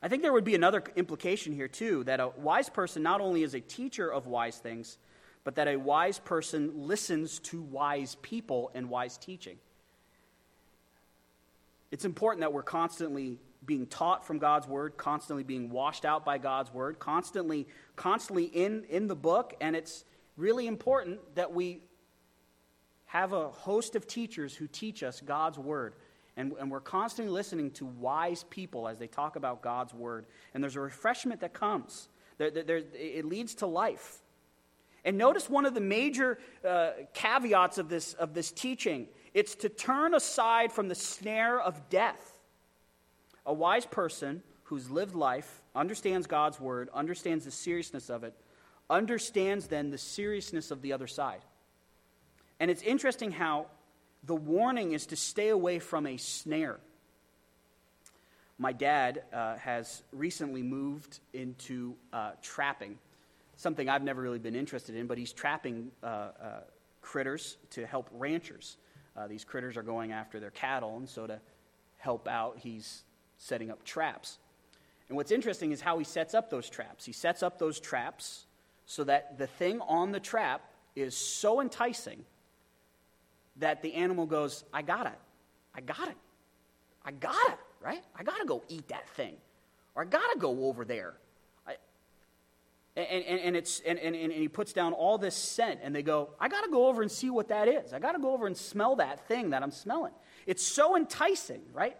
I 0.02 0.08
think 0.08 0.22
there 0.22 0.32
would 0.32 0.44
be 0.44 0.54
another 0.54 0.82
implication 0.96 1.54
here, 1.54 1.66
too, 1.66 2.04
that 2.04 2.20
a 2.20 2.28
wise 2.28 2.68
person 2.68 3.02
not 3.02 3.20
only 3.20 3.42
is 3.42 3.54
a 3.54 3.60
teacher 3.60 4.12
of 4.12 4.26
wise 4.26 4.58
things, 4.58 4.98
but 5.44 5.54
that 5.54 5.66
a 5.66 5.76
wise 5.76 6.18
person 6.18 6.86
listens 6.86 7.38
to 7.40 7.62
wise 7.62 8.16
people 8.16 8.70
and 8.74 8.90
wise 8.90 9.16
teaching. 9.16 9.56
It's 11.90 12.04
important 12.04 12.42
that 12.42 12.52
we're 12.52 12.62
constantly 12.62 13.38
being 13.64 13.86
taught 13.86 14.26
from 14.26 14.38
God's 14.38 14.66
word, 14.66 14.96
constantly 14.96 15.42
being 15.42 15.70
washed 15.70 16.04
out 16.04 16.24
by 16.24 16.38
God's 16.38 16.72
word, 16.72 16.98
constantly, 16.98 17.66
constantly 17.96 18.44
in, 18.44 18.84
in 18.88 19.06
the 19.06 19.16
book, 19.16 19.54
and 19.60 19.76
it's 19.76 20.04
really 20.36 20.66
important 20.66 21.20
that 21.34 21.52
we 21.52 21.82
have 23.06 23.32
a 23.32 23.48
host 23.48 23.96
of 23.96 24.06
teachers 24.06 24.54
who 24.54 24.66
teach 24.66 25.02
us 25.02 25.20
God's 25.20 25.58
word. 25.58 25.94
And, 26.36 26.52
and 26.60 26.70
we're 26.70 26.80
constantly 26.80 27.32
listening 27.32 27.72
to 27.72 27.86
wise 27.86 28.44
people 28.44 28.86
as 28.86 28.98
they 28.98 29.08
talk 29.08 29.34
about 29.34 29.60
God's 29.60 29.92
word. 29.92 30.26
And 30.54 30.62
there's 30.62 30.76
a 30.76 30.80
refreshment 30.80 31.40
that 31.40 31.52
comes, 31.52 32.08
there, 32.36 32.50
there, 32.50 32.82
it 32.94 33.24
leads 33.24 33.56
to 33.56 33.66
life. 33.66 34.18
And 35.04 35.16
notice 35.16 35.48
one 35.48 35.66
of 35.66 35.74
the 35.74 35.80
major 35.80 36.38
uh, 36.64 36.90
caveats 37.14 37.78
of 37.78 37.88
this, 37.88 38.14
of 38.14 38.34
this 38.34 38.52
teaching 38.52 39.08
it's 39.34 39.54
to 39.56 39.68
turn 39.68 40.14
aside 40.14 40.72
from 40.72 40.88
the 40.88 40.94
snare 40.94 41.60
of 41.60 41.88
death. 41.90 42.37
A 43.48 43.52
wise 43.52 43.86
person 43.86 44.42
who's 44.64 44.90
lived 44.90 45.14
life, 45.14 45.62
understands 45.74 46.26
God's 46.26 46.60
word, 46.60 46.90
understands 46.92 47.46
the 47.46 47.50
seriousness 47.50 48.10
of 48.10 48.22
it, 48.22 48.34
understands 48.90 49.68
then 49.68 49.90
the 49.90 49.96
seriousness 49.96 50.70
of 50.70 50.82
the 50.82 50.92
other 50.92 51.06
side. 51.06 51.40
And 52.60 52.70
it's 52.70 52.82
interesting 52.82 53.32
how 53.32 53.68
the 54.22 54.34
warning 54.34 54.92
is 54.92 55.06
to 55.06 55.16
stay 55.16 55.48
away 55.48 55.78
from 55.78 56.06
a 56.06 56.18
snare. 56.18 56.78
My 58.58 58.72
dad 58.72 59.22
uh, 59.32 59.56
has 59.56 60.02
recently 60.12 60.62
moved 60.62 61.20
into 61.32 61.94
uh, 62.12 62.32
trapping, 62.42 62.98
something 63.56 63.88
I've 63.88 64.04
never 64.04 64.20
really 64.20 64.38
been 64.38 64.56
interested 64.56 64.94
in, 64.94 65.06
but 65.06 65.16
he's 65.16 65.32
trapping 65.32 65.90
uh, 66.02 66.06
uh 66.06 66.32
critters 67.00 67.56
to 67.70 67.86
help 67.86 68.10
ranchers. 68.12 68.76
Uh, 69.16 69.26
these 69.26 69.44
critters 69.44 69.78
are 69.78 69.82
going 69.82 70.12
after 70.12 70.38
their 70.38 70.50
cattle, 70.50 70.98
and 70.98 71.08
so 71.08 71.26
to 71.26 71.40
help 71.96 72.28
out, 72.28 72.58
he's 72.58 73.04
setting 73.38 73.70
up 73.70 73.82
traps. 73.84 74.38
And 75.08 75.16
what's 75.16 75.30
interesting 75.30 75.72
is 75.72 75.80
how 75.80 75.98
he 75.98 76.04
sets 76.04 76.34
up 76.34 76.50
those 76.50 76.68
traps. 76.68 77.06
He 77.06 77.12
sets 77.12 77.42
up 77.42 77.58
those 77.58 77.80
traps 77.80 78.44
so 78.84 79.04
that 79.04 79.38
the 79.38 79.46
thing 79.46 79.80
on 79.80 80.12
the 80.12 80.20
trap 80.20 80.60
is 80.94 81.16
so 81.16 81.60
enticing 81.60 82.24
that 83.56 83.82
the 83.82 83.94
animal 83.94 84.26
goes, 84.26 84.64
I 84.72 84.82
got 84.82 85.06
it. 85.06 85.18
I 85.74 85.80
got 85.80 86.08
it. 86.08 86.16
I 87.04 87.12
got 87.12 87.48
it, 87.48 87.58
right? 87.80 88.02
I 88.14 88.22
got 88.22 88.38
to 88.38 88.46
go 88.46 88.62
eat 88.68 88.88
that 88.88 89.08
thing. 89.10 89.36
Or 89.94 90.02
I 90.02 90.04
got 90.04 90.32
to 90.32 90.38
go 90.38 90.66
over 90.66 90.84
there. 90.84 91.14
And, 92.96 93.24
and, 93.24 93.40
and, 93.40 93.56
it's, 93.56 93.78
and, 93.86 93.96
and, 93.96 94.16
and 94.16 94.32
he 94.32 94.48
puts 94.48 94.72
down 94.72 94.92
all 94.92 95.18
this 95.18 95.36
scent, 95.36 95.78
and 95.84 95.94
they 95.94 96.02
go, 96.02 96.30
I 96.40 96.48
got 96.48 96.62
to 96.62 96.70
go 96.70 96.88
over 96.88 97.00
and 97.00 97.10
see 97.10 97.30
what 97.30 97.46
that 97.48 97.68
is. 97.68 97.92
I 97.92 98.00
got 98.00 98.12
to 98.12 98.18
go 98.18 98.32
over 98.32 98.48
and 98.48 98.56
smell 98.56 98.96
that 98.96 99.28
thing 99.28 99.50
that 99.50 99.62
I'm 99.62 99.70
smelling. 99.70 100.12
It's 100.46 100.64
so 100.64 100.96
enticing, 100.96 101.62
right? 101.72 101.96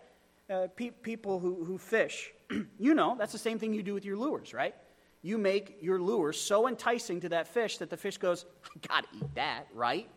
Uh, 0.50 0.66
pe- 0.76 0.90
people 0.90 1.38
who, 1.38 1.62
who 1.62 1.76
fish, 1.76 2.32
you 2.78 2.94
know, 2.94 3.14
that's 3.18 3.32
the 3.32 3.38
same 3.38 3.58
thing 3.58 3.74
you 3.74 3.82
do 3.82 3.92
with 3.92 4.04
your 4.04 4.16
lures, 4.16 4.54
right? 4.54 4.74
You 5.20 5.36
make 5.36 5.76
your 5.82 6.00
lure 6.00 6.32
so 6.32 6.68
enticing 6.68 7.20
to 7.20 7.28
that 7.30 7.48
fish 7.48 7.76
that 7.78 7.90
the 7.90 7.98
fish 7.98 8.16
goes, 8.16 8.46
I 8.64 8.86
got 8.88 9.12
to 9.12 9.18
eat 9.18 9.34
that, 9.34 9.66
right? 9.74 10.08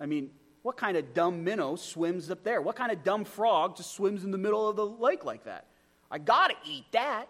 I 0.00 0.06
mean, 0.06 0.30
what 0.62 0.76
kind 0.76 0.96
of 0.96 1.14
dumb 1.14 1.44
minnow 1.44 1.76
swims 1.76 2.28
up 2.28 2.42
there? 2.42 2.60
What 2.60 2.74
kind 2.74 2.90
of 2.90 3.04
dumb 3.04 3.24
frog 3.24 3.76
just 3.76 3.92
swims 3.92 4.24
in 4.24 4.32
the 4.32 4.38
middle 4.38 4.68
of 4.68 4.74
the 4.74 4.84
lake 4.84 5.24
like 5.24 5.44
that? 5.44 5.66
I 6.10 6.18
got 6.18 6.48
to 6.48 6.56
eat 6.68 6.86
that. 6.90 7.26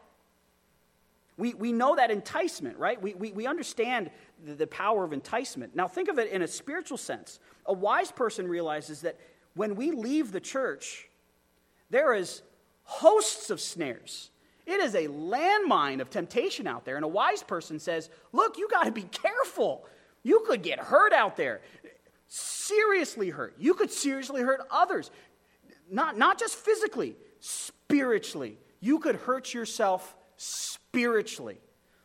We, 1.36 1.52
we 1.52 1.70
know 1.70 1.96
that 1.96 2.10
enticement, 2.10 2.78
right? 2.78 3.00
We, 3.00 3.12
we, 3.12 3.30
we 3.32 3.46
understand 3.46 4.10
the, 4.42 4.54
the 4.54 4.66
power 4.66 5.04
of 5.04 5.12
enticement. 5.12 5.76
Now, 5.76 5.86
think 5.86 6.08
of 6.08 6.18
it 6.18 6.32
in 6.32 6.40
a 6.40 6.48
spiritual 6.48 6.96
sense. 6.96 7.40
A 7.66 7.74
wise 7.74 8.10
person 8.10 8.48
realizes 8.48 9.02
that 9.02 9.18
when 9.54 9.76
we 9.76 9.90
leave 9.90 10.32
the 10.32 10.40
church, 10.40 11.08
there 11.90 12.14
is 12.14 12.42
hosts 12.84 13.50
of 13.50 13.60
snares. 13.60 14.30
It 14.66 14.80
is 14.80 14.94
a 14.94 15.08
landmine 15.08 16.00
of 16.00 16.10
temptation 16.10 16.66
out 16.66 16.84
there. 16.84 16.96
And 16.96 17.04
a 17.04 17.08
wise 17.08 17.42
person 17.42 17.78
says, 17.78 18.10
Look, 18.32 18.58
you 18.58 18.68
got 18.68 18.84
to 18.84 18.92
be 18.92 19.02
careful. 19.02 19.86
You 20.22 20.44
could 20.46 20.62
get 20.62 20.78
hurt 20.78 21.12
out 21.12 21.36
there 21.36 21.62
seriously 22.28 23.30
hurt. 23.30 23.54
You 23.58 23.74
could 23.74 23.90
seriously 23.90 24.42
hurt 24.42 24.60
others. 24.70 25.10
Not, 25.90 26.16
not 26.16 26.38
just 26.38 26.54
physically, 26.54 27.16
spiritually. 27.40 28.58
You 28.80 28.98
could 28.98 29.16
hurt 29.16 29.54
yourself 29.54 30.14
spiritually. 30.36 31.58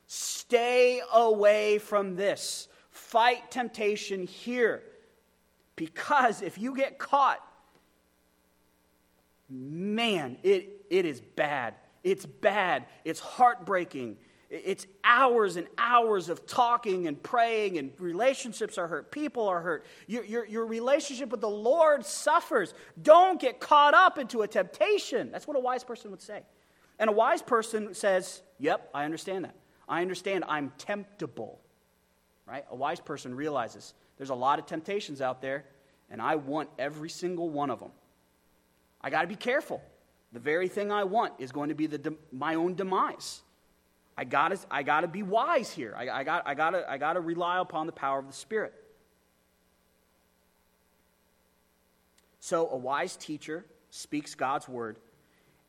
Stay 0.07 1.01
away 1.13 1.77
from 1.77 2.15
this. 2.15 2.67
Fight 2.89 3.51
temptation 3.51 4.25
here. 4.25 4.83
Because 5.75 6.41
if 6.41 6.57
you 6.57 6.75
get 6.75 6.97
caught, 6.97 7.39
man, 9.53 10.37
it, 10.43 10.85
it 10.89 11.05
is 11.05 11.21
bad. 11.21 11.75
It's 12.03 12.25
bad. 12.25 12.85
It's 13.05 13.19
heartbreaking. 13.19 14.17
It's 14.49 14.85
hours 15.03 15.55
and 15.55 15.67
hours 15.79 16.29
of 16.29 16.45
talking 16.45 17.07
and 17.07 17.21
praying, 17.21 17.79
and 17.79 17.91
relationships 17.97 18.77
are 18.77 18.87
hurt. 18.87 19.11
People 19.11 19.47
are 19.47 19.61
hurt. 19.61 19.85
Your, 20.05 20.23
your, 20.25 20.45
your, 20.45 20.65
relationship 20.67 21.29
with 21.29 21.41
the 21.41 21.49
Lord 21.49 22.05
suffers. 22.05 22.75
Don't 23.01 23.41
get 23.41 23.59
caught 23.59 23.95
up 23.95 24.19
into 24.19 24.43
a 24.43 24.47
temptation. 24.47 25.31
That's 25.31 25.47
what 25.47 25.57
a 25.57 25.59
wise 25.59 25.83
person 25.83 26.11
would 26.11 26.21
say. 26.21 26.43
And 26.99 27.09
a 27.09 27.13
wise 27.13 27.41
person 27.41 27.95
says, 27.95 28.43
Yep, 28.59 28.91
I 28.93 29.05
understand 29.05 29.45
that. 29.45 29.55
I 29.89 30.01
understand 30.01 30.43
I'm 30.47 30.71
temptable. 30.77 31.59
Right? 32.45 32.65
A 32.69 32.75
wise 32.75 32.99
person 32.99 33.33
realizes 33.33 33.95
there's 34.17 34.29
a 34.29 34.35
lot 34.35 34.59
of 34.59 34.67
temptations 34.67 35.19
out 35.19 35.41
there, 35.41 35.65
and 36.11 36.21
I 36.21 36.35
want 36.35 36.69
every 36.77 37.09
single 37.09 37.49
one 37.49 37.71
of 37.71 37.79
them. 37.79 37.91
I 39.03 39.09
got 39.09 39.21
to 39.21 39.27
be 39.27 39.35
careful. 39.35 39.81
The 40.31 40.39
very 40.39 40.67
thing 40.67 40.91
I 40.91 41.03
want 41.03 41.33
is 41.39 41.51
going 41.51 41.69
to 41.69 41.75
be 41.75 41.87
the, 41.87 42.15
my 42.31 42.55
own 42.55 42.75
demise. 42.75 43.41
I 44.17 44.25
gotta, 44.25 44.59
I 44.69 44.83
gotta 44.83 45.07
be 45.07 45.23
wise 45.23 45.71
here. 45.71 45.95
I, 45.97 46.09
I, 46.09 46.23
got, 46.23 46.43
I, 46.47 46.53
gotta, 46.53 46.89
I 46.89 46.97
gotta 46.97 47.19
rely 47.19 47.59
upon 47.59 47.87
the 47.87 47.91
power 47.91 48.19
of 48.19 48.27
the 48.27 48.33
Spirit. 48.33 48.73
So, 52.39 52.69
a 52.69 52.77
wise 52.77 53.15
teacher 53.15 53.65
speaks 53.89 54.35
God's 54.35 54.67
word 54.67 54.97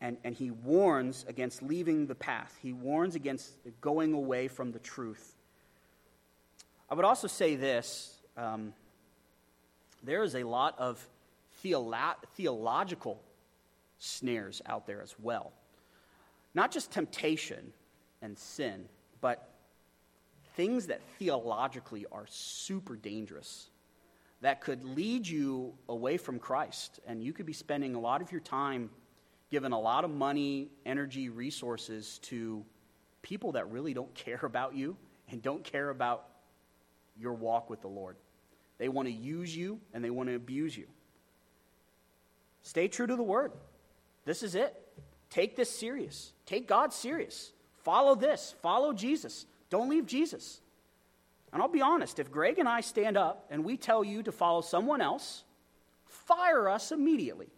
and, 0.01 0.18
and 0.25 0.35
he 0.35 0.51
warns 0.51 1.25
against 1.29 1.62
leaving 1.62 2.07
the 2.07 2.14
path. 2.14 2.59
He 2.61 2.73
warns 2.73 3.14
against 3.14 3.53
going 3.81 4.12
away 4.12 4.49
from 4.49 4.73
the 4.73 4.79
truth. 4.79 5.35
I 6.90 6.94
would 6.94 7.05
also 7.05 7.27
say 7.27 7.57
this 7.57 8.18
um, 8.37 8.75
there 10.03 10.23
is 10.23 10.35
a 10.35 10.42
lot 10.42 10.79
of 10.79 11.07
theolo- 11.64 12.16
theological 12.37 13.22
snares 13.98 14.61
out 14.66 14.87
there 14.87 15.03
as 15.03 15.14
well. 15.18 15.53
Not 16.55 16.70
just 16.70 16.93
temptation, 16.93 17.72
and 18.24 18.39
sin, 18.39 18.86
but 19.20 19.51
things 20.57 20.86
that 20.86 21.01
theologically 21.18 22.07
are 22.11 22.24
super 22.26 22.97
dangerous 22.97 23.68
that 24.41 24.61
could 24.61 24.82
lead 24.82 25.26
you 25.28 25.74
away 25.89 26.16
from 26.16 26.39
Christ. 26.39 27.01
And 27.07 27.22
you 27.22 27.32
could 27.32 27.47
be 27.47 27.53
spending 27.53 27.95
a 27.95 28.01
lot 28.01 28.22
of 28.22 28.32
your 28.32 28.41
time 28.41 28.91
giving 29.51 29.72
a 29.72 29.78
lot 29.78 30.05
of 30.05 30.11
money, 30.11 30.70
energy, 30.86 31.28
resources 31.28 32.18
to 32.22 32.64
people 33.22 33.53
that 33.53 33.70
really 33.70 33.95
don't 33.95 34.12
care 34.14 34.41
about 34.43 34.74
you 34.74 34.97
and 35.30 35.43
don't 35.43 35.62
care 35.62 35.91
about 35.91 36.28
your 37.16 37.34
walk 37.34 37.70
with 37.70 37.82
the 37.82 37.89
Lord. 37.89 38.16
They 38.78 38.89
want 38.89 39.07
to 39.07 39.14
use 39.14 39.55
you 39.55 39.80
and 39.93 40.03
they 40.03 40.11
want 40.11 40.28
to 40.30 40.34
abuse 40.34 40.76
you. 40.76 40.86
Stay 42.65 42.89
true 42.89 43.07
to 43.07 43.15
the 43.15 43.23
word. 43.23 43.53
This 44.25 44.43
is 44.43 44.57
it. 44.57 44.75
Take 45.31 45.55
this 45.55 45.71
serious. 45.71 46.33
Take 46.47 46.67
God 46.67 46.93
serious. 46.93 47.53
Follow 47.85 48.15
this, 48.15 48.55
follow 48.62 48.93
Jesus. 48.93 49.47
Don't 49.69 49.91
leave 49.91 50.07
Jesus. 50.07 50.61
And 51.53 51.62
I'll 51.62 51.69
be 51.69 51.83
honest, 51.83 52.19
if 52.19 52.33
Greg 52.33 52.59
and 52.59 52.69
I 52.69 52.81
stand 52.81 53.17
up 53.17 53.47
and 53.51 53.65
we 53.65 53.77
tell 53.77 54.03
you 54.03 54.23
to 54.23 54.33
follow 54.33 54.62
someone 54.62 55.01
else, 55.01 55.45
fire 56.07 56.69
us 56.69 56.91
immediately. 56.91 57.49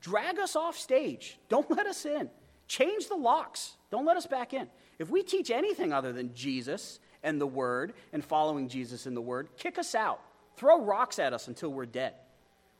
drag 0.00 0.38
us 0.38 0.56
off 0.56 0.76
stage. 0.76 1.38
Don't 1.48 1.70
let 1.70 1.86
us 1.86 2.04
in. 2.04 2.28
Change 2.66 3.08
the 3.08 3.14
locks. 3.14 3.76
Don't 3.90 4.04
let 4.04 4.16
us 4.16 4.26
back 4.26 4.52
in. 4.52 4.68
If 4.98 5.08
we 5.10 5.22
teach 5.22 5.50
anything 5.50 5.92
other 5.92 6.12
than 6.12 6.34
Jesus 6.34 6.98
and 7.22 7.40
the 7.40 7.46
Word 7.46 7.94
and 8.12 8.24
following 8.24 8.68
Jesus 8.68 9.06
in 9.06 9.14
the 9.14 9.20
Word, 9.20 9.48
kick 9.56 9.78
us 9.78 9.94
out. 9.94 10.20
Throw 10.56 10.82
rocks 10.82 11.18
at 11.18 11.32
us 11.32 11.48
until 11.48 11.72
we're 11.72 11.86
dead. 11.86 12.14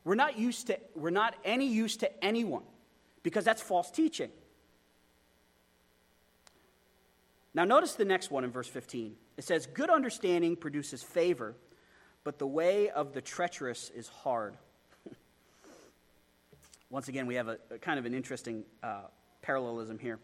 We're 0.05 0.15
not 0.15 0.37
used 0.37 0.67
to, 0.67 0.79
we're 0.95 1.09
not 1.09 1.35
any 1.43 1.67
use 1.67 1.97
to 1.97 2.23
anyone 2.23 2.63
because 3.23 3.43
that's 3.43 3.61
false 3.61 3.91
teaching. 3.91 4.29
Now, 7.55 7.63
notice 7.63 7.95
the 7.95 8.05
next 8.05 8.29
one 8.29 8.43
in 8.43 8.51
verse 8.51 8.67
15. 8.67 9.15
It 9.37 9.43
says, 9.43 9.65
Good 9.65 9.89
understanding 9.89 10.55
produces 10.55 11.01
favor, 11.01 11.55
but 12.23 12.37
the 12.37 12.45
way 12.45 12.89
of 12.89 13.13
the 13.13 13.21
treacherous 13.21 13.89
is 13.95 14.07
hard. 14.07 14.55
Once 16.89 17.07
again, 17.07 17.25
we 17.25 17.35
have 17.35 17.47
a, 17.47 17.57
a 17.71 17.79
kind 17.79 17.97
of 17.97 18.05
an 18.05 18.13
interesting 18.13 18.63
uh, 18.83 19.03
parallelism 19.41 19.97
here. 19.97 20.19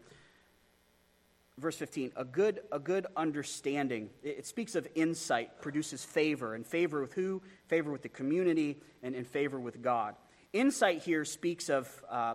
Verse 1.58 1.76
15, 1.76 2.12
a 2.16 2.24
good, 2.24 2.60
a 2.72 2.78
good 2.78 3.06
understanding. 3.16 4.10
It, 4.22 4.46
speaks 4.46 4.74
of 4.74 4.88
insight, 4.94 5.60
produces 5.60 6.04
favor. 6.04 6.54
And 6.54 6.66
favor 6.66 7.02
with 7.02 7.12
who? 7.12 7.42
Favor 7.68 7.92
with 7.92 8.02
the 8.02 8.08
community 8.08 8.80
and 9.02 9.14
in 9.14 9.24
favor 9.24 9.60
with 9.60 9.82
God. 9.82 10.14
Insight 10.52 11.02
here 11.02 11.24
speaks 11.24 11.68
of 11.68 11.88
uh, 12.10 12.34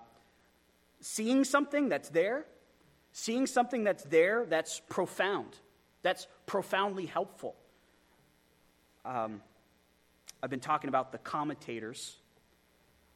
seeing 1.02 1.44
something 1.44 1.90
that's 1.90 2.10
there, 2.10 2.46
seeing 3.12 3.48
something 3.48 3.84
that's 3.84 4.04
there 4.04 4.46
that's 4.46 4.82
profound, 4.88 5.58
that's 6.04 6.28
profoundly 6.46 7.08
helpful. 7.08 7.56
Um, 9.04 9.42
I've 10.44 10.50
been 10.52 10.60
talking 10.60 10.90
about 10.90 11.12
the 11.12 11.18
commentators 11.18 12.18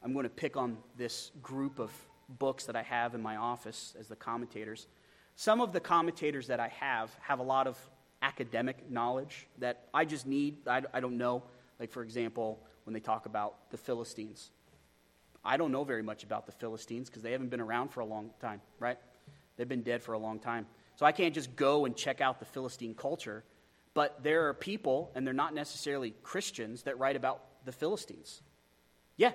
I'm 0.04 0.14
going 0.14 0.24
to 0.24 0.30
pick 0.30 0.58
on 0.58 0.78
this 0.98 1.32
group 1.44 1.78
of 1.78 1.92
books 2.40 2.66
that 2.66 2.76
I 2.76 2.82
have 2.82 3.14
in 3.14 3.22
my 3.22 3.36
office 3.36 3.96
as 4.00 4.08
the 4.08 4.16
commentators. 4.16 4.88
Some 5.42 5.60
of 5.60 5.74
the 5.74 5.80
commentators 5.80 6.46
that 6.50 6.60
I 6.60 6.68
have 6.68 7.10
have 7.20 7.40
a 7.40 7.44
lot 7.44 7.66
of 7.66 7.76
academic 8.22 8.92
knowledge 8.92 9.48
that 9.58 9.88
I 9.92 10.06
just 10.06 10.28
need. 10.28 10.68
I, 10.68 10.84
I 10.94 11.00
don't 11.00 11.18
know. 11.18 11.42
Like, 11.80 11.90
for 11.90 12.04
example, 12.04 12.60
when 12.84 12.94
they 12.94 13.00
talk 13.00 13.26
about 13.26 13.72
the 13.72 13.78
Philistines. 13.78 14.52
I 15.44 15.58
don't 15.58 15.72
know 15.72 15.84
very 15.84 16.04
much 16.04 16.24
about 16.24 16.46
the 16.46 16.52
Philistines 16.52 17.10
because 17.10 17.24
they 17.24 17.32
haven't 17.32 17.50
been 17.50 17.60
around 17.60 17.90
for 17.90 18.02
a 18.02 18.06
long 18.06 18.30
time, 18.40 18.62
right? 18.78 19.00
They've 19.58 19.68
been 19.68 19.82
dead 19.82 20.04
for 20.04 20.14
a 20.14 20.20
long 20.20 20.38
time. 20.38 20.68
So 20.96 21.08
I 21.08 21.12
can't 21.12 21.34
just 21.34 21.56
go 21.56 21.86
and 21.86 21.96
check 21.96 22.22
out 22.22 22.38
the 22.38 22.46
Philistine 22.46 22.94
culture. 22.94 23.44
But 23.96 24.22
there 24.22 24.48
are 24.48 24.54
people, 24.54 25.12
and 25.16 25.26
they're 25.26 25.34
not 25.34 25.56
necessarily 25.56 26.14
Christians, 26.22 26.84
that 26.84 27.00
write 27.00 27.16
about 27.16 27.42
the 27.66 27.72
Philistines. 27.72 28.44
Yeah, 29.18 29.32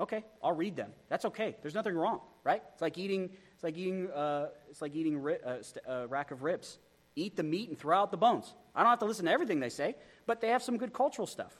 Okay, 0.00 0.24
I'll 0.42 0.52
read 0.52 0.74
them. 0.74 0.90
That's 1.08 1.24
okay. 1.26 1.56
There's 1.62 1.74
nothing 1.74 1.94
wrong, 1.94 2.20
right? 2.42 2.62
It's 2.72 2.82
like 2.82 2.98
eating. 2.98 3.30
It's 3.54 3.64
like 3.64 3.76
eating. 3.76 4.10
Uh, 4.10 4.48
it's 4.70 4.82
like 4.82 4.94
eating 4.94 5.22
ri- 5.22 5.38
uh, 5.44 5.62
st- 5.62 5.84
a 5.86 6.06
rack 6.06 6.30
of 6.30 6.42
ribs. 6.42 6.78
Eat 7.16 7.36
the 7.36 7.42
meat 7.42 7.68
and 7.68 7.78
throw 7.78 7.96
out 7.96 8.10
the 8.10 8.16
bones. 8.16 8.52
I 8.74 8.82
don't 8.82 8.90
have 8.90 8.98
to 9.00 9.04
listen 9.04 9.26
to 9.26 9.30
everything 9.30 9.60
they 9.60 9.68
say, 9.68 9.94
but 10.26 10.40
they 10.40 10.48
have 10.48 10.62
some 10.62 10.76
good 10.76 10.92
cultural 10.92 11.26
stuff. 11.26 11.54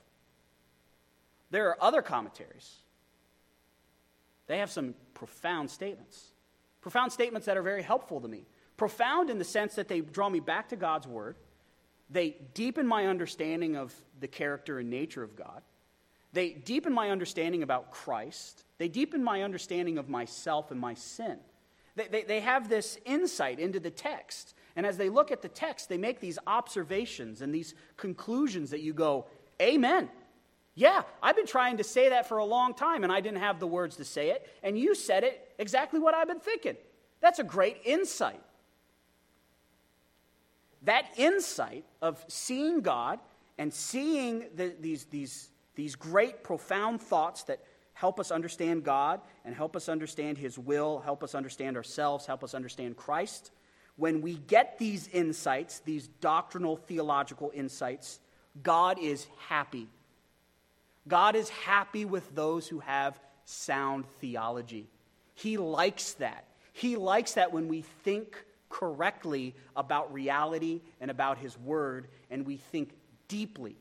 There 1.50 1.68
are 1.68 1.76
other 1.80 2.02
commentaries. 2.02 2.78
They 4.46 4.58
have 4.58 4.70
some 4.70 4.94
profound 5.14 5.70
statements. 5.70 6.32
Profound 6.80 7.12
statements 7.12 7.46
that 7.46 7.56
are 7.56 7.62
very 7.62 7.82
helpful 7.82 8.20
to 8.20 8.28
me. 8.28 8.46
Profound 8.76 9.30
in 9.30 9.38
the 9.38 9.44
sense 9.44 9.76
that 9.76 9.88
they 9.88 10.00
draw 10.00 10.28
me 10.28 10.40
back 10.40 10.70
to 10.70 10.76
God's 10.76 11.06
word. 11.06 11.36
They 12.10 12.36
deepen 12.52 12.86
my 12.86 13.06
understanding 13.06 13.76
of 13.76 13.94
the 14.20 14.28
character 14.28 14.80
and 14.80 14.90
nature 14.90 15.22
of 15.22 15.36
God. 15.36 15.62
They 16.32 16.50
deepen 16.50 16.92
my 16.92 17.10
understanding 17.10 17.62
about 17.62 17.92
Christ. 17.92 18.64
They 18.78 18.88
deepen 18.88 19.22
my 19.22 19.42
understanding 19.42 19.98
of 19.98 20.08
myself 20.08 20.72
and 20.72 20.80
my 20.80 20.94
sin. 20.94 21.38
They, 21.96 22.08
they, 22.08 22.22
they, 22.22 22.40
have 22.40 22.68
this 22.68 22.98
insight 23.04 23.60
into 23.60 23.78
the 23.78 23.90
text. 23.90 24.54
And 24.76 24.84
as 24.84 24.96
they 24.96 25.08
look 25.08 25.30
at 25.30 25.42
the 25.42 25.48
text, 25.48 25.88
they 25.88 25.98
make 25.98 26.20
these 26.20 26.38
observations 26.46 27.40
and 27.40 27.54
these 27.54 27.74
conclusions 27.96 28.70
that 28.70 28.80
you 28.80 28.92
go, 28.92 29.26
Amen. 29.62 30.08
Yeah, 30.74 31.02
I've 31.22 31.36
been 31.36 31.46
trying 31.46 31.76
to 31.76 31.84
say 31.84 32.08
that 32.08 32.28
for 32.28 32.38
a 32.38 32.44
long 32.44 32.74
time 32.74 33.04
and 33.04 33.12
I 33.12 33.20
didn't 33.20 33.38
have 33.38 33.60
the 33.60 33.66
words 33.66 33.96
to 33.96 34.04
say 34.04 34.30
it. 34.30 34.48
And 34.64 34.76
you 34.76 34.96
said 34.96 35.22
it 35.22 35.54
exactly 35.58 36.00
what 36.00 36.14
I've 36.14 36.26
been 36.26 36.40
thinking. 36.40 36.76
That's 37.20 37.38
a 37.38 37.44
great 37.44 37.76
insight. 37.84 38.42
That 40.82 41.06
insight 41.16 41.84
of 42.02 42.22
seeing 42.26 42.80
God 42.80 43.20
and 43.56 43.72
seeing 43.72 44.46
the, 44.56 44.74
these, 44.80 45.04
these 45.04 45.50
these 45.74 45.96
great, 45.96 46.44
profound 46.44 47.00
thoughts 47.00 47.44
that 47.44 47.60
help 47.94 48.20
us 48.20 48.30
understand 48.30 48.84
God 48.84 49.20
and 49.44 49.54
help 49.54 49.74
us 49.76 49.88
understand 49.88 50.38
His 50.38 50.58
will, 50.58 51.00
help 51.00 51.24
us 51.24 51.34
understand 51.34 51.76
ourselves, 51.76 52.26
help 52.26 52.44
us 52.44 52.54
understand 52.54 52.96
Christ. 52.96 53.50
When 53.96 54.20
we 54.20 54.34
get 54.34 54.78
these 54.78 55.08
insights, 55.08 55.80
these 55.80 56.08
doctrinal, 56.20 56.76
theological 56.76 57.50
insights, 57.54 58.20
God 58.62 58.98
is 59.00 59.26
happy. 59.48 59.88
God 61.06 61.36
is 61.36 61.48
happy 61.48 62.04
with 62.04 62.34
those 62.34 62.66
who 62.66 62.80
have 62.80 63.18
sound 63.44 64.04
theology. 64.20 64.88
He 65.34 65.56
likes 65.56 66.12
that. 66.14 66.44
He 66.72 66.96
likes 66.96 67.34
that 67.34 67.52
when 67.52 67.68
we 67.68 67.82
think 68.02 68.44
correctly 68.68 69.54
about 69.76 70.12
reality 70.12 70.80
and 71.00 71.10
about 71.10 71.38
His 71.38 71.56
Word, 71.58 72.08
and 72.30 72.46
we 72.46 72.56
think 72.56 72.90
deeply 73.28 73.76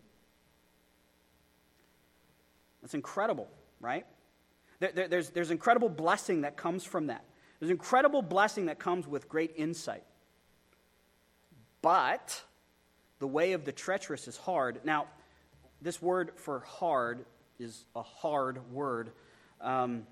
that's 2.84 2.94
incredible, 2.94 3.48
right? 3.84 4.06
There, 4.80 4.92
there, 4.94 5.08
there's, 5.08 5.30
there's 5.30 5.52
incredible 5.52 5.90
blessing 5.90 6.42
that 6.42 6.58
comes 6.58 6.84
from 6.84 7.08
that. 7.08 7.24
There's 7.60 7.70
incredible 7.70 8.22
blessing 8.22 8.66
that 8.66 8.80
comes 8.80 9.08
with 9.08 9.30
great 9.30 9.54
insight. 9.56 10.04
But 11.82 12.42
the 13.20 13.28
way 13.28 13.54
of 13.54 13.66
the 13.66 13.72
treacherous 13.72 14.28
is 14.28 14.38
hard. 14.38 14.80
Now, 14.84 15.08
this 15.82 16.02
word 16.02 16.32
for 16.38 16.62
hard 16.62 17.26
is 17.60 17.86
a 17.96 18.02
hard 18.02 18.72
word. 18.72 19.12
Um, 19.62 20.08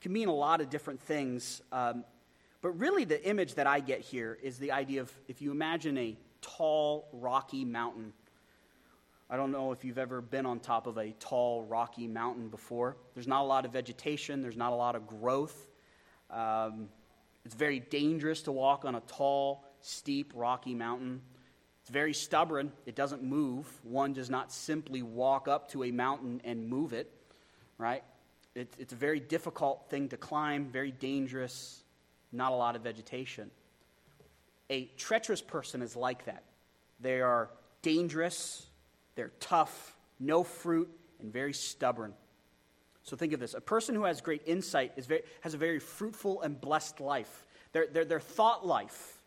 can 0.00 0.12
mean 0.12 0.28
a 0.28 0.34
lot 0.34 0.60
of 0.60 0.70
different 0.70 1.00
things. 1.00 1.62
Um, 1.70 2.04
but 2.60 2.70
really, 2.78 3.04
the 3.04 3.22
image 3.26 3.54
that 3.54 3.66
I 3.66 3.80
get 3.80 4.00
here 4.00 4.38
is 4.42 4.58
the 4.58 4.72
idea 4.72 5.02
of 5.02 5.12
if 5.28 5.42
you 5.42 5.50
imagine 5.50 5.96
a 5.98 6.16
tall, 6.40 7.08
rocky 7.12 7.64
mountain 7.64 8.12
I 9.32 9.36
don't 9.38 9.50
know 9.50 9.72
if 9.72 9.82
you've 9.82 9.96
ever 9.96 10.20
been 10.20 10.44
on 10.44 10.60
top 10.60 10.86
of 10.86 10.98
a 10.98 11.12
tall, 11.12 11.62
rocky 11.62 12.06
mountain 12.06 12.48
before. 12.48 12.98
There's 13.14 13.26
not 13.26 13.40
a 13.40 13.46
lot 13.46 13.64
of 13.64 13.72
vegetation, 13.72 14.42
there's 14.42 14.58
not 14.58 14.74
a 14.74 14.76
lot 14.76 14.94
of 14.94 15.06
growth. 15.06 15.68
Um, 16.30 16.90
it's 17.46 17.54
very 17.54 17.80
dangerous 17.80 18.42
to 18.42 18.52
walk 18.52 18.84
on 18.84 18.94
a 18.94 19.00
tall, 19.00 19.64
steep, 19.80 20.34
rocky 20.36 20.74
mountain. 20.74 21.22
It's 21.80 21.88
very 21.88 22.12
stubborn, 22.12 22.72
it 22.84 22.94
doesn't 22.94 23.22
move. 23.22 23.66
One 23.84 24.12
does 24.12 24.28
not 24.28 24.52
simply 24.52 25.00
walk 25.00 25.48
up 25.48 25.70
to 25.70 25.84
a 25.84 25.90
mountain 25.90 26.42
and 26.44 26.68
move 26.68 26.92
it, 26.92 27.10
right? 27.78 28.04
It, 28.54 28.74
it's 28.78 28.92
a 28.92 28.96
very 28.96 29.18
difficult 29.18 29.88
thing 29.88 30.10
to 30.10 30.18
climb, 30.18 30.66
very 30.66 30.92
dangerous, 30.92 31.82
not 32.32 32.52
a 32.52 32.56
lot 32.56 32.76
of 32.76 32.82
vegetation. 32.82 33.50
A 34.68 34.90
treacherous 34.98 35.40
person 35.40 35.80
is 35.80 35.96
like 35.96 36.26
that. 36.26 36.42
They 37.00 37.22
are 37.22 37.48
dangerous, 37.80 38.66
they're 39.14 39.32
tough, 39.40 39.96
no 40.18 40.42
fruit, 40.42 40.90
and 41.20 41.32
very 41.32 41.52
stubborn. 41.52 42.14
So 43.02 43.16
think 43.16 43.32
of 43.32 43.40
this 43.40 43.54
a 43.54 43.60
person 43.60 43.94
who 43.94 44.04
has 44.04 44.20
great 44.20 44.42
insight 44.46 44.92
is 44.96 45.06
very, 45.06 45.22
has 45.40 45.54
a 45.54 45.58
very 45.58 45.78
fruitful 45.78 46.42
and 46.42 46.60
blessed 46.60 47.00
life. 47.00 47.46
Their, 47.72 47.86
their, 47.86 48.04
their 48.04 48.20
thought 48.20 48.66
life, 48.66 49.18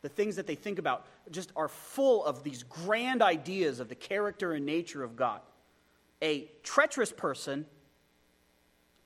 the 0.00 0.08
things 0.08 0.36
that 0.36 0.46
they 0.46 0.54
think 0.54 0.78
about, 0.78 1.06
just 1.30 1.52
are 1.54 1.68
full 1.68 2.24
of 2.24 2.42
these 2.42 2.62
grand 2.62 3.22
ideas 3.22 3.80
of 3.80 3.88
the 3.88 3.94
character 3.94 4.52
and 4.52 4.66
nature 4.66 5.02
of 5.02 5.14
God. 5.14 5.40
A 6.22 6.50
treacherous 6.62 7.12
person, 7.12 7.66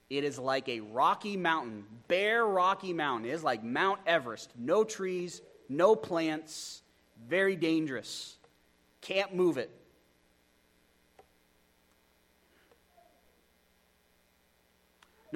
it 0.09 0.23
is 0.23 0.39
like 0.39 0.69
a 0.69 0.81
rocky 0.81 1.37
mountain, 1.37 1.85
bare 2.09 2.47
rocky 2.47 2.93
mountain. 2.93 3.29
It 3.29 3.35
is 3.35 3.43
like 3.43 3.65
Mount 3.65 4.01
Everest. 4.07 4.53
No 4.57 4.85
trees, 4.85 5.43
no 5.69 5.97
plants, 5.97 6.83
very 7.29 7.57
dangerous. 7.57 8.37
Can't 9.01 9.35
move 9.35 9.59
it. 9.59 9.71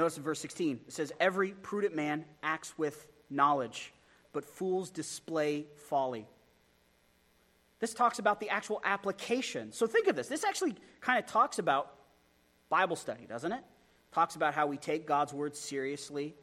Notice 0.00 0.16
in 0.16 0.22
verse 0.22 0.40
16, 0.40 0.80
it 0.86 0.92
says, 0.94 1.12
Every 1.20 1.50
prudent 1.50 1.94
man 1.94 2.24
acts 2.42 2.72
with 2.78 3.06
knowledge, 3.28 3.92
but 4.32 4.46
fools 4.46 4.88
display 4.88 5.66
folly. 5.88 6.26
This 7.80 7.92
talks 7.92 8.18
about 8.18 8.40
the 8.40 8.48
actual 8.48 8.80
application. 8.82 9.72
So 9.72 9.86
think 9.86 10.06
of 10.06 10.16
this. 10.16 10.26
This 10.26 10.42
actually 10.42 10.74
kind 11.02 11.18
of 11.18 11.26
talks 11.30 11.58
about 11.58 11.92
Bible 12.70 12.96
study, 12.96 13.26
doesn't 13.28 13.52
it? 13.52 13.62
Talks 14.10 14.36
about 14.36 14.54
how 14.54 14.66
we 14.66 14.78
take 14.78 15.06
God's 15.06 15.34
word 15.34 15.54
seriously, 15.54 16.34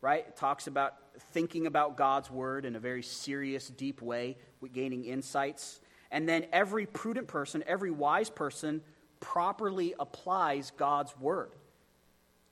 right? 0.00 0.24
It 0.26 0.38
talks 0.38 0.66
about 0.66 0.94
thinking 1.32 1.66
about 1.66 1.98
God's 1.98 2.30
word 2.30 2.64
in 2.64 2.76
a 2.76 2.80
very 2.80 3.02
serious, 3.02 3.68
deep 3.68 4.00
way, 4.00 4.38
gaining 4.72 5.04
insights. 5.04 5.82
And 6.10 6.26
then 6.26 6.46
every 6.50 6.86
prudent 6.86 7.28
person, 7.28 7.62
every 7.66 7.90
wise 7.90 8.30
person 8.30 8.80
properly 9.20 9.92
applies 10.00 10.72
God's 10.78 11.14
word. 11.18 11.50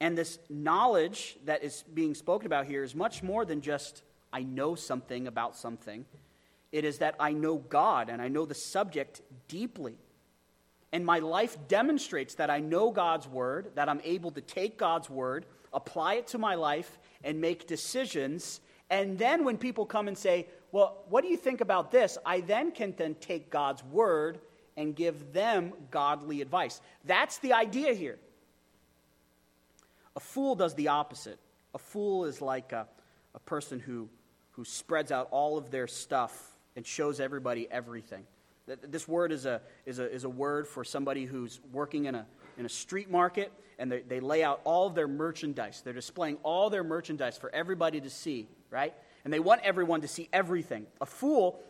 And 0.00 0.18
this 0.18 0.38
knowledge 0.48 1.36
that 1.44 1.62
is 1.62 1.84
being 1.94 2.14
spoken 2.14 2.46
about 2.46 2.66
here 2.66 2.82
is 2.82 2.94
much 2.94 3.22
more 3.22 3.44
than 3.44 3.60
just 3.60 4.02
I 4.32 4.42
know 4.42 4.74
something 4.74 5.26
about 5.26 5.56
something. 5.56 6.04
It 6.72 6.84
is 6.84 6.98
that 6.98 7.14
I 7.20 7.32
know 7.32 7.58
God 7.58 8.08
and 8.10 8.20
I 8.20 8.28
know 8.28 8.44
the 8.44 8.54
subject 8.54 9.22
deeply. 9.46 9.96
And 10.92 11.06
my 11.06 11.20
life 11.20 11.56
demonstrates 11.68 12.34
that 12.34 12.50
I 12.50 12.60
know 12.60 12.90
God's 12.90 13.28
word, 13.28 13.70
that 13.76 13.88
I'm 13.88 14.00
able 14.04 14.32
to 14.32 14.40
take 14.40 14.76
God's 14.76 15.08
word, 15.08 15.46
apply 15.72 16.14
it 16.14 16.26
to 16.28 16.38
my 16.38 16.56
life, 16.56 16.98
and 17.22 17.40
make 17.40 17.66
decisions. 17.66 18.60
And 18.90 19.18
then 19.18 19.44
when 19.44 19.56
people 19.56 19.86
come 19.86 20.08
and 20.08 20.18
say, 20.18 20.48
Well, 20.72 21.04
what 21.08 21.22
do 21.22 21.30
you 21.30 21.36
think 21.36 21.60
about 21.60 21.90
this? 21.90 22.18
I 22.26 22.40
then 22.40 22.72
can 22.72 22.94
then 22.96 23.14
take 23.16 23.50
God's 23.50 23.84
word 23.84 24.40
and 24.76 24.96
give 24.96 25.32
them 25.32 25.72
godly 25.90 26.40
advice. 26.40 26.80
That's 27.04 27.38
the 27.38 27.52
idea 27.52 27.94
here. 27.94 28.18
A 30.16 30.20
fool 30.20 30.54
does 30.54 30.74
the 30.74 30.88
opposite. 30.88 31.38
A 31.74 31.78
fool 31.78 32.24
is 32.24 32.40
like 32.40 32.72
a, 32.72 32.86
a 33.34 33.40
person 33.40 33.80
who, 33.80 34.08
who 34.52 34.64
spreads 34.64 35.10
out 35.10 35.28
all 35.30 35.58
of 35.58 35.70
their 35.70 35.86
stuff 35.86 36.54
and 36.76 36.86
shows 36.86 37.20
everybody 37.20 37.68
everything. 37.70 38.24
This 38.66 39.06
word 39.06 39.32
is 39.32 39.44
a, 39.44 39.60
is 39.84 39.98
a, 39.98 40.10
is 40.10 40.24
a 40.24 40.28
word 40.28 40.66
for 40.66 40.84
somebody 40.84 41.24
who's 41.24 41.60
working 41.72 42.06
in 42.06 42.14
a, 42.14 42.26
in 42.56 42.64
a 42.64 42.68
street 42.68 43.10
market 43.10 43.52
and 43.78 43.90
they, 43.90 44.00
they 44.00 44.20
lay 44.20 44.42
out 44.42 44.60
all 44.64 44.86
of 44.86 44.94
their 44.94 45.08
merchandise. 45.08 45.82
They're 45.84 45.92
displaying 45.92 46.38
all 46.42 46.70
their 46.70 46.84
merchandise 46.84 47.36
for 47.36 47.50
everybody 47.54 48.00
to 48.00 48.08
see, 48.08 48.48
right? 48.70 48.94
And 49.24 49.32
they 49.32 49.40
want 49.40 49.62
everyone 49.62 50.00
to 50.02 50.08
see 50.08 50.28
everything. 50.32 50.86
A 51.00 51.06
fool, 51.06 51.60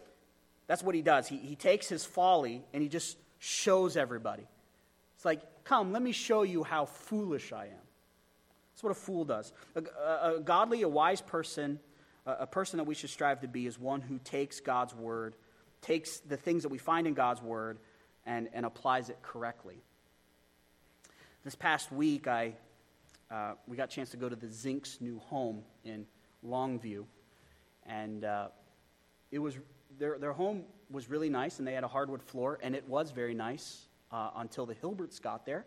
that's 0.67 0.83
what 0.83 0.95
he 0.95 1.03
does. 1.03 1.27
He, 1.27 1.39
he 1.39 1.57
takes 1.57 1.89
his 1.89 2.05
folly 2.05 2.63
and 2.73 2.83
he 2.83 2.89
just 2.89 3.17
shows 3.39 3.97
everybody. 3.97 4.47
It's 5.17 5.25
like, 5.25 5.41
come, 5.65 5.93
let 5.93 6.03
me 6.03 6.13
show 6.13 6.43
you 6.43 6.63
how 6.63 6.85
foolish 6.85 7.53
I 7.53 7.67
am. 7.67 7.84
That's 8.75 8.83
what 8.83 8.91
a 8.91 8.95
fool 8.95 9.25
does. 9.25 9.53
A, 9.77 9.83
a, 10.05 10.35
a 10.35 10.41
godly, 10.41 10.83
a 10.83 10.89
wise 10.89 11.21
person, 11.21 11.79
a, 12.27 12.33
a 12.41 12.47
person 12.47 12.79
that 12.79 12.85
we 12.85 12.95
should 12.97 13.11
strive 13.11 13.41
to 13.43 13.49
be, 13.49 13.67
is 13.67 13.79
one 13.79 14.01
who 14.01 14.19
takes 14.19 14.59
God's 14.59 14.93
word, 14.95 15.37
takes 15.81 16.19
the 16.19 16.37
things 16.37 16.65
that 16.65 16.71
we 16.71 16.79
find 16.79 17.07
in 17.07 17.15
God's 17.15 17.41
word, 17.41 17.79
and, 18.27 18.49
and 18.53 18.67
applies 18.67 19.11
it 19.11 19.19
correctly. 19.23 19.77
This 21.45 21.55
past 21.55 21.93
week, 21.93 22.27
I, 22.27 22.55
uh, 23.31 23.53
we 23.69 23.77
got 23.77 23.93
a 23.93 23.95
chance 23.95 24.11
to 24.11 24.17
go 24.17 24.29
to 24.29 24.37
the 24.37 24.49
Zink's 24.49 25.01
new 25.01 25.21
home 25.21 25.63
in 25.85 26.07
Longview. 26.45 27.05
And 27.87 28.25
uh, 28.25 28.49
it 29.31 29.39
was, 29.39 29.57
their, 29.99 30.19
their 30.19 30.33
home 30.33 30.65
was 30.91 31.09
really 31.09 31.29
nice, 31.29 31.59
and 31.59 31.69
they 31.69 31.75
had 31.75 31.85
a 31.85 31.89
hardwood 31.89 32.23
floor, 32.23 32.59
and 32.61 32.75
it 32.75 32.89
was 32.89 33.13
very 33.13 33.35
nice 33.35 33.87
uh, 34.11 34.31
until 34.37 34.67
the 34.67 34.75
Hilberts 34.75 35.23
got 35.23 35.47
there. 35.47 35.65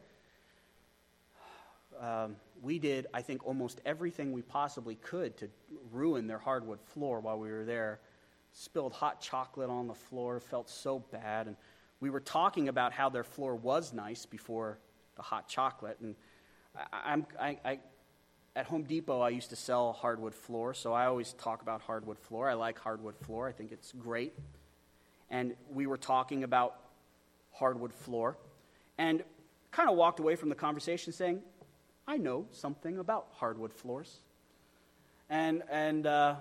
Um, 1.99 2.35
we 2.61 2.79
did, 2.79 3.07
I 3.13 3.21
think, 3.21 3.45
almost 3.45 3.81
everything 3.85 4.31
we 4.31 4.41
possibly 4.41 4.95
could 4.95 5.37
to 5.37 5.49
ruin 5.91 6.27
their 6.27 6.37
hardwood 6.37 6.79
floor 6.81 7.19
while 7.19 7.39
we 7.39 7.49
were 7.49 7.65
there. 7.65 7.99
Spilled 8.53 8.93
hot 8.93 9.21
chocolate 9.21 9.69
on 9.69 9.87
the 9.87 9.93
floor, 9.93 10.39
felt 10.39 10.69
so 10.69 10.99
bad. 11.11 11.47
And 11.47 11.55
we 11.99 12.09
were 12.09 12.19
talking 12.19 12.67
about 12.67 12.93
how 12.93 13.09
their 13.09 13.23
floor 13.23 13.55
was 13.55 13.93
nice 13.93 14.25
before 14.25 14.79
the 15.15 15.21
hot 15.21 15.47
chocolate. 15.47 15.97
And 16.01 16.15
I, 16.91 17.23
I, 17.39 17.57
I, 17.65 17.79
at 18.55 18.65
Home 18.67 18.83
Depot, 18.83 19.21
I 19.21 19.29
used 19.29 19.49
to 19.51 19.55
sell 19.55 19.93
hardwood 19.93 20.33
floor, 20.33 20.73
so 20.73 20.93
I 20.93 21.05
always 21.05 21.33
talk 21.33 21.61
about 21.61 21.81
hardwood 21.81 22.17
floor. 22.17 22.49
I 22.49 22.53
like 22.53 22.79
hardwood 22.79 23.15
floor, 23.17 23.47
I 23.47 23.51
think 23.51 23.71
it's 23.71 23.91
great. 23.91 24.33
And 25.29 25.53
we 25.69 25.85
were 25.85 25.97
talking 25.97 26.43
about 26.43 26.75
hardwood 27.51 27.93
floor 27.93 28.37
and 28.97 29.23
kind 29.71 29.89
of 29.89 29.95
walked 29.95 30.19
away 30.19 30.35
from 30.35 30.49
the 30.49 30.55
conversation 30.55 31.13
saying, 31.13 31.41
I 32.07 32.15
know 32.17 32.45
something 32.51 32.99
about 32.99 33.27
hardwood 33.33 33.73
floors. 33.73 34.21
And, 35.29 35.61
and 35.69 36.07
uh, 36.07 36.35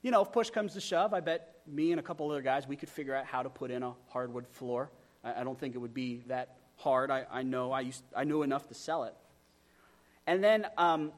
you 0.00 0.10
know, 0.10 0.22
if 0.22 0.32
push 0.32 0.48
comes 0.48 0.72
to 0.72 0.80
shove, 0.80 1.12
I 1.12 1.20
bet 1.20 1.60
me 1.66 1.92
and 1.92 2.00
a 2.00 2.02
couple 2.02 2.30
other 2.30 2.40
guys, 2.40 2.66
we 2.66 2.74
could 2.74 2.88
figure 2.88 3.14
out 3.14 3.26
how 3.26 3.42
to 3.42 3.50
put 3.50 3.70
in 3.70 3.82
a 3.82 3.92
hardwood 4.08 4.48
floor. 4.48 4.90
I, 5.22 5.42
I 5.42 5.44
don't 5.44 5.58
think 5.60 5.74
it 5.74 5.78
would 5.78 5.92
be 5.92 6.22
that 6.28 6.56
hard. 6.76 7.10
I, 7.10 7.26
I 7.30 7.42
know 7.42 7.70
I, 7.70 7.82
used, 7.82 8.02
I 8.16 8.24
knew 8.24 8.42
enough 8.42 8.66
to 8.68 8.74
sell 8.74 9.04
it. 9.04 9.14
And 10.26 10.42
then 10.42 10.66
um, 10.78 11.12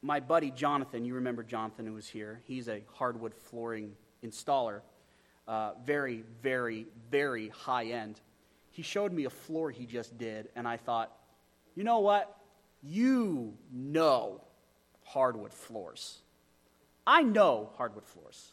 my 0.00 0.20
buddy 0.20 0.52
Jonathan, 0.52 1.04
you 1.04 1.14
remember 1.14 1.42
Jonathan 1.42 1.86
who 1.86 1.94
was 1.94 2.06
here, 2.06 2.40
he's 2.44 2.68
a 2.68 2.82
hardwood 2.92 3.34
flooring 3.34 3.96
installer, 4.24 4.82
uh, 5.48 5.72
very, 5.84 6.22
very, 6.40 6.86
very 7.10 7.48
high 7.48 7.86
end. 7.86 8.20
He 8.70 8.82
showed 8.82 9.12
me 9.12 9.24
a 9.24 9.30
floor 9.30 9.72
he 9.72 9.86
just 9.86 10.16
did, 10.18 10.50
and 10.54 10.68
I 10.68 10.76
thought, 10.76 11.10
you 11.74 11.82
know 11.82 11.98
what? 11.98 12.36
You 12.86 13.54
know 13.72 14.42
hardwood 15.04 15.54
floors. 15.54 16.18
I 17.06 17.22
know 17.22 17.70
hardwood 17.76 18.04
floors, 18.04 18.52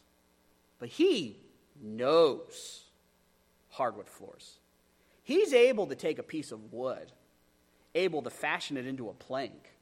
but 0.78 0.88
he 0.88 1.38
knows 1.82 2.84
hardwood 3.70 4.08
floors. 4.08 4.58
He's 5.22 5.52
able 5.52 5.86
to 5.86 5.94
take 5.94 6.18
a 6.18 6.22
piece 6.22 6.50
of 6.50 6.72
wood, 6.72 7.12
able 7.94 8.22
to 8.22 8.30
fashion 8.30 8.76
it 8.76 8.86
into 8.86 9.08
a 9.08 9.14
plank, 9.14 9.72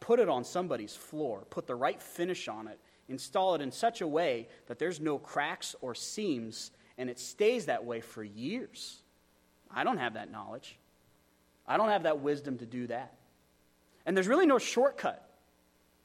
put 0.00 0.20
it 0.20 0.28
on 0.28 0.44
somebody's 0.44 0.94
floor, 0.94 1.46
put 1.50 1.66
the 1.66 1.74
right 1.74 2.00
finish 2.00 2.46
on 2.46 2.68
it, 2.68 2.78
install 3.08 3.54
it 3.54 3.60
in 3.60 3.72
such 3.72 4.00
a 4.00 4.06
way 4.06 4.48
that 4.66 4.78
there's 4.78 5.00
no 5.00 5.18
cracks 5.18 5.74
or 5.80 5.94
seams, 5.94 6.70
and 6.98 7.08
it 7.08 7.18
stays 7.18 7.66
that 7.66 7.84
way 7.84 8.00
for 8.00 8.22
years. 8.22 9.02
I 9.70 9.82
don't 9.82 9.98
have 9.98 10.14
that 10.14 10.30
knowledge. 10.30 10.78
I 11.66 11.76
don't 11.78 11.88
have 11.88 12.02
that 12.02 12.20
wisdom 12.20 12.58
to 12.58 12.66
do 12.66 12.86
that. 12.88 13.14
And 14.06 14.16
there's 14.16 14.28
really 14.28 14.46
no 14.46 14.58
shortcut 14.58 15.28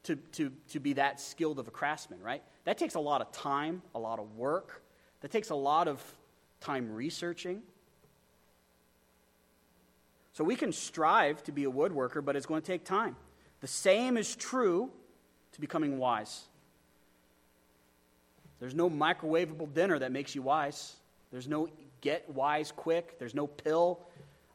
to, 0.04 0.16
to, 0.16 0.52
to 0.70 0.80
be 0.80 0.94
that 0.94 1.20
skilled 1.20 1.60
of 1.60 1.68
a 1.68 1.72
craftsman, 1.72 2.22
right? 2.22 2.44
That 2.64 2.78
takes 2.78 2.96
a 2.96 3.00
lot 3.00 3.22
of 3.22 3.32
time, 3.32 3.82
a 3.94 4.00
lot 4.00 4.20
of 4.20 4.36
work. 4.36 4.82
That 5.22 5.32
takes 5.32 5.50
a 5.50 5.56
lot 5.56 5.88
of 5.88 6.02
time 6.62 6.94
researching. 6.94 7.62
So 10.34 10.44
we 10.44 10.56
can 10.56 10.72
strive 10.72 11.44
to 11.44 11.52
be 11.52 11.66
a 11.66 11.72
woodworker, 11.72 12.24
but 12.24 12.36
it's 12.36 12.46
going 12.46 12.62
to 12.62 12.68
take 12.68 12.86
time. 12.86 13.16
The 13.60 13.68
same 13.68 14.16
is 14.16 14.36
true 14.36 14.90
to 15.52 15.62
becoming 15.62 15.98
wise. 15.98 16.46
There's 18.60 18.76
no 18.76 18.90
microwavable 18.90 19.74
dinner 19.74 20.00
that 20.00 20.12
makes 20.12 20.36
you 20.36 20.42
wise. 20.42 20.96
There's 21.32 21.48
no 21.48 21.68
get 22.02 22.30
wise 22.30 22.72
quick. 22.72 23.20
There's 23.20 23.36
no 23.36 23.48
pill. 23.48 24.00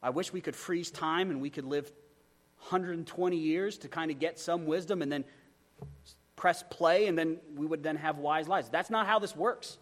I 0.03 0.11
wish 0.11 0.33
we 0.33 0.41
could 0.41 0.57
freeze 0.57 0.91
time 0.91 1.31
and 1.31 1.41
we 1.41 1.51
could 1.51 1.65
live 1.65 1.91
120 2.65 3.37
years 3.37 3.79
to 3.79 3.89
kind 3.89 4.11
of 4.11 4.19
get 4.19 4.39
some 4.39 4.67
wisdom 4.67 5.03
and 5.03 5.13
then 5.13 5.25
press 6.37 6.65
play 6.71 7.07
and 7.07 7.17
then 7.17 7.39
we 7.55 7.67
would 7.67 7.83
then 7.83 7.97
have 7.97 8.19
wise 8.19 8.49
lives. 8.49 8.69
That's 8.69 8.91
not 8.91 9.07
how 9.07 9.19
this 9.19 9.37
works. 9.37 9.79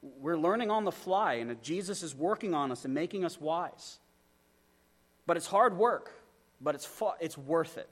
We're 0.00 0.38
learning 0.38 0.70
on 0.70 0.84
the 0.84 0.92
fly 0.92 1.34
and 1.34 1.60
Jesus 1.62 2.02
is 2.02 2.14
working 2.14 2.54
on 2.54 2.70
us 2.70 2.84
and 2.84 2.94
making 2.94 3.24
us 3.24 3.40
wise. 3.40 3.98
But 5.26 5.36
it's 5.36 5.46
hard 5.46 5.76
work, 5.76 6.12
but 6.60 6.74
it's, 6.74 6.88
it's 7.20 7.38
worth 7.38 7.78
it. 7.78 7.88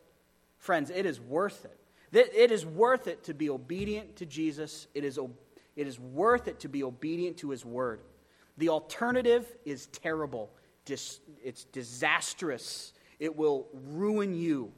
Friends, 0.58 0.90
it 0.90 1.06
is 1.06 1.20
worth 1.20 1.64
it. 1.64 1.78
It 2.12 2.50
is 2.52 2.66
worth 2.66 3.08
it 3.08 3.24
to 3.24 3.34
be 3.34 3.48
obedient 3.48 4.16
to 4.16 4.26
Jesus. 4.26 4.86
It 4.94 5.02
is, 5.02 5.18
it 5.76 5.86
is 5.86 5.98
worth 5.98 6.46
it 6.46 6.60
to 6.60 6.68
be 6.68 6.84
obedient 6.84 7.38
to 7.38 7.50
his 7.50 7.64
word. 7.64 8.00
The 8.58 8.68
alternative 8.68 9.46
is 9.64 9.86
terrible, 9.86 10.50
it's 10.86 11.64
disastrous, 11.72 12.92
it 13.22 13.36
will 13.36 13.68
ruin 13.72 14.34
you. 14.34 14.72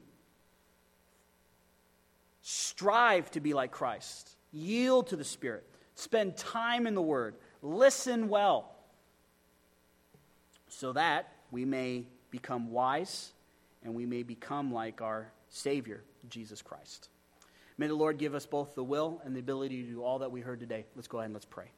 Strive 2.43 3.31
to 3.31 3.41
be 3.41 3.55
like 3.55 3.71
Christ. 3.71 4.37
Yield 4.53 5.07
to 5.07 5.17
the 5.17 5.25
Spirit. 5.25 5.65
Spend 5.95 6.37
time 6.37 6.87
in 6.87 6.95
the 6.95 7.01
Word. 7.01 7.37
Listen 7.63 8.29
well 8.29 8.71
so 10.69 10.93
that 10.93 11.33
we 11.53 11.65
may 11.65 12.05
become 12.31 12.71
wise 12.71 13.33
and 13.83 13.95
we 13.95 14.05
may 14.05 14.23
become 14.23 14.71
like 14.71 15.01
our 15.01 15.33
Savior, 15.49 16.05
Jesus 16.29 16.61
Christ. 16.61 17.09
May 17.79 17.87
the 17.87 17.95
Lord 17.95 18.19
give 18.19 18.35
us 18.35 18.45
both 18.45 18.75
the 18.75 18.85
will 18.85 19.23
and 19.25 19.35
the 19.35 19.41
ability 19.41 19.85
to 19.85 19.89
do 19.89 20.03
all 20.03 20.19
that 20.19 20.31
we 20.31 20.43
heard 20.43 20.61
today. 20.61 20.85
Let's 20.95 21.09
go 21.09 21.17
ahead 21.17 21.29
and 21.29 21.35
let's 21.35 21.47
pray. 21.47 21.71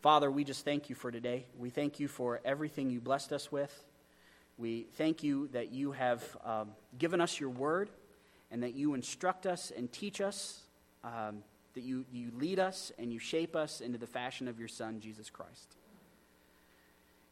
Father, 0.00 0.30
we 0.30 0.44
just 0.44 0.64
thank 0.64 0.88
you 0.88 0.94
for 0.94 1.10
today. 1.10 1.44
We 1.58 1.68
thank 1.68 2.00
you 2.00 2.08
for 2.08 2.40
everything 2.42 2.88
you 2.88 3.02
blessed 3.02 3.34
us 3.34 3.52
with. 3.52 3.84
We 4.60 4.88
thank 4.98 5.22
you 5.22 5.48
that 5.52 5.72
you 5.72 5.92
have 5.92 6.22
um, 6.44 6.72
given 6.98 7.22
us 7.22 7.40
your 7.40 7.48
word 7.48 7.88
and 8.50 8.62
that 8.62 8.74
you 8.74 8.92
instruct 8.92 9.46
us 9.46 9.72
and 9.74 9.90
teach 9.90 10.20
us, 10.20 10.64
um, 11.02 11.42
that 11.72 11.80
you, 11.80 12.04
you 12.12 12.30
lead 12.36 12.58
us 12.58 12.92
and 12.98 13.10
you 13.10 13.18
shape 13.18 13.56
us 13.56 13.80
into 13.80 13.96
the 13.96 14.06
fashion 14.06 14.48
of 14.48 14.58
your 14.58 14.68
Son, 14.68 15.00
Jesus 15.00 15.30
Christ. 15.30 15.76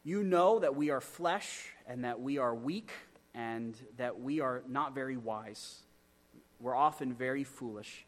You 0.05 0.24
know 0.24 0.59
that 0.61 0.74
we 0.74 0.89
are 0.89 1.03
flesh 1.03 1.66
and 1.87 2.03
that 2.05 2.18
we 2.18 2.39
are 2.39 2.55
weak 2.55 2.93
and 3.35 3.76
that 3.99 4.18
we 4.18 4.41
are 4.41 4.62
not 4.66 4.95
very 4.95 5.18
wise. 5.18 5.81
We're 6.61 6.74
often 6.74 7.12
very 7.12 7.45
foolish. 7.45 8.07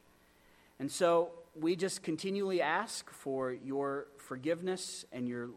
And 0.79 0.91
so 0.91 1.33
we 1.55 1.77
just 1.77 2.03
continually 2.03 2.63
ask 2.63 3.11
for 3.11 3.53
your 3.53 4.07
forgiveness 4.17 5.05
and 5.13 5.29
your 5.29 5.51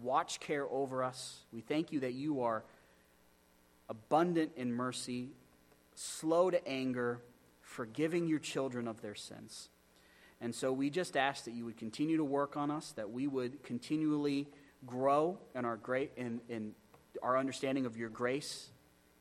watch 0.00 0.40
care 0.40 0.66
over 0.70 1.04
us. 1.04 1.40
We 1.52 1.60
thank 1.60 1.92
you 1.92 2.00
that 2.00 2.14
you 2.14 2.40
are 2.40 2.64
abundant 3.88 4.52
in 4.56 4.72
mercy 4.72 5.30
slow 5.94 6.50
to 6.50 6.66
anger, 6.66 7.20
forgiving 7.60 8.26
your 8.26 8.38
children 8.38 8.88
of 8.88 9.00
their 9.02 9.14
sins. 9.14 9.68
And 10.40 10.54
so 10.54 10.72
we 10.72 10.90
just 10.90 11.16
ask 11.16 11.44
that 11.44 11.52
you 11.52 11.64
would 11.64 11.76
continue 11.76 12.16
to 12.16 12.24
work 12.24 12.56
on 12.56 12.70
us, 12.70 12.92
that 12.92 13.10
we 13.10 13.26
would 13.26 13.62
continually 13.62 14.48
grow 14.84 15.38
in 15.54 15.64
our 15.64 15.76
great 15.76 16.10
in, 16.16 16.40
in 16.48 16.72
our 17.22 17.38
understanding 17.38 17.86
of 17.86 17.96
your 17.96 18.08
grace 18.08 18.70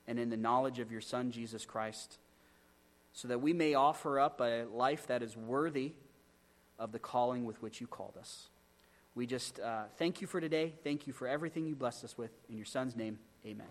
and 0.07 0.17
in 0.17 0.29
the 0.29 0.37
knowledge 0.37 0.79
of 0.79 0.91
your 0.91 1.01
Son, 1.01 1.31
Jesus 1.31 1.65
Christ, 1.65 2.17
so 3.13 3.27
that 3.27 3.39
we 3.39 3.53
may 3.53 3.75
offer 3.75 4.19
up 4.19 4.41
a 4.41 4.65
life 4.73 5.07
that 5.07 5.21
is 5.21 5.37
worthy 5.37 5.93
of 6.79 6.91
the 6.91 6.99
calling 6.99 7.45
with 7.45 7.61
which 7.61 7.79
you 7.79 7.87
called 7.87 8.17
us. 8.17 8.47
We 9.13 9.27
just 9.27 9.59
uh, 9.59 9.83
thank 9.97 10.21
you 10.21 10.27
for 10.27 10.41
today. 10.41 10.73
Thank 10.83 11.05
you 11.05 11.13
for 11.13 11.27
everything 11.27 11.67
you 11.67 11.75
blessed 11.75 12.03
us 12.03 12.17
with. 12.17 12.31
In 12.49 12.57
your 12.57 12.65
Son's 12.65 12.95
name, 12.95 13.19
amen. 13.45 13.67